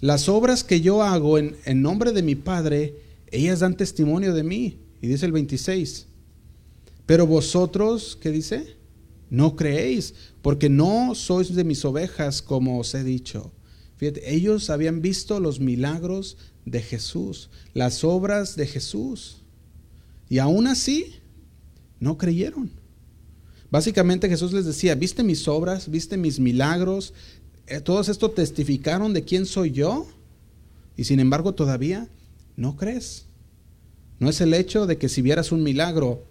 Las 0.01 0.29
obras 0.29 0.63
que 0.65 0.81
yo 0.81 1.03
hago 1.03 1.39
en, 1.39 1.57
en 1.65 1.83
nombre 1.83 2.13
de 2.13 2.23
mi 2.23 2.35
Padre, 2.35 2.95
ellas 3.33 3.61
dan 3.61 3.77
testimonio 3.77 4.35
de 4.35 4.45
mí. 4.45 4.79
Y 5.01 5.09
dice 5.09 5.27
el 5.27 5.33
26. 5.33 6.07
Pero 7.07 7.27
vosotros, 7.27 8.17
¿qué 8.21 8.31
dice? 8.31 8.77
No 9.31 9.57
creéis, 9.57 10.15
porque 10.43 10.69
no 10.69 11.15
sois 11.15 11.55
de 11.55 11.65
mis 11.65 11.85
ovejas, 11.85 12.43
como 12.43 12.79
os 12.79 12.95
he 12.95 13.03
dicho. 13.03 13.53
Fíjate, 13.97 14.35
ellos 14.35 14.71
habían 14.71 15.01
visto 15.01 15.41
los 15.41 15.59
milagros 15.59 16.37
de 16.65 16.81
Jesús, 16.81 17.51
las 17.73 18.05
obras 18.05 18.57
de 18.57 18.67
Jesús. 18.67 19.43
Y 20.29 20.39
aún 20.39 20.67
así, 20.67 21.15
no 21.99 22.19
creyeron. 22.19 22.71
Básicamente 23.71 24.29
Jesús 24.29 24.53
les 24.53 24.67
decía, 24.67 24.95
viste 24.95 25.23
mis 25.23 25.49
obras, 25.49 25.91
viste 25.91 26.17
mis 26.17 26.39
milagros, 26.39 27.15
eh, 27.67 27.81
todos 27.81 28.09
esto 28.09 28.31
testificaron 28.31 29.15
de 29.15 29.25
quién 29.25 29.47
soy 29.47 29.71
yo, 29.71 30.07
y 30.97 31.05
sin 31.05 31.21
embargo 31.21 31.55
todavía 31.55 32.09
no 32.57 32.77
crees. 32.77 33.27
No 34.19 34.29
es 34.29 34.41
el 34.41 34.55
hecho 34.55 34.87
de 34.87 34.99
que 34.99 35.09
si 35.09 35.23
vieras 35.23 35.53
un 35.53 35.63
milagro, 35.63 36.27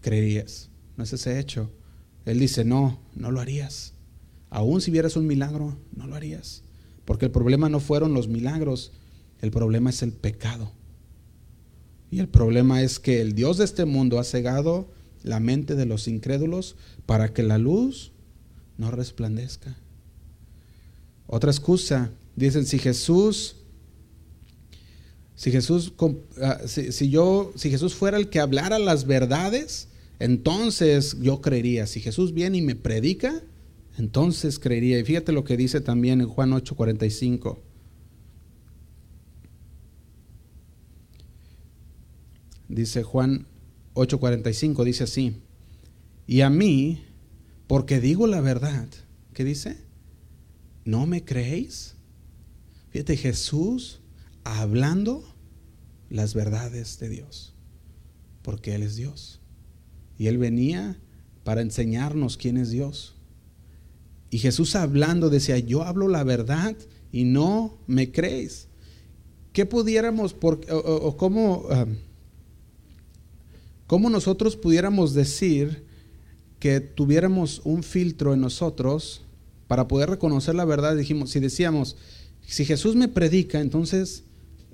creerías. 0.00 0.70
No 0.96 1.04
es 1.04 1.12
ese 1.12 1.38
hecho. 1.38 1.70
Él 2.24 2.38
dice, 2.38 2.64
no, 2.64 3.00
no 3.14 3.30
lo 3.30 3.40
harías. 3.40 3.92
Aún 4.50 4.80
si 4.80 4.90
vieras 4.90 5.16
un 5.16 5.26
milagro, 5.26 5.76
no 5.94 6.06
lo 6.06 6.14
harías. 6.14 6.62
Porque 7.04 7.26
el 7.26 7.32
problema 7.32 7.68
no 7.68 7.80
fueron 7.80 8.14
los 8.14 8.28
milagros, 8.28 8.92
el 9.40 9.50
problema 9.50 9.90
es 9.90 10.02
el 10.02 10.12
pecado. 10.12 10.72
Y 12.10 12.20
el 12.20 12.28
problema 12.28 12.82
es 12.82 13.00
que 13.00 13.20
el 13.20 13.34
Dios 13.34 13.58
de 13.58 13.64
este 13.64 13.84
mundo 13.84 14.18
ha 14.18 14.24
cegado 14.24 14.88
la 15.22 15.40
mente 15.40 15.74
de 15.74 15.86
los 15.86 16.06
incrédulos 16.06 16.76
para 17.06 17.32
que 17.32 17.42
la 17.42 17.58
luz 17.58 18.12
no 18.78 18.90
resplandezca. 18.90 19.76
Otra 21.26 21.50
excusa, 21.50 22.12
dicen, 22.36 22.66
si 22.66 22.78
Jesús, 22.78 23.56
si 25.36 25.50
Jesús, 25.50 25.92
ah, 26.40 26.60
si, 26.66 27.10
yo, 27.10 27.52
si 27.56 27.70
Jesús 27.70 27.94
fuera 27.94 28.16
el 28.16 28.28
que 28.28 28.40
hablara 28.40 28.78
las 28.78 29.06
verdades, 29.06 29.88
entonces 30.20 31.16
yo 31.20 31.40
creería. 31.40 31.86
Si 31.86 32.00
Jesús 32.00 32.32
viene 32.32 32.58
y 32.58 32.62
me 32.62 32.76
predica, 32.76 33.42
entonces 33.98 34.58
creería. 34.58 34.98
Y 34.98 35.04
fíjate 35.04 35.32
lo 35.32 35.44
que 35.44 35.56
dice 35.56 35.80
también 35.80 36.20
en 36.20 36.28
Juan 36.28 36.52
8:45. 36.52 37.58
Dice 42.68 43.02
Juan 43.02 43.46
8:45, 43.94 44.84
dice 44.84 45.04
así, 45.04 45.36
y 46.26 46.40
a 46.40 46.50
mí, 46.50 47.04
porque 47.66 48.00
digo 48.00 48.26
la 48.26 48.40
verdad, 48.40 48.88
¿qué 49.32 49.44
dice? 49.44 49.76
¿No 50.84 51.06
me 51.06 51.24
creéis? 51.24 51.96
Fíjate, 52.90 53.16
Jesús 53.16 54.00
hablando 54.44 55.24
las 56.10 56.34
verdades 56.34 56.98
de 56.98 57.08
Dios, 57.08 57.54
porque 58.42 58.74
Él 58.74 58.82
es 58.82 58.96
Dios. 58.96 59.40
Y 60.18 60.28
Él 60.28 60.38
venía 60.38 61.00
para 61.42 61.60
enseñarnos 61.60 62.36
quién 62.36 62.56
es 62.56 62.70
Dios. 62.70 63.14
Y 64.30 64.38
Jesús 64.38 64.74
hablando 64.74 65.30
decía, 65.30 65.58
yo 65.58 65.82
hablo 65.82 66.08
la 66.08 66.24
verdad 66.24 66.76
y 67.12 67.24
no 67.24 67.78
me 67.86 68.10
creéis. 68.10 68.68
¿Qué 69.52 69.66
pudiéramos, 69.66 70.34
por, 70.34 70.60
o, 70.68 71.16
cómo, 71.16 71.58
um, 71.68 71.94
cómo 73.86 74.10
nosotros 74.10 74.56
pudiéramos 74.56 75.14
decir 75.14 75.84
que 76.58 76.80
tuviéramos 76.80 77.60
un 77.64 77.84
filtro 77.84 78.34
en 78.34 78.40
nosotros 78.40 79.22
para 79.68 79.86
poder 79.86 80.10
reconocer 80.10 80.56
la 80.56 80.64
verdad? 80.64 80.96
Dijimos, 80.96 81.30
si 81.30 81.38
decíamos, 81.38 81.96
si 82.44 82.64
Jesús 82.64 82.96
me 82.96 83.06
predica, 83.06 83.60
entonces, 83.60 84.24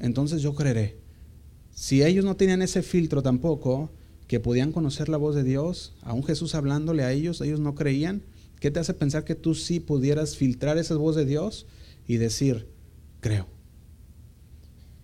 entonces 0.01 0.43
yo 0.43 0.55
creeré. 0.55 0.99
Si 1.73 2.03
ellos 2.03 2.25
no 2.25 2.37
tenían 2.37 2.63
ese 2.63 2.83
filtro 2.83 3.23
tampoco, 3.23 3.91
que 4.27 4.41
podían 4.41 4.71
conocer 4.71 5.09
la 5.09 5.17
voz 5.17 5.35
de 5.35 5.43
Dios, 5.43 5.95
aún 6.03 6.23
Jesús 6.23 6.55
hablándole 6.55 7.03
a 7.03 7.13
ellos, 7.13 7.41
ellos 7.41 7.59
no 7.59 7.75
creían, 7.75 8.23
¿qué 8.61 8.71
te 8.71 8.79
hace 8.79 8.95
pensar 8.95 9.25
que 9.25 9.35
tú 9.35 9.55
sí 9.55 9.81
pudieras 9.81 10.37
filtrar 10.37 10.79
esa 10.79 10.95
voz 10.95 11.17
de 11.17 11.25
Dios 11.25 11.67
y 12.07 12.19
decir, 12.19 12.69
creo? 13.21 13.49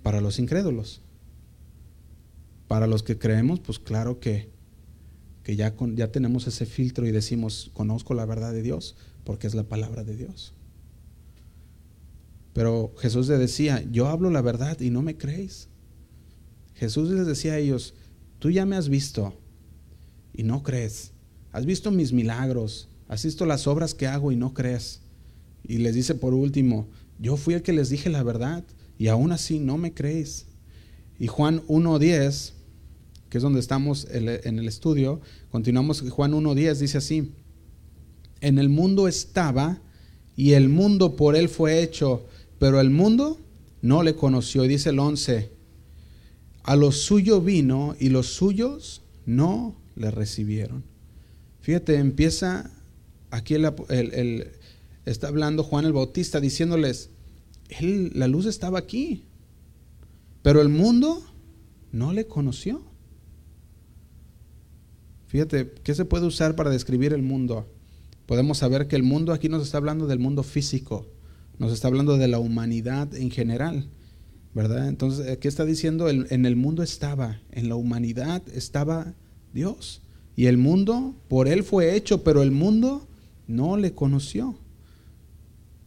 Para 0.03 0.21
los 0.21 0.39
incrédulos. 0.39 1.03
Para 2.69 2.87
los 2.87 3.03
que 3.03 3.19
creemos, 3.19 3.59
pues 3.59 3.79
claro 3.79 4.21
que, 4.21 4.51
que 5.43 5.57
ya, 5.57 5.75
ya 5.95 6.13
tenemos 6.13 6.47
ese 6.47 6.67
filtro 6.67 7.07
y 7.07 7.11
decimos, 7.11 7.71
conozco 7.75 8.15
la 8.15 8.27
verdad 8.27 8.53
de 8.53 8.63
Dios, 8.63 8.97
porque 9.25 9.49
es 9.49 9.55
la 9.55 9.65
palabra 9.65 10.05
de 10.05 10.17
Dios. 10.17 10.55
Pero 12.57 12.95
Jesús 12.97 13.29
les 13.29 13.39
decía, 13.39 13.85
yo 13.93 14.09
hablo 14.09 14.31
la 14.31 14.41
verdad 14.41 14.81
y 14.81 14.89
no 14.89 15.03
me 15.03 15.19
creéis. 15.19 15.69
Jesús 16.75 17.11
les 17.11 17.27
decía 17.27 17.53
a 17.53 17.59
ellos, 17.59 17.93
tú 18.39 18.51
ya 18.51 18.65
me 18.65 18.77
has 18.77 18.89
visto 18.89 19.39
y 20.33 20.43
no 20.43 20.63
crees. 20.63 21.13
Has 21.53 21.67
visto 21.67 21.91
mis 21.91 22.15
milagros, 22.15 22.89
has 23.09 23.23
visto 23.23 23.45
las 23.45 23.67
obras 23.67 23.93
que 23.93 24.07
hago 24.07 24.33
y 24.33 24.37
no 24.37 24.55
crees. 24.55 25.03
Y 25.65 25.77
les 25.77 25.95
dice 25.95 26.15
por 26.15 26.33
último, 26.33 26.89
yo 27.19 27.37
fui 27.37 27.53
el 27.53 27.61
que 27.61 27.75
les 27.75 27.91
dije 27.91 28.09
la 28.09 28.23
verdad 28.23 28.65
y 28.97 29.09
aún 29.09 29.33
así 29.33 29.59
no 29.59 29.77
me 29.77 29.93
creéis. 29.93 30.47
Y 31.19 31.27
Juan 31.27 31.61
1.10, 31.67 32.53
que 33.29 33.37
es 33.37 33.43
donde 33.43 33.61
estamos 33.61 34.09
en 34.11 34.59
el 34.59 34.67
estudio, 34.67 35.21
continuamos, 35.51 36.03
Juan 36.09 36.33
1.10 36.33 36.77
dice 36.77 36.97
así, 36.97 37.35
en 38.41 38.59
el 38.59 38.71
mundo 38.71 39.09
estaba 39.09 39.83
y 40.37 40.53
el 40.53 40.71
mundo 40.71 41.17
por 41.17 41.37
él 41.37 41.51
fue 41.51 41.83
hecho, 41.83 42.25
pero 42.59 42.81
el 42.81 42.91
mundo 42.91 43.39
no 43.83 44.03
le 44.03 44.15
conoció. 44.15 44.65
Y 44.65 44.69
dice 44.69 44.91
el 44.91 44.99
11, 44.99 45.51
a 46.63 46.77
lo 46.77 46.93
suyo 46.93 47.41
vino 47.41 47.97
y 47.99 48.09
los 48.09 48.27
suyos 48.29 49.03
no 49.25 49.77
le 49.95 50.11
recibieron. 50.11 50.85
Fíjate, 51.61 51.97
empieza 51.97 52.71
aquí 53.31 53.55
el, 53.55 54.51
está 55.05 55.29
hablando 55.29 55.63
Juan 55.65 55.85
el 55.85 55.93
Bautista 55.93 56.41
diciéndoles, 56.41 57.11
la 57.81 58.29
luz 58.29 58.47
estaba 58.47 58.79
aquí, 58.79 59.25
pero 60.43 60.61
el 60.61 60.69
mundo 60.69 61.25
no 61.93 62.13
le 62.13 62.27
conoció. 62.27 62.83
Fíjate, 65.27 65.73
¿qué 65.83 65.95
se 65.95 66.05
puede 66.05 66.27
usar 66.27 66.55
para 66.55 66.71
describir 66.71 67.13
el 67.13 67.23
mundo? 67.23 67.67
podemos 68.27 68.59
saber 68.59 68.89
que 68.89 68.97
el 68.97 69.03
mundo 69.03 69.33
aquí 69.33 69.49
nos 69.49 69.63
está 69.63 69.79
hablando 69.79 70.07
del 70.07 70.19
mundo 70.19 70.43
físico, 70.43 71.07
nos 71.59 71.73
está 71.73 71.89
hablando 71.89 72.17
de 72.17 72.29
la 72.29 72.39
humanidad 72.39 73.15
en 73.15 73.31
general. 73.31 73.89
¿verdad? 74.57 74.89
Entonces, 74.89 75.37
¿qué 75.37 75.49
está 75.49 75.67
diciendo? 75.67 76.09
En 76.09 76.47
el 76.47 76.57
mundo 76.57 76.83
estaba, 76.83 77.43
en 77.53 77.69
la 77.69 77.75
humanidad 77.75 78.43
estaba 78.49 79.13
Dios. 79.53 80.01
Y 80.35 80.47
el 80.47 80.57
mundo, 80.57 81.15
por 81.29 81.47
Él 81.47 81.63
fue 81.63 81.95
hecho, 81.95 82.25
pero 82.25 82.41
el 82.43 82.53
mundo 82.53 83.07
no 83.47 83.77
le 83.77 83.93
conoció. 83.93 84.59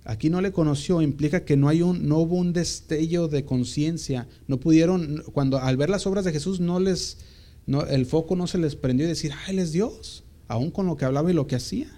Aquí 0.03 0.29
no 0.29 0.39
le 0.39 0.51
conoció, 0.51 1.01
implica 1.01 1.45
que 1.45 1.57
no, 1.57 1.67
hay 1.67 1.81
un, 1.81 2.07
no 2.07 2.19
hubo 2.19 2.35
un 2.35 2.53
destello 2.53 3.27
de 3.27 3.43
conciencia. 3.43 4.27
No 4.45 4.59
pudieron, 4.59 5.23
cuando 5.33 5.57
al 5.57 5.75
ver 5.75 5.89
las 5.89 6.05
obras 6.05 6.23
de 6.23 6.31
Jesús, 6.31 6.59
no 6.59 6.79
les, 6.79 7.17
no, 7.65 7.87
el 7.87 8.05
foco 8.05 8.35
no 8.35 8.45
se 8.45 8.59
les 8.59 8.75
prendió 8.75 9.07
y 9.07 9.09
decir, 9.09 9.31
ah, 9.33 9.49
Él 9.49 9.57
es 9.57 9.71
Dios, 9.71 10.25
aún 10.47 10.69
con 10.69 10.85
lo 10.85 10.95
que 10.95 11.05
hablaba 11.05 11.31
y 11.31 11.33
lo 11.33 11.47
que 11.47 11.55
hacía. 11.55 11.89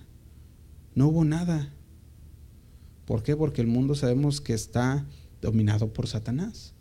No 0.95 1.09
hubo 1.09 1.25
nada. 1.25 1.73
¿Por 3.11 3.23
qué? 3.23 3.35
Porque 3.35 3.59
el 3.59 3.67
mundo 3.67 3.93
sabemos 3.93 4.39
que 4.39 4.53
está 4.53 5.05
dominado 5.41 5.91
por 5.91 6.07
Satanás. 6.07 6.71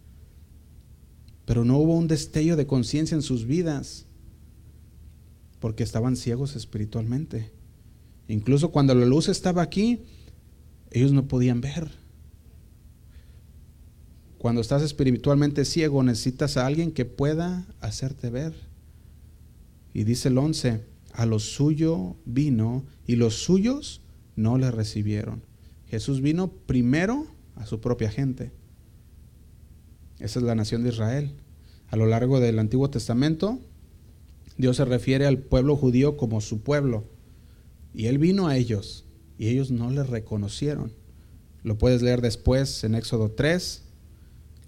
Pero 1.45 1.65
no 1.65 1.77
hubo 1.77 1.97
un 1.97 2.07
destello 2.07 2.55
de 2.55 2.69
conciencia 2.69 3.17
en 3.17 3.23
sus 3.23 3.47
vidas, 3.47 4.07
porque 5.59 5.83
estaban 5.83 6.15
ciegos 6.15 6.55
espiritualmente. 6.55 7.51
Incluso 8.29 8.71
cuando 8.71 8.95
la 8.95 9.07
luz 9.07 9.29
estaba 9.29 9.61
aquí, 9.61 10.05
ellos 10.93 11.11
no 11.11 11.27
podían 11.27 11.61
ver. 11.61 11.91
Cuando 14.39 14.61
estás 14.61 14.83
espiritualmente 14.83 15.65
ciego, 15.65 16.01
necesitas 16.05 16.57
a 16.57 16.65
alguien 16.65 16.93
que 16.93 17.07
pueda 17.07 17.67
hacerte 17.81 18.31
ver. 18.31 18.55
Y 19.93 20.05
dice 20.05 20.29
el 20.29 20.39
11, 20.39 20.85
a 21.13 21.27
lo 21.27 21.41
suyo 21.41 22.15
vino 22.25 22.85
y 23.05 23.17
los 23.17 23.35
suyos 23.35 24.01
no 24.37 24.59
le 24.59 24.71
recibieron. 24.71 25.50
Jesús 25.91 26.21
vino 26.21 26.53
primero 26.53 27.27
a 27.57 27.67
su 27.67 27.81
propia 27.81 28.11
gente. 28.11 28.53
Esa 30.21 30.39
es 30.39 30.45
la 30.45 30.55
nación 30.55 30.85
de 30.85 30.91
Israel. 30.91 31.33
A 31.89 31.97
lo 31.97 32.07
largo 32.07 32.39
del 32.39 32.61
Antiguo 32.61 32.91
Testamento, 32.91 33.59
Dios 34.57 34.77
se 34.77 34.85
refiere 34.85 35.27
al 35.27 35.39
pueblo 35.39 35.75
judío 35.77 36.17
como 36.17 36.41
su 36.41 36.61
pueblo. 36.61 37.05
Y 37.93 38.07
Él 38.07 38.19
vino 38.19 38.47
a 38.47 38.57
ellos 38.57 39.05
y 39.37 39.49
ellos 39.49 39.73
no 39.73 39.91
le 39.91 40.05
reconocieron. 40.05 40.93
Lo 41.65 41.77
puedes 41.77 42.03
leer 42.03 42.21
después 42.21 42.85
en 42.85 42.95
Éxodo 42.95 43.33
3, 43.33 43.83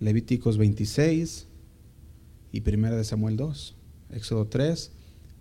Levíticos 0.00 0.58
26 0.58 1.46
y 2.50 2.68
1 2.68 2.96
de 2.96 3.04
Samuel 3.04 3.36
2. 3.36 3.76
Éxodo 4.10 4.48
3, 4.48 4.90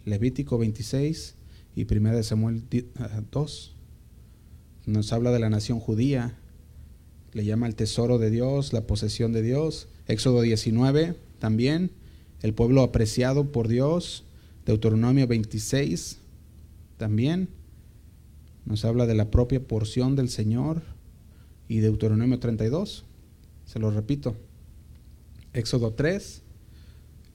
Levítico 0.05 0.59
26 0.59 1.35
y 1.75 1.91
1 1.91 2.15
de 2.15 2.23
Samuel 2.23 2.63
2. 3.31 3.75
Nos 4.85 5.13
habla 5.13 5.31
de 5.31 5.39
la 5.39 5.49
nación 5.49 5.79
judía, 5.79 6.37
le 7.33 7.45
llama 7.45 7.67
el 7.67 7.75
tesoro 7.75 8.17
de 8.17 8.29
Dios, 8.29 8.73
la 8.73 8.87
posesión 8.87 9.31
de 9.31 9.41
Dios. 9.41 9.87
Éxodo 10.07 10.41
19 10.41 11.15
también, 11.39 11.91
el 12.41 12.53
pueblo 12.53 12.81
apreciado 12.81 13.51
por 13.51 13.67
Dios. 13.67 14.23
Deuteronomio 14.65 15.27
26 15.27 16.17
también 16.97 17.49
nos 18.65 18.85
habla 18.85 19.05
de 19.05 19.15
la 19.15 19.31
propia 19.31 19.59
porción 19.59 20.15
del 20.15 20.29
Señor 20.29 20.81
y 21.67 21.79
Deuteronomio 21.79 22.39
32. 22.39 23.05
Se 23.65 23.79
lo 23.79 23.91
repito. 23.91 24.35
Éxodo 25.53 25.93
3, 25.93 26.41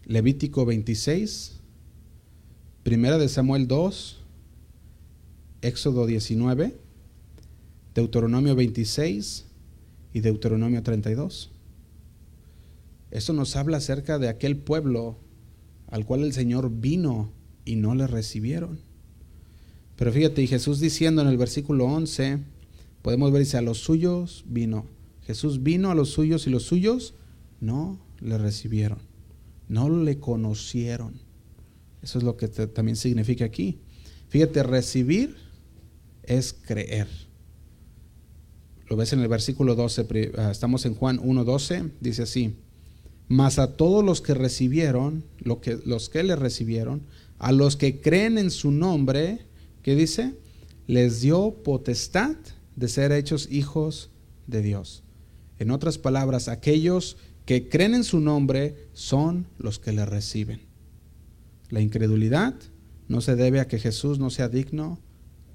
Levítico 0.04 0.64
26, 0.64 1.60
Primera 2.82 3.18
de 3.18 3.28
Samuel 3.28 3.66
2, 3.66 4.18
Éxodo 5.62 6.06
19, 6.06 6.76
Deuteronomio 7.96 8.54
26 8.54 9.46
y 10.12 10.20
Deuteronomio 10.20 10.82
32. 10.82 11.50
Eso 13.10 13.32
nos 13.32 13.56
habla 13.56 13.78
acerca 13.78 14.18
de 14.18 14.28
aquel 14.28 14.58
pueblo 14.58 15.16
al 15.88 16.04
cual 16.04 16.22
el 16.22 16.34
Señor 16.34 16.70
vino 16.70 17.32
y 17.64 17.76
no 17.76 17.94
le 17.94 18.06
recibieron. 18.06 18.80
Pero 19.96 20.12
fíjate, 20.12 20.42
y 20.42 20.46
Jesús 20.46 20.78
diciendo 20.78 21.22
en 21.22 21.28
el 21.28 21.38
versículo 21.38 21.86
11, 21.86 22.40
podemos 23.00 23.32
ver, 23.32 23.40
dice, 23.40 23.56
a 23.56 23.62
los 23.62 23.78
suyos 23.78 24.44
vino. 24.46 24.84
Jesús 25.22 25.62
vino 25.62 25.90
a 25.90 25.94
los 25.94 26.10
suyos 26.10 26.46
y 26.46 26.50
los 26.50 26.64
suyos 26.64 27.14
no 27.60 27.98
le 28.20 28.36
recibieron, 28.36 28.98
no 29.68 29.88
le 29.88 30.18
conocieron. 30.18 31.14
Eso 32.02 32.18
es 32.18 32.24
lo 32.24 32.36
que 32.36 32.48
también 32.48 32.96
significa 32.96 33.46
aquí. 33.46 33.78
Fíjate, 34.28 34.62
recibir 34.62 35.34
es 36.24 36.52
creer. 36.52 37.25
Lo 38.88 38.96
ves 38.96 39.12
en 39.12 39.20
el 39.20 39.28
versículo 39.28 39.74
12, 39.74 40.32
ah, 40.38 40.50
estamos 40.50 40.86
en 40.86 40.94
Juan 40.94 41.18
1.12, 41.18 41.90
dice 42.00 42.22
así, 42.22 42.54
mas 43.28 43.58
a 43.58 43.76
todos 43.76 44.04
los 44.04 44.20
que 44.20 44.34
recibieron, 44.34 45.24
lo 45.38 45.60
que, 45.60 45.78
los 45.84 46.08
que 46.08 46.22
le 46.22 46.36
recibieron, 46.36 47.02
a 47.38 47.52
los 47.52 47.76
que 47.76 48.00
creen 48.00 48.38
en 48.38 48.50
su 48.50 48.70
nombre, 48.70 49.46
¿Qué 49.86 49.94
dice? 49.94 50.34
Les 50.88 51.20
dio 51.20 51.62
potestad 51.62 52.34
de 52.74 52.88
ser 52.88 53.12
hechos 53.12 53.48
hijos 53.52 54.10
de 54.48 54.60
Dios. 54.60 55.04
En 55.60 55.70
otras 55.70 55.96
palabras, 55.96 56.48
aquellos 56.48 57.18
que 57.44 57.68
creen 57.68 57.94
en 57.94 58.02
su 58.02 58.18
nombre 58.18 58.88
son 58.94 59.46
los 59.58 59.78
que 59.78 59.92
le 59.92 60.04
reciben. 60.04 60.62
La 61.70 61.80
incredulidad 61.80 62.56
no 63.06 63.20
se 63.20 63.36
debe 63.36 63.60
a 63.60 63.68
que 63.68 63.78
Jesús 63.78 64.18
no 64.18 64.28
sea 64.30 64.48
digno 64.48 64.98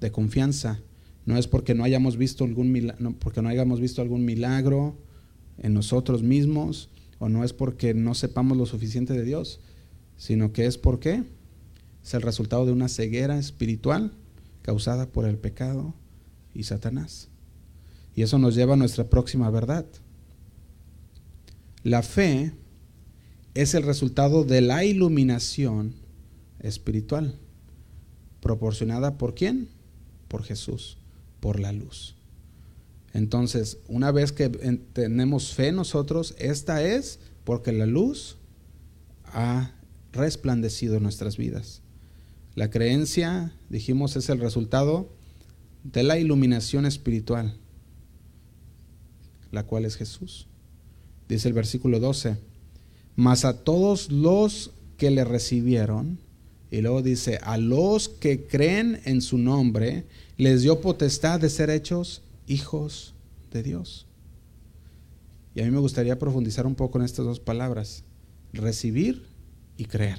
de 0.00 0.10
confianza. 0.10 0.80
No 1.24 1.36
es 1.36 1.46
porque 1.46 1.74
no 1.74 1.84
hayamos 1.84 2.16
visto 2.16 2.44
algún 2.44 2.72
milagro, 2.72 3.14
porque 3.18 3.42
no 3.42 3.48
hayamos 3.48 3.80
visto 3.80 4.02
algún 4.02 4.24
milagro 4.24 4.96
en 5.58 5.74
nosotros 5.74 6.22
mismos 6.22 6.90
o 7.18 7.28
no 7.28 7.44
es 7.44 7.52
porque 7.52 7.94
no 7.94 8.14
sepamos 8.14 8.58
lo 8.58 8.66
suficiente 8.66 9.12
de 9.12 9.22
Dios, 9.22 9.60
sino 10.16 10.52
que 10.52 10.66
es 10.66 10.78
porque 10.78 11.22
es 12.02 12.14
el 12.14 12.22
resultado 12.22 12.66
de 12.66 12.72
una 12.72 12.88
ceguera 12.88 13.38
espiritual 13.38 14.12
causada 14.62 15.06
por 15.06 15.26
el 15.26 15.38
pecado 15.38 15.94
y 16.54 16.64
Satanás. 16.64 17.28
Y 18.14 18.22
eso 18.22 18.38
nos 18.38 18.54
lleva 18.54 18.74
a 18.74 18.76
nuestra 18.76 19.08
próxima 19.08 19.50
verdad. 19.50 19.86
La 21.84 22.02
fe 22.02 22.52
es 23.54 23.74
el 23.74 23.82
resultado 23.84 24.44
de 24.44 24.60
la 24.60 24.84
iluminación 24.84 25.94
espiritual, 26.60 27.36
proporcionada 28.40 29.18
por 29.18 29.34
quién? 29.34 29.68
Por 30.28 30.42
Jesús, 30.42 30.98
por 31.42 31.58
la 31.58 31.72
luz. 31.72 32.14
Entonces, 33.12 33.78
una 33.88 34.12
vez 34.12 34.30
que 34.30 34.48
tenemos 34.48 35.54
fe 35.54 35.72
nosotros, 35.72 36.36
esta 36.38 36.84
es 36.84 37.18
porque 37.42 37.72
la 37.72 37.84
luz 37.84 38.36
ha 39.24 39.72
resplandecido 40.12 40.96
en 40.96 41.02
nuestras 41.02 41.36
vidas. 41.36 41.82
La 42.54 42.70
creencia, 42.70 43.52
dijimos, 43.70 44.14
es 44.14 44.28
el 44.28 44.38
resultado 44.38 45.12
de 45.82 46.04
la 46.04 46.16
iluminación 46.16 46.86
espiritual, 46.86 47.56
la 49.50 49.66
cual 49.66 49.84
es 49.84 49.96
Jesús. 49.96 50.46
Dice 51.28 51.48
el 51.48 51.54
versículo 51.54 51.98
12, 51.98 52.36
mas 53.16 53.44
a 53.44 53.64
todos 53.64 54.12
los 54.12 54.70
que 54.96 55.10
le 55.10 55.24
recibieron, 55.24 56.20
y 56.72 56.80
luego 56.80 57.02
dice, 57.02 57.38
a 57.42 57.58
los 57.58 58.08
que 58.08 58.46
creen 58.46 59.02
en 59.04 59.20
su 59.20 59.36
nombre, 59.36 60.06
les 60.38 60.62
dio 60.62 60.80
potestad 60.80 61.38
de 61.38 61.50
ser 61.50 61.68
hechos 61.68 62.22
hijos 62.46 63.12
de 63.52 63.62
Dios. 63.62 64.06
Y 65.54 65.60
a 65.60 65.64
mí 65.66 65.70
me 65.70 65.80
gustaría 65.80 66.18
profundizar 66.18 66.66
un 66.66 66.74
poco 66.74 66.98
en 66.98 67.04
estas 67.04 67.26
dos 67.26 67.40
palabras, 67.40 68.04
recibir 68.54 69.26
y 69.76 69.84
creer. 69.84 70.16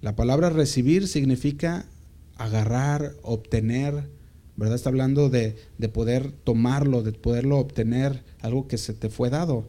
La 0.00 0.16
palabra 0.16 0.50
recibir 0.50 1.06
significa 1.06 1.86
agarrar, 2.34 3.14
obtener, 3.22 4.08
¿verdad? 4.56 4.74
Está 4.74 4.88
hablando 4.88 5.30
de, 5.30 5.54
poder 5.92 6.32
tomarlo, 6.32 7.04
de 7.04 7.12
poderlo 7.12 7.58
obtener, 7.58 8.24
algo 8.40 8.66
que 8.66 8.78
se 8.78 8.94
te 8.94 9.10
fue 9.10 9.30
dado. 9.30 9.68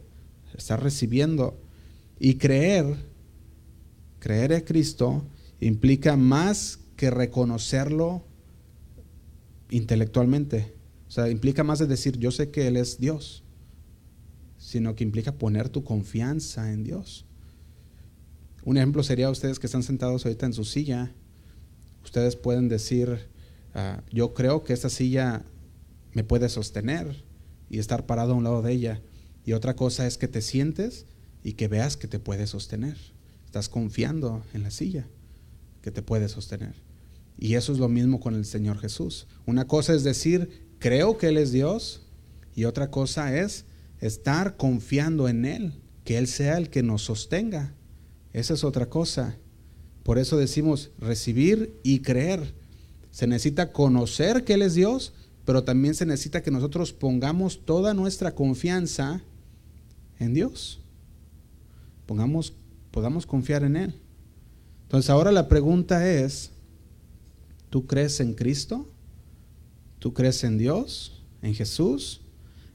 Estás 0.57 0.79
recibiendo. 0.79 1.55
Y 2.19 2.35
creer, 2.35 2.95
creer 4.17 4.53
en 4.53 4.61
Cristo, 4.61 5.23
implica 5.65 6.17
más 6.17 6.79
que 6.95 7.09
reconocerlo 7.09 8.25
intelectualmente. 9.69 10.75
O 11.07 11.11
sea, 11.11 11.29
implica 11.29 11.63
más 11.63 11.79
de 11.79 11.87
decir, 11.87 12.17
yo 12.17 12.31
sé 12.31 12.51
que 12.51 12.67
Él 12.67 12.77
es 12.77 12.99
Dios, 12.99 13.43
sino 14.57 14.95
que 14.95 15.03
implica 15.03 15.33
poner 15.33 15.69
tu 15.69 15.83
confianza 15.83 16.71
en 16.71 16.83
Dios. 16.83 17.25
Un 18.63 18.77
ejemplo 18.77 19.03
sería 19.03 19.29
ustedes 19.29 19.59
que 19.59 19.67
están 19.67 19.83
sentados 19.83 20.25
ahorita 20.25 20.45
en 20.45 20.53
su 20.53 20.63
silla. 20.63 21.11
Ustedes 22.03 22.35
pueden 22.35 22.69
decir, 22.69 23.27
ah, 23.73 24.01
yo 24.11 24.33
creo 24.33 24.63
que 24.63 24.73
esta 24.73 24.89
silla 24.89 25.43
me 26.13 26.23
puede 26.23 26.49
sostener 26.49 27.23
y 27.69 27.79
estar 27.79 28.05
parado 28.05 28.33
a 28.33 28.35
un 28.35 28.43
lado 28.43 28.61
de 28.61 28.71
ella. 28.71 29.01
Y 29.45 29.53
otra 29.53 29.75
cosa 29.75 30.07
es 30.07 30.17
que 30.17 30.27
te 30.27 30.41
sientes 30.41 31.05
y 31.43 31.53
que 31.53 31.67
veas 31.67 31.97
que 31.97 32.07
te 32.07 32.19
puede 32.19 32.47
sostener. 32.47 32.97
Estás 33.45 33.67
confiando 33.67 34.43
en 34.53 34.63
la 34.63 34.71
silla 34.71 35.07
que 35.83 35.91
te 35.91 36.01
puede 36.01 36.29
sostener. 36.29 36.73
Y 37.37 37.55
eso 37.55 37.73
es 37.73 37.77
lo 37.77 37.89
mismo 37.89 38.19
con 38.19 38.33
el 38.33 38.45
Señor 38.45 38.79
Jesús. 38.79 39.27
Una 39.45 39.67
cosa 39.67 39.93
es 39.93 40.03
decir, 40.03 40.65
creo 40.79 41.17
que 41.17 41.27
Él 41.27 41.37
es 41.37 41.51
Dios. 41.51 42.07
Y 42.55 42.65
otra 42.65 42.89
cosa 42.89 43.37
es 43.37 43.65
estar 43.99 44.57
confiando 44.57 45.27
en 45.27 45.45
Él 45.45 45.73
que 46.03 46.17
Él 46.17 46.27
sea 46.27 46.57
el 46.57 46.69
que 46.69 46.83
nos 46.83 47.03
sostenga. 47.03 47.73
Esa 48.31 48.53
es 48.53 48.63
otra 48.63 48.89
cosa. 48.89 49.37
Por 50.03 50.17
eso 50.17 50.37
decimos 50.37 50.91
recibir 50.97 51.79
y 51.83 51.99
creer. 51.99 52.55
Se 53.11 53.27
necesita 53.27 53.71
conocer 53.71 54.43
que 54.43 54.53
Él 54.53 54.61
es 54.61 54.73
Dios, 54.73 55.13
pero 55.45 55.63
también 55.63 55.95
se 55.95 56.05
necesita 56.05 56.41
que 56.41 56.51
nosotros 56.51 56.93
pongamos 56.93 57.65
toda 57.65 57.93
nuestra 57.93 58.33
confianza 58.33 59.21
en 60.19 60.33
Dios. 60.33 60.81
Pongamos, 62.05 62.53
podamos 62.91 63.25
confiar 63.25 63.63
en 63.63 63.75
Él. 63.75 64.02
Entonces 64.93 65.09
ahora 65.09 65.31
la 65.31 65.47
pregunta 65.47 66.07
es, 66.07 66.51
¿tú 67.71 67.87
crees 67.87 68.19
en 68.19 68.35
Cristo? 68.35 68.87
¿Tú 69.97 70.13
crees 70.13 70.43
en 70.43 70.59
Dios? 70.59 71.23
¿En 71.41 71.55
Jesús? 71.55 72.21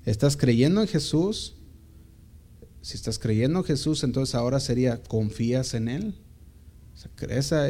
¿Estás 0.04 0.36
creyendo 0.36 0.80
en 0.80 0.88
Jesús? 0.88 1.54
Si 2.82 2.96
estás 2.96 3.20
creyendo 3.20 3.60
en 3.60 3.64
Jesús, 3.64 4.02
entonces 4.02 4.34
ahora 4.34 4.58
sería, 4.58 5.00
¿confías 5.00 5.74
en 5.74 5.86
Él? 5.86 6.16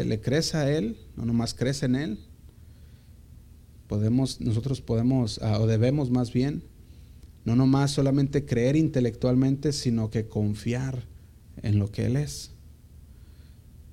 ¿Le 0.06 0.20
crees 0.22 0.54
a 0.54 0.70
Él? 0.72 0.96
No 1.14 1.26
nomás 1.26 1.52
crees 1.52 1.82
en 1.82 1.94
Él. 1.94 2.18
Podemos, 3.86 4.40
nosotros 4.40 4.80
podemos, 4.80 5.40
ah, 5.42 5.60
o 5.60 5.66
debemos 5.66 6.08
más 6.08 6.32
bien, 6.32 6.62
no 7.44 7.54
nomás 7.54 7.90
solamente 7.90 8.46
creer 8.46 8.76
intelectualmente, 8.76 9.74
sino 9.74 10.08
que 10.08 10.26
confiar 10.26 11.04
en 11.60 11.78
lo 11.78 11.92
que 11.92 12.06
Él 12.06 12.16
es. 12.16 12.52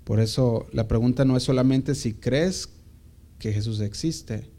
Por 0.06 0.20
eso 0.20 0.68
la 0.72 0.88
pregunta 0.88 1.26
no 1.26 1.36
es 1.36 1.44
solamente 1.44 1.96
si 1.96 2.14
crees 2.14 2.70
que 3.40 3.52
Jesús 3.52 3.82
existe 3.82 4.50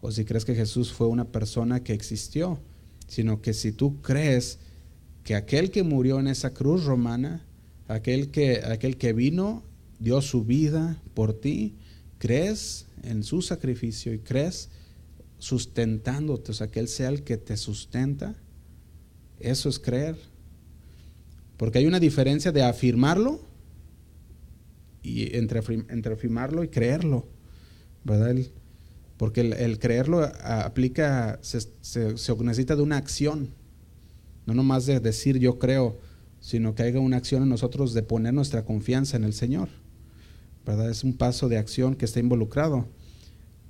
o 0.00 0.10
si 0.12 0.24
crees 0.24 0.44
que 0.44 0.54
Jesús 0.54 0.92
fue 0.92 1.08
una 1.08 1.26
persona 1.26 1.82
que 1.82 1.92
existió, 1.92 2.60
sino 3.08 3.42
que 3.42 3.52
si 3.52 3.72
tú 3.72 4.00
crees 4.00 4.60
que 5.24 5.34
aquel 5.34 5.70
que 5.70 5.82
murió 5.82 6.20
en 6.20 6.28
esa 6.28 6.54
cruz 6.54 6.84
romana, 6.84 7.44
aquel 7.88 8.30
que, 8.30 8.62
aquel 8.64 8.96
que 8.96 9.12
vino, 9.12 9.64
dio 9.98 10.22
su 10.22 10.44
vida 10.44 11.02
por 11.12 11.34
ti, 11.34 11.74
crees 12.18 12.86
en 13.02 13.24
su 13.24 13.42
sacrificio 13.42 14.14
y 14.14 14.20
crees 14.20 14.68
sustentándote, 15.38 16.52
o 16.52 16.54
sea, 16.54 16.70
que 16.70 16.80
Él 16.80 16.88
sea 16.88 17.08
el 17.08 17.24
que 17.24 17.36
te 17.36 17.56
sustenta, 17.56 18.36
eso 19.40 19.68
es 19.68 19.80
creer. 19.80 20.16
Porque 21.56 21.78
hay 21.78 21.86
una 21.86 22.00
diferencia 22.00 22.52
de 22.52 22.62
afirmarlo 22.62 23.40
y 25.04 25.36
entre, 25.36 25.60
entre 25.90 26.14
afirmarlo 26.14 26.64
y 26.64 26.68
creerlo, 26.68 27.28
¿verdad? 28.02 28.34
porque 29.18 29.42
el, 29.42 29.78
creerlo 29.78 30.28
aplica, 30.42 31.38
se, 31.42 31.60
se, 31.82 32.16
se, 32.16 32.34
necesita 32.36 32.74
de 32.74 32.82
una 32.82 32.96
acción, 32.96 33.50
no 34.46 34.54
nomás 34.54 34.86
de 34.86 34.98
decir 34.98 35.38
yo 35.38 35.58
creo, 35.58 35.98
sino 36.40 36.74
que 36.74 36.82
haya 36.82 36.98
una 37.00 37.18
acción 37.18 37.42
en 37.42 37.48
nosotros 37.50 37.94
de 37.94 38.02
poner 38.02 38.34
nuestra 38.34 38.64
confianza 38.64 39.16
en 39.16 39.24
el 39.24 39.34
Señor, 39.34 39.68
¿verdad? 40.66 40.90
Es 40.90 41.04
un 41.04 41.16
paso 41.16 41.48
de 41.48 41.58
acción 41.58 41.94
que 41.94 42.06
está 42.06 42.18
involucrado. 42.18 42.88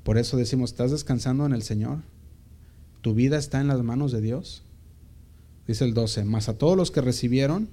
Por 0.02 0.18
eso 0.18 0.36
decimos, 0.36 0.70
¿estás 0.70 0.92
descansando 0.92 1.44
en 1.46 1.52
el 1.52 1.62
Señor? 1.62 1.98
¿Tu 3.00 3.14
vida 3.14 3.38
está 3.38 3.60
en 3.60 3.68
las 3.68 3.82
manos 3.82 4.12
de 4.12 4.20
Dios? 4.20 4.64
Dice 5.66 5.84
el 5.84 5.94
12, 5.94 6.24
más 6.24 6.48
a 6.48 6.58
todos 6.58 6.76
los 6.76 6.90
que 6.90 7.00
recibieron, 7.00 7.68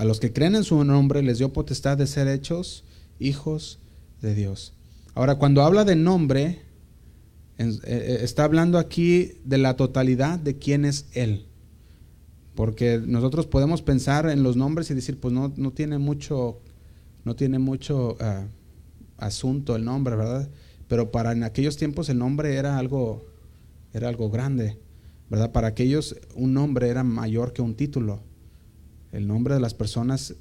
a 0.00 0.04
los 0.06 0.18
que 0.18 0.32
creen 0.32 0.54
en 0.54 0.64
su 0.64 0.82
nombre, 0.82 1.22
les 1.22 1.36
dio 1.36 1.52
potestad 1.52 1.98
de 1.98 2.06
ser 2.06 2.26
hechos 2.26 2.84
hijos 3.18 3.80
de 4.22 4.34
Dios. 4.34 4.72
Ahora, 5.12 5.34
cuando 5.34 5.60
habla 5.60 5.84
de 5.84 5.94
nombre, 5.94 6.62
eh, 7.58 7.78
eh, 7.84 8.20
está 8.22 8.44
hablando 8.44 8.78
aquí 8.78 9.32
de 9.44 9.58
la 9.58 9.76
totalidad 9.76 10.38
de 10.38 10.56
quién 10.56 10.86
es 10.86 11.04
Él. 11.12 11.44
Porque 12.54 12.98
nosotros 13.06 13.46
podemos 13.46 13.82
pensar 13.82 14.26
en 14.30 14.42
los 14.42 14.56
nombres 14.56 14.90
y 14.90 14.94
decir, 14.94 15.20
pues 15.20 15.34
no, 15.34 15.52
no 15.58 15.74
tiene 15.74 15.98
mucho, 15.98 16.62
no 17.26 17.36
tiene 17.36 17.58
mucho 17.58 18.16
ah, 18.20 18.46
asunto 19.18 19.76
el 19.76 19.84
nombre, 19.84 20.16
¿verdad? 20.16 20.48
Pero 20.88 21.10
para 21.10 21.32
en 21.32 21.42
aquellos 21.42 21.76
tiempos 21.76 22.08
el 22.08 22.16
nombre 22.16 22.56
era 22.56 22.78
algo, 22.78 23.26
era 23.92 24.08
algo 24.08 24.30
grande, 24.30 24.78
¿verdad? 25.28 25.52
Para 25.52 25.68
aquellos 25.68 26.16
un 26.34 26.54
nombre 26.54 26.88
era 26.88 27.04
mayor 27.04 27.52
que 27.52 27.60
un 27.60 27.74
título. 27.74 28.29
El 29.12 29.26
nombre 29.26 29.54
de 29.54 29.60
las 29.60 29.74
personas 29.74 30.34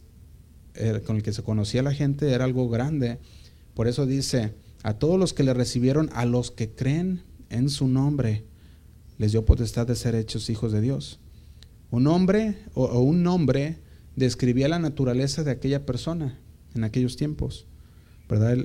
eh, 0.76 1.01
con 1.05 1.17
el 1.17 1.24
que 1.24 1.34
se 1.34 1.43
conocía 1.43 1.84
la 1.84 1.93
gente 1.93 2.32
era 2.32 2.45
algo 2.45 2.70
grande. 2.70 3.20
Por 3.74 3.88
eso 3.88 4.05
dice, 4.05 4.53
a 4.84 4.93
todos 4.93 5.20
los 5.20 5.34
que 5.34 5.43
le 5.43 5.53
recibieron, 5.53 6.09
a 6.13 6.26
los 6.26 6.51
que 6.51 6.70
creen 6.70 7.24
en 7.49 7.70
su 7.70 7.88
nombre, 7.88 8.45
les 9.17 9.32
dio 9.32 9.45
potestad 9.45 9.88
de 9.88 9.95
ser 9.95 10.15
hechos 10.15 10.49
hijos 10.49 10.72
de 10.72 10.82
Dios. 10.82 11.20
Un 11.91 12.07
hombre 12.07 12.57
o, 12.74 12.99
un 12.99 13.24
nombre 13.24 13.80
describía 14.15 14.67
la 14.70 14.80
naturaleza 14.80 15.43
de 15.43 15.51
aquella 15.51 15.86
persona 15.86 16.39
en 16.76 16.84
aquellos 16.84 17.17
tiempos. 17.17 17.65
¿verdad? 18.30 18.57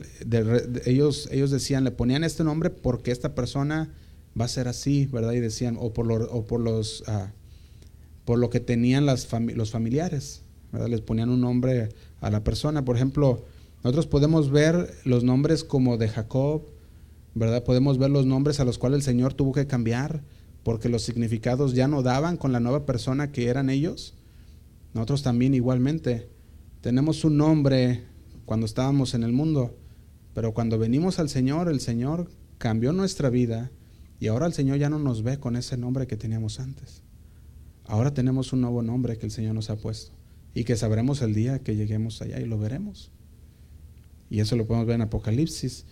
ellos, 0.85 1.29
ellos 1.33 1.51
decían, 1.51 1.85
le 1.85 1.91
ponían 1.91 2.23
este 2.23 2.45
nombre 2.45 2.69
porque 2.69 3.11
esta 3.11 3.35
persona 3.35 3.95
va 4.39 4.45
a 4.45 4.49
ser 4.49 4.69
así, 4.69 5.07
¿verdad? 5.07 5.33
Y 5.33 5.41
decían, 5.41 5.77
o 5.81 5.93
por, 5.95 6.11
o 6.13 6.45
por 6.45 6.61
los, 6.61 7.03
ah, 7.07 7.33
por 8.25 8.39
lo 8.39 8.51
que 8.51 8.61
tenían 8.61 9.07
los 9.07 9.27
familiares, 9.71 10.43
¿verdad? 10.73 10.89
Les 10.89 11.01
ponían 11.01 11.31
un 11.31 11.41
nombre 11.41 11.91
a 12.21 12.31
la 12.31 12.43
persona. 12.43 12.85
Por 12.85 12.97
ejemplo, 12.97 13.45
nosotros 13.83 14.07
podemos 14.07 14.51
ver 14.51 14.95
los 15.05 15.25
nombres 15.25 15.63
como 15.63 15.99
de 15.99 16.09
Jacob, 16.09 16.63
¿verdad? 17.35 17.65
Podemos 17.65 17.99
ver 17.99 18.11
los 18.11 18.27
nombres 18.27 18.61
a 18.61 18.65
los 18.65 18.79
cuales 18.79 18.99
el 18.99 19.03
Señor 19.03 19.35
tuvo 19.35 19.53
que 19.53 19.67
cambiar 19.67 20.23
porque 20.63 20.89
los 20.89 21.03
significados 21.03 21.75
ya 21.75 21.87
no 21.87 22.03
daban 22.03 22.39
con 22.39 22.53
la 22.53 22.61
nueva 22.61 22.87
persona 22.87 23.31
que 23.31 23.49
eran 23.49 23.69
ellos. 23.69 24.15
Nosotros 24.95 25.23
también 25.23 25.55
igualmente 25.55 26.29
tenemos 26.81 27.25
un 27.25 27.37
nombre 27.37 28.05
cuando 28.47 28.67
estábamos 28.67 29.15
en 29.15 29.23
el 29.23 29.33
mundo, 29.33 29.77
pero 30.33 30.55
cuando 30.55 30.79
venimos 30.79 31.19
al 31.19 31.29
Señor, 31.29 31.69
el 31.69 31.81
Señor 31.81 32.31
cambió 32.59 32.93
nuestra 32.93 33.29
vida 33.29 33.71
y 34.19 34.29
ahora 34.29 34.47
el 34.47 34.55
Señor 34.55 34.79
ya 34.79 34.89
no 34.89 34.99
nos 34.99 35.23
ve 35.23 35.39
con 35.39 35.57
ese 35.57 35.77
nombre 35.77 36.07
que 36.07 36.17
teníamos 36.17 36.59
antes. 36.59 37.04
Ahora 37.85 38.15
tenemos 38.15 38.53
un 38.53 38.61
nuevo 38.61 38.83
nombre 38.83 39.19
que 39.19 39.27
el 39.27 39.33
Señor 39.33 39.55
nos 39.55 39.71
ha 39.71 39.77
puesto 39.77 40.13
y 40.55 40.65
que 40.65 40.77
sabremos 40.77 41.23
el 41.23 41.35
día 41.35 41.59
que 41.59 41.77
lleguemos 41.77 42.23
allá 42.23 42.41
y 42.41 42.47
lo 42.47 42.59
veremos. 42.59 43.11
Y 44.31 44.41
eso 44.41 44.57
lo 44.57 44.67
podemos 44.67 44.87
ver 44.87 44.97
en 44.97 45.03
Apocalipsis. 45.03 45.85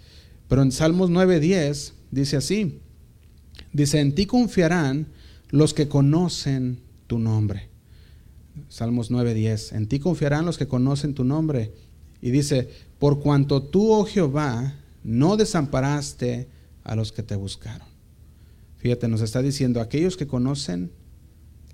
Pero 0.48 0.62
en 0.62 0.72
Salmos 0.72 1.10
9:10 1.10 1.92
dice 2.10 2.36
así, 2.36 2.80
Dice, 3.72 4.00
en 4.00 4.14
ti 4.14 4.26
confiarán 4.26 5.08
los 5.50 5.74
que 5.74 5.88
conocen 5.88 6.80
tu 7.06 7.18
nombre. 7.18 7.68
Salmos 8.68 9.10
9:10, 9.10 9.74
en 9.74 9.86
ti 9.86 9.98
confiarán 9.98 10.44
los 10.44 10.58
que 10.58 10.68
conocen 10.68 11.14
tu 11.14 11.24
nombre. 11.24 11.72
Y 12.20 12.30
dice, 12.30 12.68
por 12.98 13.20
cuanto 13.20 13.62
tú, 13.62 13.92
oh 13.92 14.04
Jehová, 14.04 14.74
no 15.02 15.36
desamparaste 15.36 16.48
a 16.84 16.94
los 16.94 17.12
que 17.12 17.22
te 17.22 17.34
buscaron. 17.34 17.88
Fíjate, 18.78 19.08
nos 19.08 19.20
está 19.20 19.42
diciendo 19.42 19.80
aquellos 19.80 20.16
que 20.16 20.26
conocen 20.26 20.90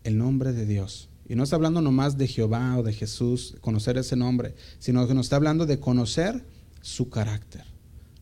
el 0.09 0.19
nombre 0.19 0.53
de 0.53 0.67
Dios. 0.67 1.09
Y 1.29 1.35
no 1.35 1.45
está 1.45 1.57
hablando 1.57 1.83
nomás 1.83 2.17
de 2.17 2.27
Jehová 2.27 2.77
o 2.79 2.83
de 2.83 2.95
Jesús, 2.95 3.57
conocer 3.61 3.99
ese 3.99 4.17
nombre, 4.17 4.55
sino 4.79 5.07
que 5.07 5.15
nos 5.15 5.27
está 5.27 5.37
hablando 5.37 5.67
de 5.67 5.79
conocer 5.79 6.45
su 6.81 7.11
carácter. 7.11 7.65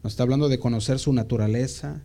Nos 0.03 0.13
está 0.13 0.25
hablando 0.25 0.49
de 0.49 0.59
conocer 0.59 0.99
su 0.99 1.13
naturaleza, 1.13 2.03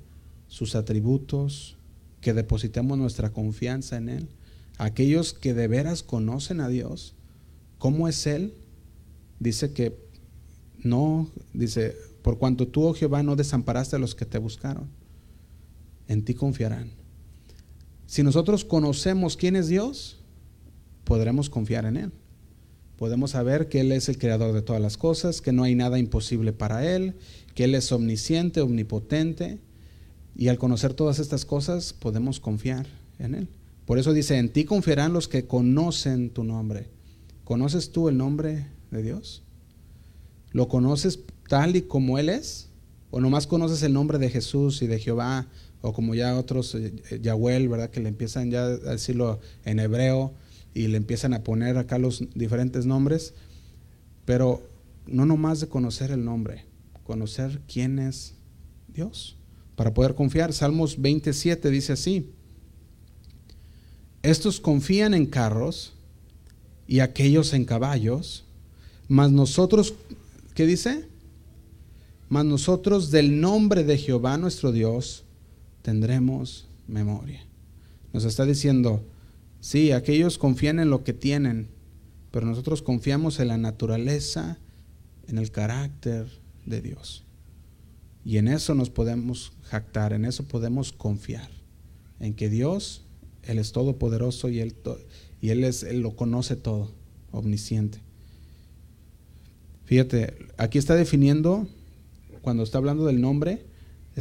sus 0.47 0.75
atributos, 0.75 1.77
que 2.21 2.33
depositemos 2.33 2.97
nuestra 2.97 3.31
confianza 3.31 3.97
en 3.97 4.09
Él. 4.09 4.29
Aquellos 4.77 5.33
que 5.33 5.55
de 5.55 5.67
veras 5.67 6.03
conocen 6.03 6.61
a 6.61 6.69
Dios, 6.69 7.15
¿cómo 7.79 8.07
es 8.07 8.27
Él? 8.27 8.53
Dice 9.39 9.73
que 9.73 9.97
no, 10.83 11.27
dice, 11.53 11.95
por 12.21 12.37
cuanto 12.37 12.67
tú, 12.67 12.83
oh 12.83 12.93
Jehová, 12.93 13.23
no 13.23 13.35
desamparaste 13.35 13.95
a 13.95 13.99
los 13.99 14.13
que 14.13 14.25
te 14.25 14.37
buscaron, 14.37 14.87
en 16.07 16.23
ti 16.23 16.35
confiarán. 16.35 17.00
Si 18.11 18.23
nosotros 18.23 18.65
conocemos 18.65 19.37
quién 19.37 19.55
es 19.55 19.69
Dios, 19.69 20.17
podremos 21.05 21.49
confiar 21.49 21.85
en 21.85 21.95
Él. 21.95 22.11
Podemos 22.97 23.31
saber 23.31 23.69
que 23.69 23.79
Él 23.79 23.93
es 23.93 24.09
el 24.09 24.17
creador 24.17 24.51
de 24.51 24.61
todas 24.61 24.81
las 24.81 24.97
cosas, 24.97 25.39
que 25.39 25.53
no 25.53 25.63
hay 25.63 25.75
nada 25.75 25.97
imposible 25.97 26.51
para 26.51 26.85
Él, 26.85 27.13
que 27.55 27.63
Él 27.63 27.73
es 27.73 27.89
omnisciente, 27.93 28.59
omnipotente, 28.59 29.59
y 30.35 30.49
al 30.49 30.57
conocer 30.57 30.93
todas 30.93 31.19
estas 31.19 31.45
cosas 31.45 31.93
podemos 31.93 32.41
confiar 32.41 32.85
en 33.17 33.33
Él. 33.33 33.47
Por 33.85 33.97
eso 33.97 34.11
dice, 34.11 34.37
en 34.37 34.51
ti 34.51 34.65
confiarán 34.65 35.13
los 35.13 35.29
que 35.29 35.47
conocen 35.47 36.31
tu 36.31 36.43
nombre. 36.43 36.89
¿Conoces 37.45 37.93
tú 37.93 38.09
el 38.09 38.17
nombre 38.17 38.67
de 38.91 39.03
Dios? 39.03 39.41
¿Lo 40.51 40.67
conoces 40.67 41.21
tal 41.47 41.77
y 41.77 41.83
como 41.83 42.17
Él 42.17 42.27
es? 42.27 42.67
¿O 43.09 43.21
nomás 43.21 43.47
conoces 43.47 43.81
el 43.83 43.93
nombre 43.93 44.17
de 44.17 44.29
Jesús 44.29 44.81
y 44.81 44.87
de 44.87 44.99
Jehová? 44.99 45.47
O 45.81 45.93
como 45.93 46.15
ya 46.15 46.37
otros, 46.37 46.75
eh, 46.75 46.93
Yahweh, 47.21 47.67
¿verdad? 47.67 47.89
Que 47.89 47.99
le 47.99 48.09
empiezan 48.09 48.51
ya 48.51 48.65
a 48.65 48.77
decirlo 48.77 49.39
en 49.65 49.79
hebreo 49.79 50.33
y 50.73 50.87
le 50.87 50.97
empiezan 50.97 51.33
a 51.33 51.43
poner 51.43 51.77
acá 51.77 51.97
los 51.97 52.23
diferentes 52.35 52.85
nombres. 52.85 53.33
Pero 54.25 54.61
no 55.07 55.25
nomás 55.25 55.59
de 55.59 55.67
conocer 55.67 56.11
el 56.11 56.23
nombre, 56.23 56.65
conocer 57.03 57.61
quién 57.67 57.99
es 57.99 58.35
Dios 58.87 59.37
para 59.75 59.93
poder 59.93 60.15
confiar. 60.15 60.53
Salmos 60.53 61.01
27 61.01 61.69
dice 61.69 61.93
así, 61.93 62.29
estos 64.21 64.59
confían 64.59 65.13
en 65.13 65.25
carros 65.25 65.93
y 66.87 66.99
aquellos 66.99 67.53
en 67.53 67.65
caballos, 67.65 68.45
mas 69.07 69.31
nosotros, 69.31 69.95
¿qué 70.53 70.65
dice? 70.65 71.07
Mas 72.29 72.45
nosotros 72.45 73.11
del 73.11 73.41
nombre 73.41 73.83
de 73.83 73.97
Jehová 73.97 74.37
nuestro 74.37 74.71
Dios 74.71 75.23
tendremos 75.81 76.67
memoria. 76.87 77.45
Nos 78.13 78.25
está 78.25 78.45
diciendo, 78.45 79.03
sí, 79.59 79.91
aquellos 79.91 80.37
confían 80.37 80.79
en 80.79 80.89
lo 80.89 81.03
que 81.03 81.13
tienen, 81.13 81.69
pero 82.31 82.45
nosotros 82.45 82.81
confiamos 82.81 83.39
en 83.39 83.49
la 83.49 83.57
naturaleza, 83.57 84.57
en 85.27 85.37
el 85.37 85.51
carácter 85.51 86.27
de 86.65 86.81
Dios. 86.81 87.25
Y 88.23 88.37
en 88.37 88.47
eso 88.47 88.75
nos 88.75 88.89
podemos 88.89 89.53
jactar, 89.63 90.13
en 90.13 90.25
eso 90.25 90.43
podemos 90.43 90.91
confiar, 90.91 91.49
en 92.19 92.33
que 92.33 92.49
Dios, 92.49 93.03
Él 93.43 93.57
es 93.57 93.71
todopoderoso 93.71 94.49
y 94.49 94.59
Él, 94.59 94.75
y 95.41 95.49
él, 95.49 95.63
es, 95.63 95.83
lo 95.91 96.15
conoce 96.15 96.55
todo, 96.55 96.91
omnisciente. 97.31 97.99
Fíjate, 99.85 100.35
aquí 100.57 100.77
está 100.77 100.95
definiendo, 100.95 101.67
cuando 102.41 102.63
está 102.63 102.77
hablando 102.77 103.05
del 103.05 103.19
nombre, 103.19 103.65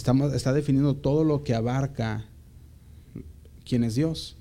estamos, 0.00 0.32
está 0.32 0.54
definiendo 0.54 0.96
todo 0.96 1.24
lo 1.24 1.44
que 1.44 1.54
abarca 1.54 2.24
quién 3.64 3.84
es 3.84 3.94
Dios. 3.94 4.36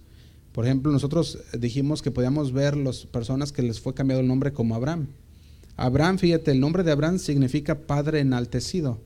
Por 0.53 0.65
ejemplo, 0.65 0.91
nosotros 0.91 1.37
dijimos 1.57 2.01
que 2.01 2.11
podíamos 2.11 2.53
ver 2.53 2.75
las 2.77 3.05
personas 3.05 3.51
que 3.51 3.61
les 3.61 3.79
fue 3.79 3.93
cambiado 3.93 4.21
el 4.21 4.27
nombre 4.27 4.53
como 4.53 4.73
Abraham. 4.73 5.07
Abraham, 5.75 6.17
fíjate, 6.17 6.51
el 6.51 6.59
nombre 6.59 6.83
de 6.83 6.91
Abraham 6.91 7.19
significa 7.19 7.75
padre 7.75 8.21
enaltecido. 8.21 8.99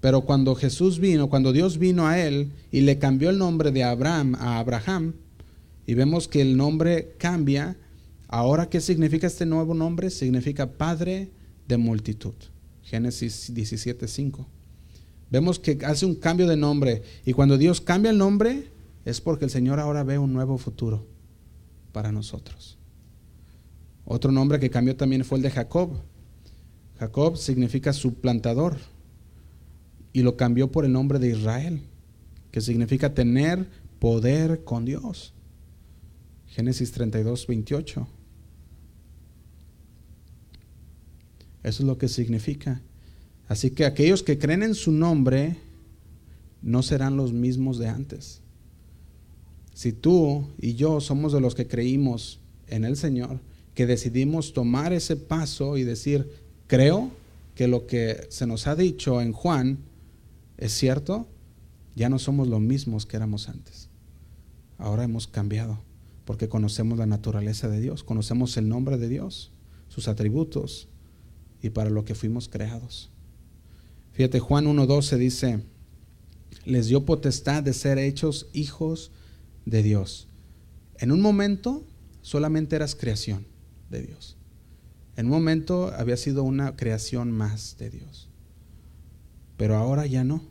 Pero 0.00 0.22
cuando 0.22 0.54
Jesús 0.54 0.98
vino, 0.98 1.28
cuando 1.28 1.52
Dios 1.52 1.78
vino 1.78 2.06
a 2.06 2.18
él 2.18 2.52
y 2.70 2.80
le 2.80 2.98
cambió 2.98 3.30
el 3.30 3.38
nombre 3.38 3.70
de 3.70 3.84
Abraham 3.84 4.34
a 4.36 4.58
Abraham, 4.58 5.14
y 5.86 5.94
vemos 5.94 6.28
que 6.28 6.42
el 6.42 6.56
nombre 6.56 7.14
cambia, 7.18 7.76
ahora 8.26 8.68
¿qué 8.68 8.80
significa 8.80 9.26
este 9.28 9.46
nuevo 9.46 9.74
nombre? 9.74 10.10
Significa 10.10 10.72
padre 10.72 11.30
de 11.66 11.76
multitud. 11.78 12.34
Génesis 12.82 13.54
17:5. 13.54 14.57
Vemos 15.30 15.58
que 15.58 15.78
hace 15.84 16.06
un 16.06 16.14
cambio 16.14 16.46
de 16.46 16.56
nombre 16.56 17.02
y 17.24 17.32
cuando 17.32 17.58
Dios 17.58 17.80
cambia 17.80 18.10
el 18.10 18.18
nombre 18.18 18.70
es 19.04 19.20
porque 19.20 19.44
el 19.44 19.50
Señor 19.50 19.78
ahora 19.78 20.02
ve 20.04 20.18
un 20.18 20.32
nuevo 20.32 20.58
futuro 20.58 21.06
para 21.92 22.12
nosotros. 22.12 22.78
Otro 24.04 24.32
nombre 24.32 24.58
que 24.58 24.70
cambió 24.70 24.96
también 24.96 25.24
fue 25.24 25.38
el 25.38 25.42
de 25.42 25.50
Jacob. 25.50 25.90
Jacob 26.98 27.36
significa 27.36 27.92
suplantador 27.92 28.78
y 30.12 30.22
lo 30.22 30.36
cambió 30.36 30.72
por 30.72 30.84
el 30.84 30.92
nombre 30.92 31.18
de 31.18 31.28
Israel, 31.28 31.82
que 32.50 32.60
significa 32.60 33.12
tener 33.12 33.68
poder 33.98 34.64
con 34.64 34.84
Dios. 34.84 35.34
Génesis 36.46 36.92
32, 36.92 37.46
28. 37.46 38.08
Eso 41.62 41.82
es 41.82 41.86
lo 41.86 41.98
que 41.98 42.08
significa. 42.08 42.80
Así 43.48 43.70
que 43.70 43.86
aquellos 43.86 44.22
que 44.22 44.38
creen 44.38 44.62
en 44.62 44.74
su 44.74 44.92
nombre 44.92 45.56
no 46.62 46.82
serán 46.82 47.16
los 47.16 47.32
mismos 47.32 47.78
de 47.78 47.88
antes. 47.88 48.42
Si 49.72 49.92
tú 49.92 50.48
y 50.60 50.74
yo 50.74 51.00
somos 51.00 51.32
de 51.32 51.40
los 51.40 51.54
que 51.54 51.66
creímos 51.66 52.40
en 52.66 52.84
el 52.84 52.96
Señor, 52.96 53.40
que 53.74 53.86
decidimos 53.86 54.52
tomar 54.52 54.92
ese 54.92 55.16
paso 55.16 55.76
y 55.76 55.84
decir, 55.84 56.30
creo 56.66 57.10
que 57.54 57.68
lo 57.68 57.86
que 57.86 58.26
se 58.28 58.46
nos 58.46 58.66
ha 58.66 58.74
dicho 58.74 59.20
en 59.20 59.32
Juan 59.32 59.78
es 60.56 60.72
cierto, 60.72 61.26
ya 61.94 62.08
no 62.08 62.18
somos 62.18 62.48
los 62.48 62.60
mismos 62.60 63.06
que 63.06 63.16
éramos 63.16 63.48
antes. 63.48 63.88
Ahora 64.76 65.04
hemos 65.04 65.26
cambiado 65.26 65.80
porque 66.24 66.48
conocemos 66.48 66.98
la 66.98 67.06
naturaleza 67.06 67.68
de 67.68 67.80
Dios, 67.80 68.04
conocemos 68.04 68.56
el 68.56 68.68
nombre 68.68 68.98
de 68.98 69.08
Dios, 69.08 69.52
sus 69.88 70.08
atributos 70.08 70.88
y 71.62 71.70
para 71.70 71.88
lo 71.88 72.04
que 72.04 72.14
fuimos 72.14 72.48
creados. 72.48 73.10
Fíjate, 74.18 74.40
Juan 74.40 74.66
1.12 74.66 75.16
dice, 75.16 75.60
les 76.64 76.88
dio 76.88 77.04
potestad 77.04 77.62
de 77.62 77.72
ser 77.72 77.98
hechos 77.98 78.48
hijos 78.52 79.12
de 79.64 79.80
Dios. 79.84 80.26
En 80.98 81.12
un 81.12 81.20
momento 81.20 81.86
solamente 82.20 82.74
eras 82.74 82.96
creación 82.96 83.46
de 83.90 84.02
Dios. 84.02 84.36
En 85.14 85.26
un 85.26 85.30
momento 85.30 85.92
había 85.96 86.16
sido 86.16 86.42
una 86.42 86.74
creación 86.74 87.30
más 87.30 87.76
de 87.78 87.90
Dios. 87.90 88.28
Pero 89.56 89.76
ahora 89.76 90.04
ya 90.04 90.24
no. 90.24 90.42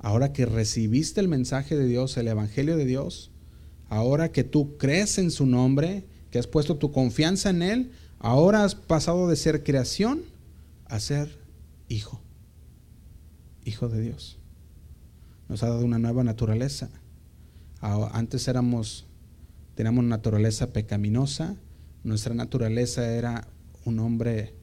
Ahora 0.00 0.32
que 0.32 0.44
recibiste 0.44 1.20
el 1.20 1.28
mensaje 1.28 1.76
de 1.76 1.86
Dios, 1.86 2.16
el 2.16 2.26
Evangelio 2.26 2.76
de 2.76 2.86
Dios, 2.86 3.30
ahora 3.88 4.32
que 4.32 4.42
tú 4.42 4.78
crees 4.78 5.16
en 5.18 5.30
su 5.30 5.46
nombre, 5.46 6.06
que 6.32 6.40
has 6.40 6.48
puesto 6.48 6.76
tu 6.76 6.90
confianza 6.90 7.50
en 7.50 7.62
Él, 7.62 7.92
ahora 8.18 8.64
has 8.64 8.74
pasado 8.74 9.28
de 9.28 9.36
ser 9.36 9.62
creación 9.62 10.24
a 10.86 10.98
ser 10.98 11.38
hijo. 11.88 12.20
Hijo 13.70 13.88
de 13.88 14.00
Dios. 14.00 14.36
Nos 15.48 15.62
ha 15.62 15.68
dado 15.68 15.84
una 15.84 16.00
nueva 16.00 16.24
naturaleza. 16.24 16.90
Antes 17.80 18.48
éramos, 18.48 19.06
teníamos 19.76 20.02
naturaleza 20.02 20.72
pecaminosa, 20.72 21.54
nuestra 22.02 22.34
naturaleza 22.34 23.12
era 23.14 23.46
un 23.84 24.00
hombre 24.00 24.54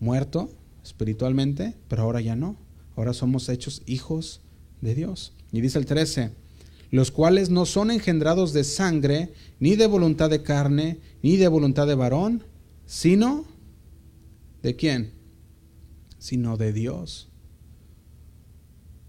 muerto 0.00 0.50
espiritualmente, 0.82 1.76
pero 1.86 2.02
ahora 2.02 2.20
ya 2.20 2.34
no. 2.34 2.56
Ahora 2.96 3.12
somos 3.12 3.48
hechos 3.48 3.82
hijos 3.86 4.40
de 4.80 4.96
Dios. 4.96 5.34
Y 5.52 5.60
dice 5.60 5.78
el 5.78 5.86
13, 5.86 6.32
los 6.90 7.12
cuales 7.12 7.50
no 7.50 7.64
son 7.64 7.92
engendrados 7.92 8.52
de 8.52 8.64
sangre, 8.64 9.32
ni 9.60 9.76
de 9.76 9.86
voluntad 9.86 10.30
de 10.30 10.42
carne, 10.42 10.98
ni 11.22 11.36
de 11.36 11.46
voluntad 11.46 11.86
de 11.86 11.94
varón, 11.94 12.42
sino 12.86 13.44
de 14.64 14.74
quién? 14.74 15.12
Sino 16.18 16.56
de 16.56 16.72
Dios. 16.72 17.27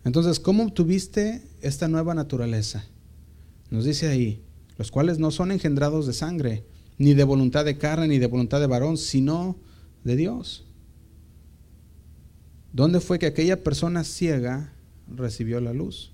Entonces, 0.03 0.39
¿cómo 0.39 0.63
obtuviste 0.63 1.43
esta 1.61 1.87
nueva 1.87 2.13
naturaleza? 2.13 2.85
Nos 3.69 3.85
dice 3.85 4.07
ahí, 4.07 4.41
los 4.77 4.91
cuales 4.91 5.19
no 5.19 5.31
son 5.31 5.51
engendrados 5.51 6.07
de 6.07 6.13
sangre, 6.13 6.63
ni 6.97 7.13
de 7.13 7.23
voluntad 7.23 7.65
de 7.65 7.77
carne, 7.77 8.07
ni 8.07 8.17
de 8.17 8.27
voluntad 8.27 8.59
de 8.59 8.67
varón, 8.67 8.97
sino 8.97 9.57
de 10.03 10.15
Dios. 10.15 10.65
¿Dónde 12.71 12.99
fue 12.99 13.19
que 13.19 13.25
aquella 13.25 13.63
persona 13.63 14.03
ciega 14.03 14.73
recibió 15.07 15.59
la 15.59 15.73
luz? 15.73 16.11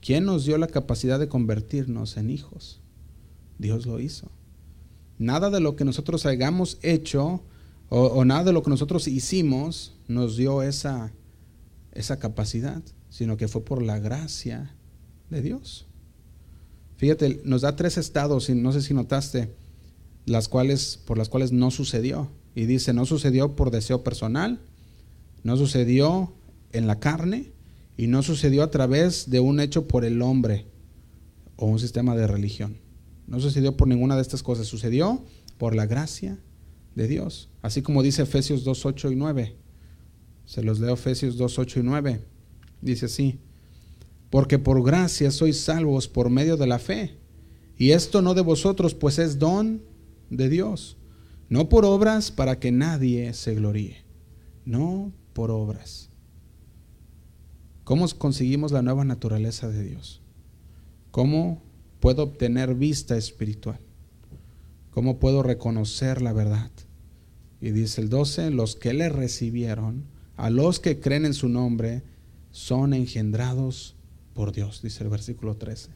¿Quién 0.00 0.24
nos 0.24 0.44
dio 0.44 0.56
la 0.58 0.66
capacidad 0.66 1.18
de 1.18 1.28
convertirnos 1.28 2.16
en 2.16 2.30
hijos? 2.30 2.80
Dios 3.58 3.86
lo 3.86 4.00
hizo. 4.00 4.30
Nada 5.18 5.50
de 5.50 5.60
lo 5.60 5.76
que 5.76 5.84
nosotros 5.84 6.24
hayamos 6.24 6.78
hecho 6.82 7.42
o, 7.90 8.24
nada 8.24 8.44
de 8.44 8.52
lo 8.52 8.62
que 8.62 8.70
nosotros 8.70 9.08
hicimos 9.08 9.94
nos 10.06 10.36
dio 10.36 10.62
esa, 10.62 11.12
esa 11.92 12.18
capacidad, 12.18 12.82
sino 13.08 13.36
que 13.36 13.48
fue 13.48 13.64
por 13.64 13.82
la 13.82 13.98
gracia 13.98 14.74
de 15.28 15.42
Dios. 15.42 15.86
Fíjate, 16.96 17.40
nos 17.44 17.62
da 17.62 17.76
tres 17.76 17.96
estados, 17.96 18.48
y 18.50 18.54
no 18.54 18.72
sé 18.72 18.82
si 18.82 18.94
notaste, 18.94 19.54
las 20.26 20.48
cuales, 20.48 20.98
por 21.04 21.18
las 21.18 21.28
cuales 21.28 21.52
no 21.52 21.70
sucedió. 21.70 22.30
Y 22.54 22.66
dice, 22.66 22.92
no 22.92 23.06
sucedió 23.06 23.56
por 23.56 23.70
deseo 23.70 24.02
personal, 24.02 24.60
no 25.42 25.56
sucedió 25.56 26.34
en 26.72 26.86
la 26.86 27.00
carne 27.00 27.52
y 27.96 28.06
no 28.06 28.22
sucedió 28.22 28.62
a 28.62 28.70
través 28.70 29.30
de 29.30 29.40
un 29.40 29.60
hecho 29.60 29.86
por 29.86 30.04
el 30.04 30.20
hombre 30.22 30.66
o 31.56 31.66
un 31.66 31.78
sistema 31.78 32.16
de 32.16 32.26
religión. 32.26 32.78
No 33.26 33.40
sucedió 33.40 33.76
por 33.76 33.88
ninguna 33.88 34.16
de 34.16 34.22
estas 34.22 34.42
cosas, 34.42 34.66
sucedió 34.66 35.24
por 35.58 35.74
la 35.74 35.86
gracia 35.86 36.38
de 36.94 37.06
Dios. 37.06 37.48
Así 37.62 37.82
como 37.82 38.02
dice 38.02 38.22
Efesios 38.22 38.64
2, 38.64 38.86
8 38.86 39.12
y 39.12 39.16
9. 39.16 39.56
Se 40.50 40.64
los 40.64 40.80
leo 40.80 40.94
Efesios 40.94 41.36
2, 41.36 41.60
8 41.60 41.78
y 41.78 41.82
9. 41.84 42.24
Dice 42.82 43.06
así, 43.06 43.38
porque 44.30 44.58
por 44.58 44.82
gracia 44.82 45.30
sois 45.30 45.60
salvos 45.60 46.08
por 46.08 46.28
medio 46.28 46.56
de 46.56 46.66
la 46.66 46.80
fe. 46.80 47.14
Y 47.78 47.92
esto 47.92 48.20
no 48.20 48.34
de 48.34 48.40
vosotros, 48.40 48.96
pues 48.96 49.20
es 49.20 49.38
don 49.38 49.80
de 50.28 50.48
Dios. 50.48 50.96
No 51.48 51.68
por 51.68 51.84
obras 51.84 52.32
para 52.32 52.58
que 52.58 52.72
nadie 52.72 53.32
se 53.32 53.54
gloríe. 53.54 53.98
No 54.64 55.12
por 55.34 55.52
obras. 55.52 56.10
¿Cómo 57.84 58.08
conseguimos 58.18 58.72
la 58.72 58.82
nueva 58.82 59.04
naturaleza 59.04 59.68
de 59.68 59.84
Dios? 59.84 60.20
¿Cómo 61.12 61.62
puedo 62.00 62.24
obtener 62.24 62.74
vista 62.74 63.16
espiritual? 63.16 63.78
¿Cómo 64.90 65.20
puedo 65.20 65.44
reconocer 65.44 66.20
la 66.20 66.32
verdad? 66.32 66.72
Y 67.60 67.70
dice 67.70 68.00
el 68.00 68.08
12, 68.08 68.50
los 68.50 68.74
que 68.74 68.92
le 68.94 69.10
recibieron, 69.10 70.09
a 70.40 70.48
los 70.48 70.80
que 70.80 71.00
creen 71.00 71.26
en 71.26 71.34
su 71.34 71.50
nombre, 71.50 72.02
son 72.50 72.94
engendrados 72.94 73.94
por 74.32 74.52
Dios, 74.52 74.80
dice 74.82 75.04
el 75.04 75.10
versículo 75.10 75.56
13. 75.56 75.90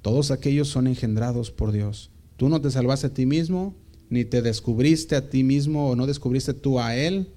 Todos 0.00 0.30
aquellos 0.30 0.68
son 0.68 0.86
engendrados 0.86 1.50
por 1.50 1.70
Dios. 1.70 2.10
Tú 2.38 2.48
no 2.48 2.62
te 2.62 2.70
salvaste 2.70 3.08
a 3.08 3.14
ti 3.14 3.26
mismo, 3.26 3.74
ni 4.08 4.24
te 4.24 4.40
descubriste 4.40 5.16
a 5.16 5.28
ti 5.28 5.44
mismo 5.44 5.90
o 5.90 5.96
no 5.96 6.06
descubriste 6.06 6.54
tú 6.54 6.80
a 6.80 6.96
Él, 6.96 7.28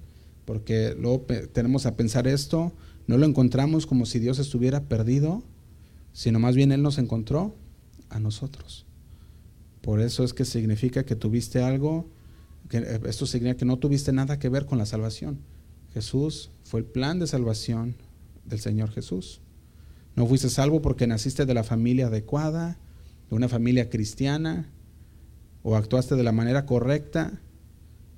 porque 0.46 0.96
luego 0.98 1.26
tenemos 1.52 1.84
a 1.84 1.96
pensar 1.96 2.26
esto, 2.26 2.72
no 3.06 3.18
lo 3.18 3.26
encontramos 3.26 3.86
como 3.86 4.06
si 4.06 4.20
Dios 4.20 4.38
estuviera 4.38 4.84
perdido, 4.84 5.42
sino 6.14 6.38
más 6.38 6.56
bien 6.56 6.72
Él 6.72 6.80
nos 6.80 6.96
encontró 6.96 7.54
a 8.08 8.18
nosotros. 8.18 8.86
Por 9.82 10.00
eso 10.00 10.24
es 10.24 10.32
que 10.32 10.46
significa 10.46 11.04
que 11.04 11.14
tuviste 11.14 11.62
algo, 11.62 12.06
eh, 12.70 13.00
esto 13.06 13.26
significa 13.26 13.58
que 13.58 13.64
no 13.66 13.76
tuviste 13.76 14.14
nada 14.14 14.38
que 14.38 14.48
ver 14.48 14.64
con 14.64 14.78
la 14.78 14.86
salvación. 14.86 15.38
Jesús 15.92 16.50
fue 16.64 16.80
el 16.80 16.86
plan 16.86 17.18
de 17.18 17.26
salvación 17.26 17.96
del 18.44 18.60
Señor 18.60 18.90
Jesús. 18.90 19.40
No 20.16 20.26
fuiste 20.26 20.50
salvo 20.50 20.82
porque 20.82 21.06
naciste 21.06 21.46
de 21.46 21.54
la 21.54 21.64
familia 21.64 22.08
adecuada, 22.08 22.78
de 23.30 23.36
una 23.36 23.48
familia 23.48 23.88
cristiana, 23.90 24.70
o 25.62 25.76
actuaste 25.76 26.14
de 26.14 26.22
la 26.22 26.32
manera 26.32 26.66
correcta, 26.66 27.40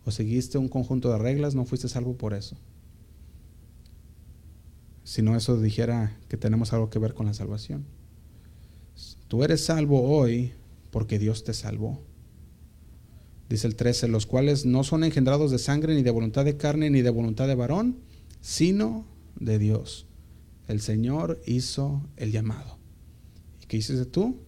o 0.04 0.10
seguiste 0.10 0.58
un 0.58 0.68
conjunto 0.68 1.10
de 1.10 1.18
reglas, 1.18 1.54
no 1.54 1.64
fuiste 1.64 1.88
salvo 1.88 2.16
por 2.16 2.34
eso. 2.34 2.56
Si 5.04 5.22
no, 5.22 5.36
eso 5.36 5.60
dijera 5.60 6.18
que 6.28 6.36
tenemos 6.36 6.72
algo 6.72 6.90
que 6.90 6.98
ver 6.98 7.14
con 7.14 7.26
la 7.26 7.34
salvación. 7.34 7.84
Tú 9.28 9.44
eres 9.44 9.64
salvo 9.64 10.02
hoy 10.02 10.52
porque 10.90 11.18
Dios 11.18 11.44
te 11.44 11.54
salvó. 11.54 12.00
Dice 13.50 13.66
el 13.66 13.74
13, 13.74 14.06
los 14.06 14.26
cuales 14.26 14.64
no 14.64 14.84
son 14.84 15.02
engendrados 15.02 15.50
de 15.50 15.58
sangre, 15.58 15.96
ni 15.96 16.04
de 16.04 16.12
voluntad 16.12 16.44
de 16.44 16.56
carne, 16.56 16.88
ni 16.88 17.02
de 17.02 17.10
voluntad 17.10 17.48
de 17.48 17.56
varón, 17.56 17.98
sino 18.40 19.06
de 19.34 19.58
Dios. 19.58 20.06
El 20.68 20.80
Señor 20.80 21.42
hizo 21.46 22.08
el 22.16 22.30
llamado. 22.30 22.78
¿Y 23.60 23.66
qué 23.66 23.78
hiciste 23.78 24.06
tú? 24.06 24.38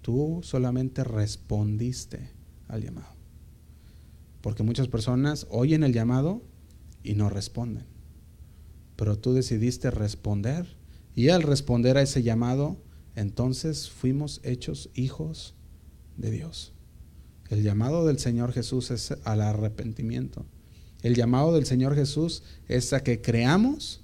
Tú 0.00 0.40
solamente 0.42 1.04
respondiste 1.04 2.30
al 2.68 2.82
llamado. 2.82 3.14
Porque 4.40 4.62
muchas 4.62 4.88
personas 4.88 5.46
oyen 5.50 5.82
el 5.82 5.92
llamado 5.92 6.40
y 7.02 7.16
no 7.16 7.28
responden. 7.28 7.84
Pero 8.96 9.18
tú 9.18 9.34
decidiste 9.34 9.90
responder 9.90 10.78
y 11.14 11.28
al 11.28 11.42
responder 11.42 11.98
a 11.98 12.02
ese 12.02 12.22
llamado, 12.22 12.82
entonces 13.14 13.90
fuimos 13.90 14.40
hechos 14.42 14.88
hijos 14.94 15.54
de 16.16 16.30
Dios. 16.30 16.72
El 17.50 17.62
llamado 17.62 18.06
del 18.06 18.18
Señor 18.18 18.52
Jesús 18.52 18.90
es 18.90 19.14
al 19.24 19.40
arrepentimiento. 19.40 20.44
El 21.02 21.14
llamado 21.14 21.54
del 21.54 21.64
Señor 21.64 21.94
Jesús 21.94 22.42
es 22.66 22.92
a 22.92 23.02
que 23.02 23.20
creamos 23.20 24.00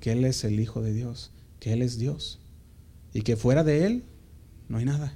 que 0.00 0.12
Él 0.12 0.24
es 0.24 0.44
el 0.44 0.60
Hijo 0.60 0.80
de 0.80 0.92
Dios, 0.92 1.32
que 1.60 1.72
Él 1.72 1.82
es 1.82 1.98
Dios 1.98 2.38
y 3.12 3.22
que 3.22 3.36
fuera 3.36 3.64
de 3.64 3.86
Él 3.86 4.04
no 4.68 4.78
hay 4.78 4.84
nada. 4.84 5.14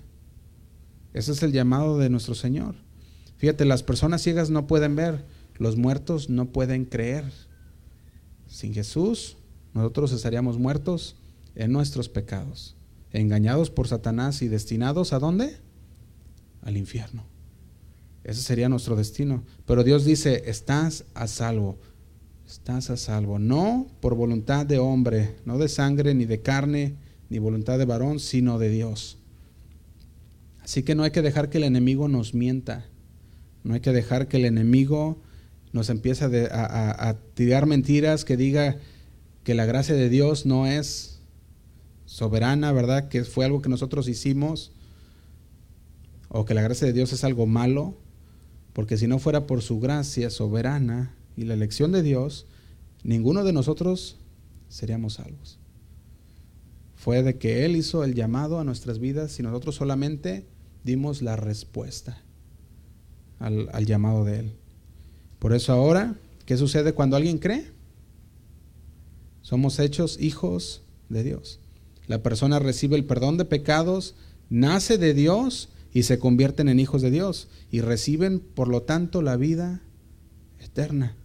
Ese 1.14 1.32
es 1.32 1.42
el 1.42 1.52
llamado 1.52 1.98
de 1.98 2.10
nuestro 2.10 2.34
Señor. 2.34 2.74
Fíjate, 3.36 3.64
las 3.64 3.82
personas 3.82 4.22
ciegas 4.22 4.50
no 4.50 4.66
pueden 4.66 4.96
ver, 4.96 5.24
los 5.58 5.76
muertos 5.76 6.30
no 6.30 6.50
pueden 6.52 6.84
creer. 6.84 7.24
Sin 8.46 8.74
Jesús, 8.74 9.36
nosotros 9.74 10.12
estaríamos 10.12 10.58
muertos 10.58 11.16
en 11.54 11.72
nuestros 11.72 12.08
pecados, 12.08 12.76
engañados 13.12 13.70
por 13.70 13.88
Satanás 13.88 14.42
y 14.42 14.48
destinados 14.48 15.12
a 15.12 15.18
dónde? 15.18 15.56
Al 16.62 16.76
infierno. 16.76 17.31
Ese 18.24 18.42
sería 18.42 18.68
nuestro 18.68 18.96
destino. 18.96 19.44
Pero 19.66 19.84
Dios 19.84 20.04
dice, 20.04 20.44
estás 20.46 21.04
a 21.14 21.26
salvo 21.26 21.78
estás 22.52 22.90
a 22.90 22.96
salvo. 22.96 23.38
No 23.38 23.88
por 24.00 24.14
voluntad 24.14 24.66
de 24.66 24.78
hombre, 24.78 25.36
no 25.44 25.58
de 25.58 25.68
sangre, 25.68 26.14
ni 26.14 26.24
de 26.26 26.42
carne, 26.42 26.96
ni 27.28 27.38
voluntad 27.38 27.78
de 27.78 27.86
varón, 27.86 28.20
sino 28.20 28.58
de 28.58 28.68
Dios. 28.68 29.18
Así 30.62 30.82
que 30.82 30.94
no 30.94 31.02
hay 31.02 31.10
que 31.10 31.22
dejar 31.22 31.48
que 31.48 31.58
el 31.58 31.64
enemigo 31.64 32.08
nos 32.08 32.34
mienta. 32.34 32.86
No 33.64 33.74
hay 33.74 33.80
que 33.80 33.92
dejar 33.92 34.28
que 34.28 34.36
el 34.36 34.44
enemigo 34.44 35.18
nos 35.72 35.88
empiece 35.88 36.24
a, 36.24 37.08
a 37.08 37.14
tirar 37.34 37.66
mentiras, 37.66 38.24
que 38.24 38.36
diga 38.36 38.76
que 39.44 39.54
la 39.54 39.64
gracia 39.64 39.94
de 39.94 40.08
Dios 40.08 40.46
no 40.46 40.66
es 40.66 41.20
soberana, 42.04 42.70
¿verdad? 42.72 43.08
Que 43.08 43.24
fue 43.24 43.44
algo 43.44 43.62
que 43.62 43.70
nosotros 43.70 44.08
hicimos. 44.08 44.72
O 46.28 46.44
que 46.44 46.54
la 46.54 46.62
gracia 46.62 46.86
de 46.86 46.92
Dios 46.92 47.12
es 47.12 47.24
algo 47.24 47.46
malo. 47.46 47.96
Porque 48.72 48.96
si 48.96 49.06
no 49.06 49.18
fuera 49.18 49.46
por 49.46 49.62
su 49.62 49.80
gracia 49.80 50.30
soberana, 50.30 51.14
y 51.36 51.44
la 51.44 51.54
elección 51.54 51.92
de 51.92 52.02
Dios, 52.02 52.46
ninguno 53.02 53.44
de 53.44 53.52
nosotros 53.52 54.16
seríamos 54.68 55.14
salvos. 55.14 55.58
Fue 56.96 57.22
de 57.22 57.36
que 57.36 57.64
Él 57.64 57.76
hizo 57.76 58.04
el 58.04 58.14
llamado 58.14 58.60
a 58.60 58.64
nuestras 58.64 58.98
vidas 58.98 59.38
y 59.38 59.42
nosotros 59.42 59.74
solamente 59.74 60.46
dimos 60.84 61.22
la 61.22 61.36
respuesta 61.36 62.22
al, 63.38 63.68
al 63.72 63.86
llamado 63.86 64.24
de 64.24 64.40
Él. 64.40 64.52
Por 65.38 65.52
eso 65.52 65.72
ahora, 65.72 66.14
¿qué 66.46 66.56
sucede 66.56 66.92
cuando 66.92 67.16
alguien 67.16 67.38
cree? 67.38 67.66
Somos 69.42 69.80
hechos 69.80 70.18
hijos 70.20 70.82
de 71.08 71.24
Dios. 71.24 71.58
La 72.06 72.22
persona 72.22 72.58
recibe 72.58 72.96
el 72.96 73.04
perdón 73.04 73.36
de 73.36 73.44
pecados, 73.44 74.14
nace 74.48 74.98
de 74.98 75.14
Dios 75.14 75.70
y 75.93 76.05
se 76.05 76.18
convierten 76.18 76.68
en 76.68 76.80
hijos 76.80 77.03
de 77.03 77.11
Dios 77.11 77.49
y 77.70 77.80
reciben, 77.80 78.40
por 78.40 78.68
lo 78.68 78.82
tanto, 78.82 79.22
la 79.22 79.36
vida 79.36 79.82
eterna. 80.61 81.16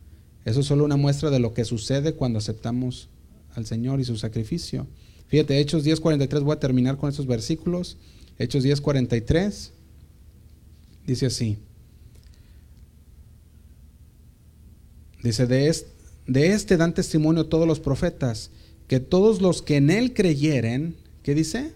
Eso 0.45 0.61
es 0.61 0.65
solo 0.65 0.85
una 0.85 0.97
muestra 0.97 1.29
de 1.29 1.39
lo 1.39 1.53
que 1.53 1.65
sucede 1.65 2.13
cuando 2.13 2.39
aceptamos 2.39 3.09
al 3.55 3.65
Señor 3.65 3.99
y 3.99 4.05
su 4.05 4.17
sacrificio. 4.17 4.87
Fíjate, 5.27 5.59
Hechos 5.59 5.83
10:43, 5.83 6.43
voy 6.43 6.53
a 6.55 6.59
terminar 6.59 6.97
con 6.97 7.09
estos 7.09 7.27
versículos. 7.27 7.97
Hechos 8.37 8.63
10:43 8.63 9.71
dice 11.05 11.25
así. 11.25 11.57
Dice, 15.23 15.47
de 15.47 15.67
este, 15.67 15.89
de 16.27 16.53
este 16.53 16.77
dan 16.77 16.93
testimonio 16.93 17.47
todos 17.47 17.67
los 17.67 17.79
profetas, 17.79 18.51
que 18.87 18.99
todos 18.99 19.41
los 19.41 19.61
que 19.61 19.77
en 19.77 19.89
él 19.89 20.13
creyeren, 20.13 20.95
¿qué 21.23 21.33
dice? 21.33 21.73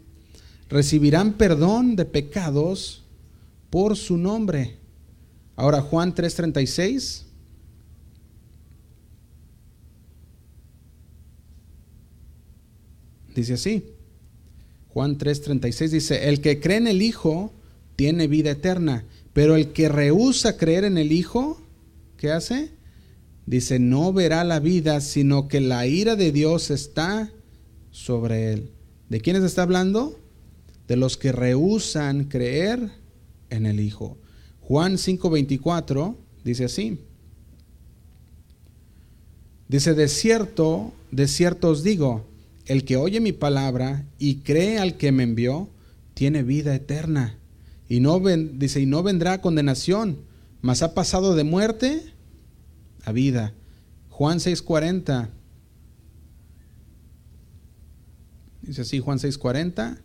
Recibirán 0.71 1.33
perdón 1.33 1.97
de 1.97 2.05
pecados 2.05 3.03
por 3.69 3.97
su 3.97 4.17
nombre. 4.17 4.77
Ahora 5.57 5.81
Juan 5.81 6.15
3:36 6.15 7.25
Dice 13.35 13.53
así. 13.53 13.83
Juan 14.93 15.17
3:36 15.17 15.89
dice, 15.89 16.29
el 16.29 16.41
que 16.41 16.59
cree 16.59 16.77
en 16.77 16.87
el 16.87 17.01
Hijo 17.01 17.53
tiene 17.95 18.27
vida 18.27 18.51
eterna, 18.51 19.05
pero 19.33 19.55
el 19.55 19.73
que 19.73 19.89
rehúsa 19.89 20.57
creer 20.57 20.83
en 20.83 20.97
el 20.97 21.11
Hijo, 21.11 21.61
¿qué 22.17 22.31
hace? 22.31 22.71
Dice, 23.45 23.79
no 23.79 24.11
verá 24.13 24.43
la 24.43 24.59
vida, 24.59 25.01
sino 25.01 25.47
que 25.47 25.61
la 25.61 25.85
ira 25.85 26.15
de 26.15 26.31
Dios 26.31 26.71
está 26.71 27.31
sobre 27.91 28.53
él. 28.53 28.71
¿De 29.09 29.19
quiénes 29.19 29.43
está 29.43 29.63
hablando? 29.63 30.20
De 30.91 30.97
los 30.97 31.15
que 31.15 31.31
rehusan 31.31 32.25
creer 32.25 32.91
en 33.49 33.65
el 33.65 33.79
Hijo. 33.79 34.17
Juan 34.59 34.97
5:24 34.97 36.17
dice 36.43 36.65
así. 36.65 36.99
Dice, 39.69 39.93
de 39.93 40.09
cierto, 40.09 40.91
de 41.09 41.29
cierto 41.29 41.69
os 41.69 41.83
digo, 41.83 42.27
el 42.65 42.83
que 42.83 42.97
oye 42.97 43.21
mi 43.21 43.31
palabra 43.31 44.05
y 44.19 44.39
cree 44.39 44.79
al 44.79 44.97
que 44.97 45.13
me 45.13 45.23
envió, 45.23 45.69
tiene 46.13 46.43
vida 46.43 46.75
eterna. 46.75 47.37
Y 47.87 48.01
no 48.01 48.19
dice, 48.19 48.81
y 48.81 48.85
no 48.85 49.01
vendrá 49.01 49.39
condenación, 49.39 50.17
mas 50.59 50.81
ha 50.81 50.93
pasado 50.93 51.35
de 51.35 51.45
muerte 51.45 52.03
a 53.05 53.13
vida. 53.13 53.53
Juan 54.09 54.39
6:40. 54.39 55.29
Dice 58.63 58.81
así 58.81 58.99
Juan 58.99 59.19
6:40. 59.19 60.01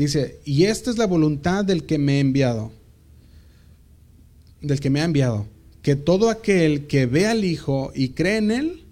Dice, 0.00 0.40
y 0.46 0.64
esta 0.64 0.90
es 0.90 0.96
la 0.96 1.06
voluntad 1.06 1.62
del 1.62 1.84
que 1.84 1.98
me 1.98 2.14
ha 2.14 2.20
enviado, 2.20 2.72
del 4.62 4.80
que 4.80 4.88
me 4.88 5.02
ha 5.02 5.04
enviado, 5.04 5.46
que 5.82 5.94
todo 5.94 6.30
aquel 6.30 6.86
que 6.86 7.04
ve 7.04 7.26
al 7.26 7.44
Hijo 7.44 7.92
y 7.94 8.08
cree 8.08 8.38
en 8.38 8.50
él, 8.50 8.84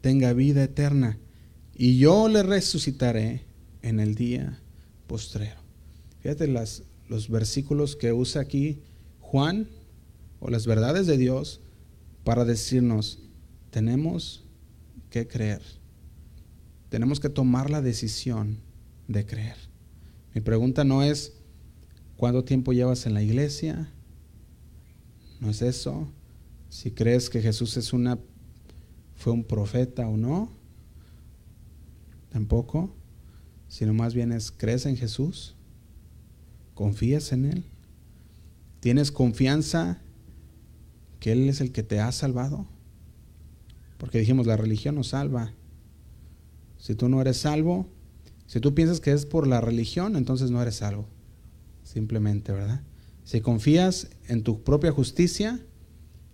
tenga 0.00 0.32
vida 0.32 0.62
eterna, 0.62 1.18
y 1.74 1.98
yo 1.98 2.28
le 2.28 2.44
resucitaré 2.44 3.42
en 3.82 3.98
el 3.98 4.14
día 4.14 4.60
postrero. 5.08 5.60
Fíjate 6.20 6.46
las, 6.46 6.84
los 7.08 7.28
versículos 7.28 7.96
que 7.96 8.12
usa 8.12 8.40
aquí 8.40 8.78
Juan, 9.18 9.66
o 10.38 10.50
las 10.50 10.68
verdades 10.68 11.08
de 11.08 11.18
Dios, 11.18 11.62
para 12.22 12.44
decirnos, 12.44 13.18
tenemos 13.70 14.44
que 15.10 15.26
creer. 15.26 15.62
Tenemos 16.90 17.18
que 17.18 17.28
tomar 17.28 17.70
la 17.70 17.82
decisión 17.82 18.58
de 19.08 19.26
creer. 19.26 19.63
Mi 20.34 20.40
pregunta 20.40 20.82
no 20.82 21.02
es, 21.02 21.32
¿cuánto 22.16 22.44
tiempo 22.44 22.72
llevas 22.72 23.06
en 23.06 23.14
la 23.14 23.22
iglesia? 23.22 23.88
No 25.40 25.50
es 25.50 25.62
eso. 25.62 26.08
Si 26.68 26.90
crees 26.90 27.30
que 27.30 27.40
Jesús 27.40 27.76
es 27.76 27.92
una 27.92 28.18
fue 29.14 29.32
un 29.32 29.44
profeta 29.44 30.08
o 30.08 30.16
no, 30.16 30.50
tampoco, 32.30 32.92
sino 33.68 33.94
más 33.94 34.12
bien 34.12 34.32
es, 34.32 34.50
¿crees 34.50 34.86
en 34.86 34.96
Jesús? 34.96 35.54
¿Confías 36.74 37.32
en 37.32 37.44
Él? 37.44 37.64
¿Tienes 38.80 39.12
confianza 39.12 40.02
que 41.20 41.32
Él 41.32 41.48
es 41.48 41.60
el 41.60 41.70
que 41.70 41.84
te 41.84 42.00
ha 42.00 42.10
salvado? 42.10 42.66
Porque 43.98 44.18
dijimos, 44.18 44.46
la 44.46 44.56
religión 44.56 44.96
nos 44.96 45.08
salva. 45.08 45.52
Si 46.76 46.94
tú 46.94 47.08
no 47.08 47.20
eres 47.20 47.38
salvo, 47.38 47.86
si 48.46 48.60
tú 48.60 48.74
piensas 48.74 49.00
que 49.00 49.12
es 49.12 49.26
por 49.26 49.46
la 49.46 49.60
religión, 49.60 50.16
entonces 50.16 50.50
no 50.50 50.60
eres 50.60 50.76
salvo. 50.76 51.08
simplemente, 51.82 52.50
¿verdad? 52.52 52.82
Si 53.24 53.40
confías 53.40 54.08
en 54.26 54.42
tu 54.42 54.62
propia 54.62 54.90
justicia, 54.90 55.60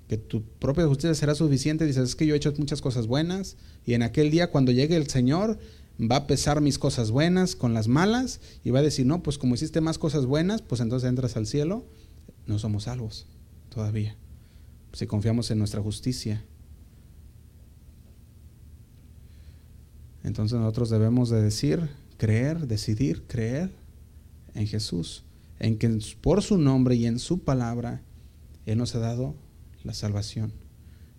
que 0.08 0.16
tu 0.16 0.42
propia 0.42 0.86
justicia 0.86 1.14
será 1.14 1.34
suficiente, 1.34 1.86
dices, 1.86 2.10
es 2.10 2.16
que 2.16 2.26
yo 2.26 2.34
he 2.34 2.36
hecho 2.36 2.52
muchas 2.58 2.80
cosas 2.80 3.06
buenas 3.06 3.56
y 3.84 3.94
en 3.94 4.02
aquel 4.02 4.30
día 4.30 4.50
cuando 4.50 4.72
llegue 4.72 4.96
el 4.96 5.08
Señor 5.08 5.58
va 6.00 6.16
a 6.16 6.26
pesar 6.26 6.60
mis 6.60 6.78
cosas 6.78 7.10
buenas 7.10 7.54
con 7.54 7.74
las 7.74 7.88
malas 7.88 8.40
y 8.64 8.70
va 8.70 8.80
a 8.80 8.82
decir, 8.82 9.06
no, 9.06 9.22
pues 9.22 9.38
como 9.38 9.54
hiciste 9.54 9.80
más 9.80 9.98
cosas 9.98 10.26
buenas, 10.26 10.62
pues 10.62 10.80
entonces 10.80 11.08
entras 11.08 11.36
al 11.36 11.46
cielo, 11.46 11.84
no 12.46 12.58
somos 12.58 12.84
salvos 12.84 13.26
todavía, 13.68 14.16
si 14.92 15.06
confiamos 15.06 15.50
en 15.50 15.58
nuestra 15.58 15.80
justicia. 15.80 16.44
Entonces 20.22 20.58
nosotros 20.58 20.90
debemos 20.90 21.30
de 21.30 21.40
decir, 21.40 21.88
creer, 22.18 22.66
decidir, 22.66 23.22
creer 23.26 23.70
en 24.54 24.66
Jesús, 24.66 25.24
en 25.58 25.78
que 25.78 25.88
por 26.20 26.42
su 26.42 26.58
nombre 26.58 26.94
y 26.94 27.06
en 27.06 27.18
su 27.18 27.40
palabra 27.40 28.02
Él 28.66 28.78
nos 28.78 28.94
ha 28.94 28.98
dado 28.98 29.34
la 29.84 29.94
salvación. 29.94 30.52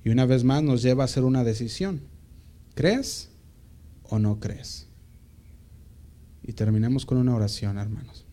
Y 0.03 0.09
una 0.09 0.25
vez 0.25 0.43
más 0.43 0.63
nos 0.63 0.81
lleva 0.81 1.03
a 1.03 1.05
hacer 1.05 1.23
una 1.23 1.43
decisión. 1.43 2.01
¿Crees 2.75 3.29
o 4.03 4.19
no 4.19 4.39
crees? 4.39 4.87
Y 6.43 6.53
terminemos 6.53 7.05
con 7.05 7.17
una 7.17 7.35
oración, 7.35 7.77
hermanos. 7.77 8.25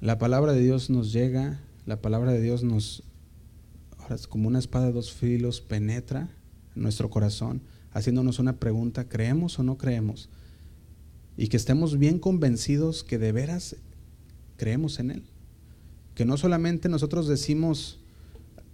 La 0.00 0.18
palabra 0.18 0.52
de 0.52 0.60
Dios 0.60 0.90
nos 0.90 1.12
llega, 1.12 1.60
la 1.86 2.02
palabra 2.02 2.32
de 2.32 2.40
Dios 2.42 2.62
nos, 2.62 3.04
ahora 3.98 4.16
es 4.16 4.26
como 4.26 4.48
una 4.48 4.58
espada 4.58 4.86
de 4.86 4.92
dos 4.92 5.12
filos, 5.12 5.62
penetra 5.62 6.20
en 6.20 6.43
nuestro 6.74 7.10
corazón, 7.10 7.62
haciéndonos 7.92 8.38
una 8.38 8.56
pregunta, 8.56 9.08
¿creemos 9.08 9.58
o 9.58 9.62
no 9.62 9.78
creemos? 9.78 10.28
Y 11.36 11.48
que 11.48 11.56
estemos 11.56 11.98
bien 11.98 12.18
convencidos 12.18 13.04
que 13.04 13.18
de 13.18 13.32
veras 13.32 13.76
creemos 14.56 14.98
en 14.98 15.10
Él. 15.10 15.22
Que 16.14 16.24
no 16.24 16.36
solamente 16.36 16.88
nosotros 16.88 17.26
decimos 17.26 17.98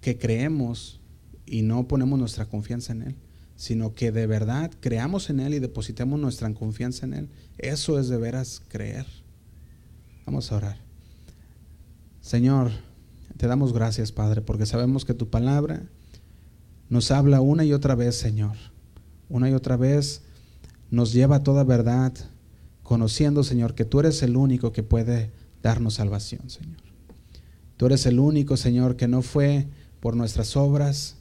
que 0.00 0.18
creemos 0.18 1.00
y 1.46 1.62
no 1.62 1.88
ponemos 1.88 2.18
nuestra 2.18 2.46
confianza 2.46 2.92
en 2.92 3.02
Él, 3.02 3.14
sino 3.56 3.94
que 3.94 4.12
de 4.12 4.26
verdad 4.26 4.70
creamos 4.80 5.30
en 5.30 5.40
Él 5.40 5.54
y 5.54 5.58
depositemos 5.58 6.20
nuestra 6.20 6.52
confianza 6.54 7.06
en 7.06 7.14
Él. 7.14 7.28
Eso 7.58 7.98
es 7.98 8.08
de 8.08 8.16
veras 8.16 8.62
creer. 8.68 9.06
Vamos 10.26 10.52
a 10.52 10.56
orar. 10.56 10.76
Señor, 12.20 12.70
te 13.36 13.46
damos 13.46 13.72
gracias, 13.72 14.12
Padre, 14.12 14.42
porque 14.42 14.66
sabemos 14.66 15.04
que 15.04 15.14
tu 15.14 15.30
palabra 15.30 15.82
nos 16.90 17.10
habla 17.12 17.40
una 17.40 17.64
y 17.64 17.72
otra 17.72 17.94
vez, 17.94 18.16
Señor. 18.16 18.56
Una 19.28 19.48
y 19.48 19.54
otra 19.54 19.76
vez 19.76 20.22
nos 20.90 21.12
lleva 21.12 21.36
a 21.36 21.42
toda 21.44 21.62
verdad, 21.62 22.12
conociendo, 22.82 23.44
Señor, 23.44 23.74
que 23.74 23.84
tú 23.84 24.00
eres 24.00 24.22
el 24.22 24.36
único 24.36 24.72
que 24.72 24.82
puede 24.82 25.30
darnos 25.62 25.94
salvación, 25.94 26.50
Señor. 26.50 26.80
Tú 27.76 27.86
eres 27.86 28.04
el 28.06 28.18
único, 28.18 28.56
Señor, 28.56 28.96
que 28.96 29.08
no 29.08 29.22
fue 29.22 29.68
por 30.00 30.16
nuestras 30.16 30.56
obras, 30.56 31.16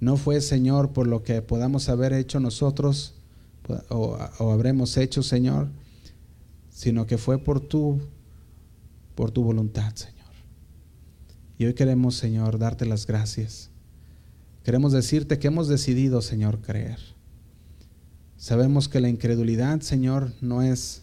no 0.00 0.16
fue, 0.16 0.40
Señor, 0.40 0.92
por 0.92 1.06
lo 1.06 1.22
que 1.22 1.42
podamos 1.42 1.88
haber 1.88 2.14
hecho 2.14 2.40
nosotros 2.40 3.14
o, 3.90 4.16
habremos 4.50 4.96
hecho, 4.96 5.22
Señor, 5.22 5.68
sino 6.70 7.06
que 7.06 7.18
fue 7.18 7.38
por 7.38 7.60
tu, 7.60 8.00
por 9.14 9.30
tu 9.30 9.44
voluntad, 9.44 9.94
Señor. 9.94 10.22
Y 11.58 11.66
hoy 11.66 11.74
queremos, 11.74 12.16
Señor, 12.16 12.58
darte 12.58 12.86
las 12.86 13.06
gracias. 13.06 13.71
Queremos 14.64 14.92
decirte 14.92 15.38
que 15.38 15.48
hemos 15.48 15.68
decidido, 15.68 16.22
Señor, 16.22 16.60
creer. 16.60 16.98
Sabemos 18.36 18.88
que 18.88 19.00
la 19.00 19.08
incredulidad, 19.08 19.80
Señor, 19.80 20.32
no 20.40 20.62
es 20.62 21.02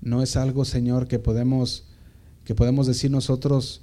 no 0.00 0.22
es 0.22 0.36
algo, 0.36 0.64
Señor, 0.64 1.08
que 1.08 1.18
podemos 1.18 1.86
que 2.44 2.54
podemos 2.54 2.86
decir 2.86 3.10
nosotros 3.10 3.82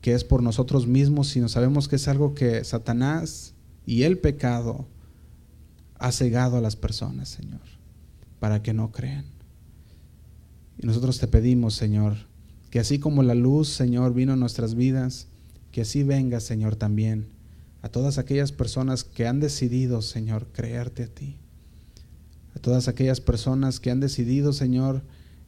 que 0.00 0.14
es 0.14 0.24
por 0.24 0.42
nosotros 0.42 0.86
mismos, 0.86 1.28
sino 1.28 1.48
sabemos 1.48 1.88
que 1.88 1.96
es 1.96 2.08
algo 2.08 2.34
que 2.34 2.64
Satanás 2.64 3.54
y 3.84 4.04
el 4.04 4.18
pecado 4.18 4.86
ha 5.98 6.12
cegado 6.12 6.56
a 6.56 6.60
las 6.60 6.76
personas, 6.76 7.28
Señor, 7.28 7.60
para 8.38 8.62
que 8.62 8.72
no 8.72 8.92
crean. 8.92 9.26
Y 10.78 10.86
nosotros 10.86 11.18
te 11.18 11.26
pedimos, 11.26 11.74
Señor, 11.74 12.16
que 12.70 12.80
así 12.80 12.98
como 12.98 13.22
la 13.22 13.34
luz, 13.34 13.68
Señor, 13.68 14.14
vino 14.14 14.32
a 14.32 14.36
nuestras 14.36 14.74
vidas, 14.74 15.26
que 15.72 15.82
así 15.82 16.02
venga, 16.02 16.40
Señor, 16.40 16.76
también 16.76 17.28
a 17.82 17.88
todas 17.88 18.18
aquellas 18.18 18.52
personas 18.52 19.04
que 19.04 19.26
han 19.26 19.40
decidido, 19.40 20.02
Señor, 20.02 20.48
creerte 20.52 21.04
a 21.04 21.08
ti. 21.08 21.38
A 22.54 22.58
todas 22.58 22.88
aquellas 22.88 23.20
personas 23.20 23.80
que 23.80 23.90
han 23.90 24.00
decidido, 24.00 24.52
Señor, 24.52 25.02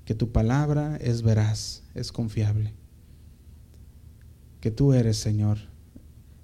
que 0.05 0.15
tu 0.15 0.33
palabra 0.33 0.97
es 0.97 1.23
veraz, 1.23 1.83
es 1.95 2.13
confiable. 2.13 2.73
Que 4.61 4.71
tú 4.71 4.93
eres, 4.93 5.17
Señor, 5.19 5.59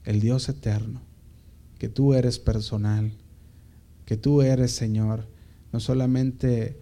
el 0.04 0.20
Dios 0.20 0.48
eterno. 0.48 1.00
Que 1.78 1.88
tú 1.88 2.14
eres 2.14 2.38
personal. 2.38 3.12
Que 4.04 4.16
tú 4.16 4.42
eres, 4.42 4.72
Señor, 4.72 5.28
no 5.72 5.80
solamente 5.80 6.80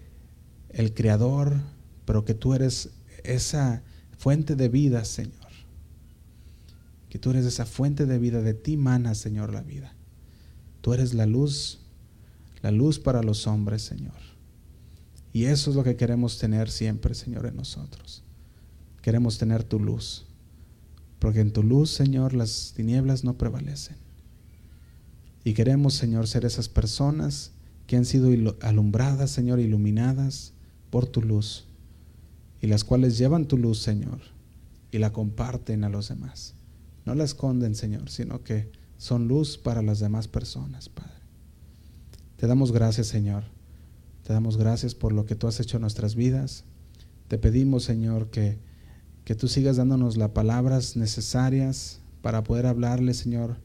el 0.71 0.95
creador, 0.95 1.61
pero 2.05 2.25
que 2.25 2.35
tú 2.35 2.55
eres 2.55 2.91
esa 3.25 3.83
fuente 4.17 4.57
de 4.57 4.69
vida, 4.69 5.05
Señor. 5.05 5.46
Que 7.17 7.21
tú 7.21 7.31
eres 7.31 7.47
esa 7.47 7.65
fuente 7.65 8.05
de 8.05 8.19
vida, 8.19 8.43
de 8.43 8.53
ti 8.53 8.77
mana, 8.77 9.15
Señor, 9.15 9.51
la 9.51 9.63
vida. 9.63 9.95
Tú 10.83 10.93
eres 10.93 11.15
la 11.15 11.25
luz, 11.25 11.79
la 12.61 12.71
luz 12.71 12.99
para 12.99 13.23
los 13.23 13.47
hombres, 13.47 13.81
Señor. 13.81 14.13
Y 15.33 15.45
eso 15.45 15.71
es 15.71 15.77
lo 15.77 15.83
que 15.83 15.97
queremos 15.97 16.39
tener 16.39 16.71
siempre, 16.71 17.15
Señor, 17.15 17.47
en 17.47 17.57
nosotros. 17.57 18.23
Queremos 19.01 19.39
tener 19.39 19.65
tu 19.65 19.81
luz. 19.81 20.27
Porque 21.19 21.41
en 21.41 21.55
tu 21.55 21.63
luz, 21.63 21.89
Señor, 21.91 22.35
las 22.35 22.75
tinieblas 22.77 23.25
no 23.25 23.39
prevalecen. 23.39 23.97
Y 25.43 25.55
queremos, 25.55 25.95
Señor, 25.95 26.29
ser 26.29 26.45
esas 26.45 26.69
personas 26.69 27.53
que 27.87 27.97
han 27.97 28.05
sido 28.05 28.29
alumbradas, 28.61 29.31
Señor, 29.31 29.59
iluminadas 29.59 30.53
por 30.91 31.07
tu 31.07 31.23
luz. 31.23 31.65
Y 32.61 32.67
las 32.67 32.85
cuales 32.85 33.17
llevan 33.17 33.49
tu 33.49 33.57
luz, 33.57 33.79
Señor, 33.79 34.21
y 34.91 34.99
la 34.99 35.15
comparten 35.15 35.83
a 35.83 35.89
los 35.89 36.09
demás. 36.09 36.56
No 37.07 37.15
la 37.15 37.25
esconden, 37.25 37.75
Señor, 37.75 38.11
sino 38.11 38.43
que 38.45 38.71
son 38.99 39.29
luz 39.29 39.57
para 39.57 39.81
las 39.81 40.01
demás 40.01 40.29
personas, 40.29 40.91
Padre. 40.91 41.13
Te 42.37 42.47
damos 42.47 42.73
gracias, 42.73 43.07
Señor 43.07 43.45
te 44.27 44.33
damos 44.33 44.57
gracias 44.57 44.97
por 44.97 45.13
lo 45.13 45.25
que 45.25 45.37
tú 45.37 45.47
has 45.47 45.61
hecho 45.61 45.77
en 45.77 45.83
nuestras 45.83 46.17
vidas. 46.17 46.65
Te 47.29 47.39
pedimos, 47.39 47.85
Señor, 47.85 48.29
que, 48.29 48.59
que 49.25 49.37
tú 49.37 49.47
sigas 49.47 49.77
dándonos 49.77 50.17
las 50.17 50.31
palabras 50.31 50.97
necesarias 50.97 52.01
para 52.23 52.43
poder 52.43 52.67
hablarle, 52.67 53.15
Señor, 53.15 53.57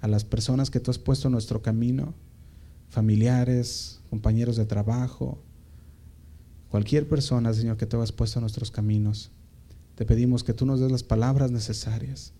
a 0.00 0.06
las 0.06 0.24
personas 0.24 0.70
que 0.70 0.78
tú 0.78 0.92
has 0.92 1.00
puesto 1.00 1.26
en 1.26 1.32
nuestro 1.32 1.62
camino, 1.62 2.14
familiares, 2.90 3.98
compañeros 4.08 4.56
de 4.56 4.66
trabajo, 4.66 5.42
cualquier 6.68 7.08
persona, 7.08 7.52
Señor, 7.52 7.76
que 7.76 7.86
tú 7.86 8.00
has 8.00 8.12
puesto 8.12 8.38
en 8.38 8.42
nuestros 8.42 8.70
caminos. 8.70 9.32
Te 9.96 10.06
pedimos 10.06 10.44
que 10.44 10.54
tú 10.54 10.64
nos 10.64 10.78
des 10.78 10.92
las 10.92 11.02
palabras 11.02 11.50
necesarias 11.50 12.34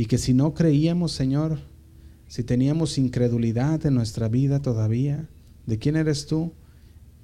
y 0.00 0.06
que 0.06 0.16
si 0.16 0.32
no 0.32 0.54
creíamos, 0.54 1.12
Señor, 1.12 1.58
si 2.26 2.42
teníamos 2.42 2.96
incredulidad 2.96 3.84
en 3.84 3.92
nuestra 3.92 4.28
vida 4.28 4.62
todavía, 4.62 5.28
¿de 5.66 5.78
quién 5.78 5.94
eres 5.94 6.24
tú? 6.24 6.54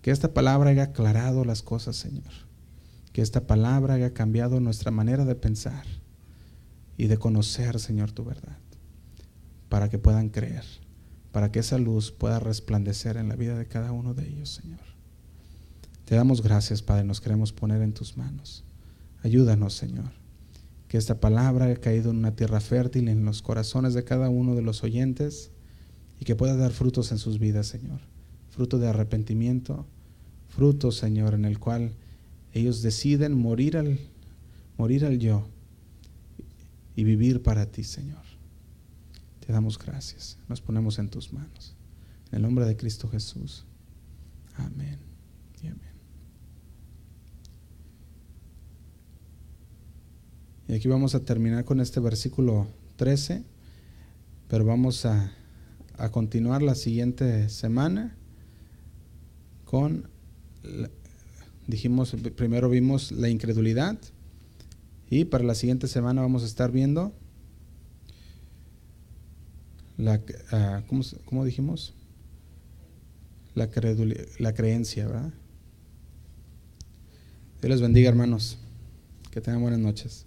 Que 0.02 0.10
esta 0.10 0.34
palabra 0.34 0.68
haya 0.68 0.82
aclarado 0.82 1.46
las 1.46 1.62
cosas, 1.62 1.96
Señor. 1.96 2.30
Que 3.14 3.22
esta 3.22 3.46
palabra 3.46 3.94
haya 3.94 4.12
cambiado 4.12 4.60
nuestra 4.60 4.90
manera 4.90 5.24
de 5.24 5.34
pensar 5.34 5.86
y 6.98 7.06
de 7.06 7.16
conocer, 7.16 7.80
Señor, 7.80 8.12
tu 8.12 8.24
verdad. 8.24 8.58
Para 9.70 9.88
que 9.88 9.96
puedan 9.96 10.28
creer. 10.28 10.64
Para 11.32 11.50
que 11.50 11.60
esa 11.60 11.78
luz 11.78 12.12
pueda 12.12 12.40
resplandecer 12.40 13.16
en 13.16 13.30
la 13.30 13.36
vida 13.36 13.56
de 13.56 13.64
cada 13.64 13.90
uno 13.90 14.12
de 14.12 14.28
ellos, 14.28 14.50
Señor. 14.50 14.80
Te 16.04 16.14
damos 16.14 16.42
gracias, 16.42 16.82
Padre. 16.82 17.04
Nos 17.04 17.22
queremos 17.22 17.54
poner 17.54 17.80
en 17.80 17.94
tus 17.94 18.18
manos. 18.18 18.64
Ayúdanos, 19.22 19.72
Señor. 19.72 20.25
Que 20.96 21.00
esta 21.00 21.20
palabra 21.20 21.66
haya 21.66 21.76
caído 21.76 22.10
en 22.10 22.16
una 22.16 22.36
tierra 22.36 22.58
fértil 22.58 23.08
en 23.08 23.26
los 23.26 23.42
corazones 23.42 23.92
de 23.92 24.02
cada 24.02 24.30
uno 24.30 24.54
de 24.54 24.62
los 24.62 24.82
oyentes 24.82 25.50
y 26.18 26.24
que 26.24 26.34
pueda 26.34 26.56
dar 26.56 26.72
frutos 26.72 27.12
en 27.12 27.18
sus 27.18 27.38
vidas, 27.38 27.66
Señor. 27.66 28.00
Fruto 28.48 28.78
de 28.78 28.88
arrepentimiento, 28.88 29.84
fruto, 30.48 30.92
Señor, 30.92 31.34
en 31.34 31.44
el 31.44 31.58
cual 31.58 31.92
ellos 32.54 32.80
deciden 32.80 33.36
morir 33.36 33.76
al, 33.76 33.98
morir 34.78 35.04
al 35.04 35.18
yo 35.18 35.46
y 36.94 37.04
vivir 37.04 37.42
para 37.42 37.66
ti, 37.66 37.84
Señor. 37.84 38.24
Te 39.46 39.52
damos 39.52 39.78
gracias. 39.78 40.38
Nos 40.48 40.62
ponemos 40.62 40.98
en 40.98 41.10
tus 41.10 41.30
manos. 41.30 41.76
En 42.30 42.36
el 42.36 42.42
nombre 42.42 42.64
de 42.64 42.74
Cristo 42.74 43.06
Jesús. 43.06 43.66
Amén 44.56 44.98
y 45.62 45.66
amén. 45.66 45.96
Y 50.68 50.74
aquí 50.74 50.88
vamos 50.88 51.14
a 51.14 51.20
terminar 51.20 51.64
con 51.64 51.80
este 51.80 52.00
versículo 52.00 52.66
13, 52.96 53.44
pero 54.48 54.64
vamos 54.64 55.06
a, 55.06 55.32
a 55.96 56.10
continuar 56.10 56.62
la 56.62 56.74
siguiente 56.74 57.48
semana 57.48 58.16
con 59.64 60.08
dijimos, 61.66 62.14
primero 62.36 62.68
vimos 62.68 63.12
la 63.12 63.28
incredulidad 63.28 63.98
y 65.10 65.24
para 65.26 65.44
la 65.44 65.54
siguiente 65.54 65.88
semana 65.88 66.22
vamos 66.22 66.42
a 66.42 66.46
estar 66.46 66.72
viendo 66.72 67.12
la, 69.96 70.20
ah, 70.52 70.82
¿cómo, 71.24 71.44
dijimos? 71.44 71.94
La, 73.54 73.70
la 74.38 74.54
creencia, 74.54 75.06
¿verdad? 75.06 75.32
Dios 77.62 77.70
les 77.70 77.80
bendiga, 77.80 78.10
hermanos. 78.10 78.58
Que 79.30 79.40
tengan 79.40 79.62
buenas 79.62 79.80
noches. 79.80 80.25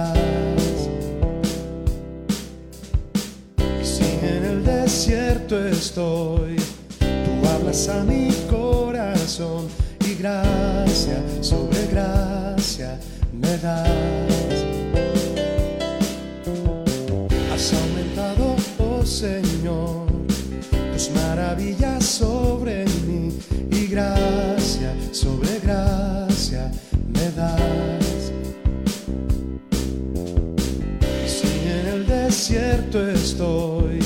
Me 0.00 0.16
das. 0.16 0.40
cierto 4.90 5.58
estoy, 5.66 6.56
tú 6.98 7.48
hablas 7.48 7.88
a 7.88 8.04
mi 8.04 8.30
corazón 8.48 9.66
y 10.06 10.14
gracia 10.14 11.22
sobre 11.40 11.86
gracia 11.86 12.98
me 13.32 13.56
das. 13.58 13.88
Has 17.52 17.72
aumentado, 17.72 18.56
oh 18.78 19.04
Señor, 19.04 20.06
tus 20.92 21.10
maravillas 21.10 22.04
sobre 22.04 22.84
mí 23.06 23.38
y 23.70 23.86
gracia 23.86 24.94
sobre 25.12 25.60
gracia 25.60 26.70
me 27.12 27.30
das. 27.32 27.99
Estoy, 32.98 34.00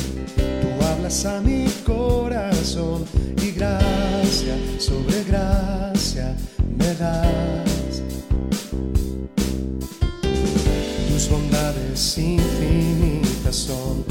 a 1.24 1.40
mi 1.40 1.66
corazón 1.86 3.04
y 3.40 3.52
gracia 3.52 4.56
sobre 4.78 5.24
gracia 5.24 6.36
me 6.76 6.94
das. 6.94 8.02
Tus 11.08 11.30
bondades 11.30 12.18
infinitas 12.18 13.56
son, 13.56 14.04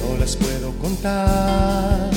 no 0.00 0.18
las 0.18 0.36
puedo 0.36 0.70
contar. 0.80 2.09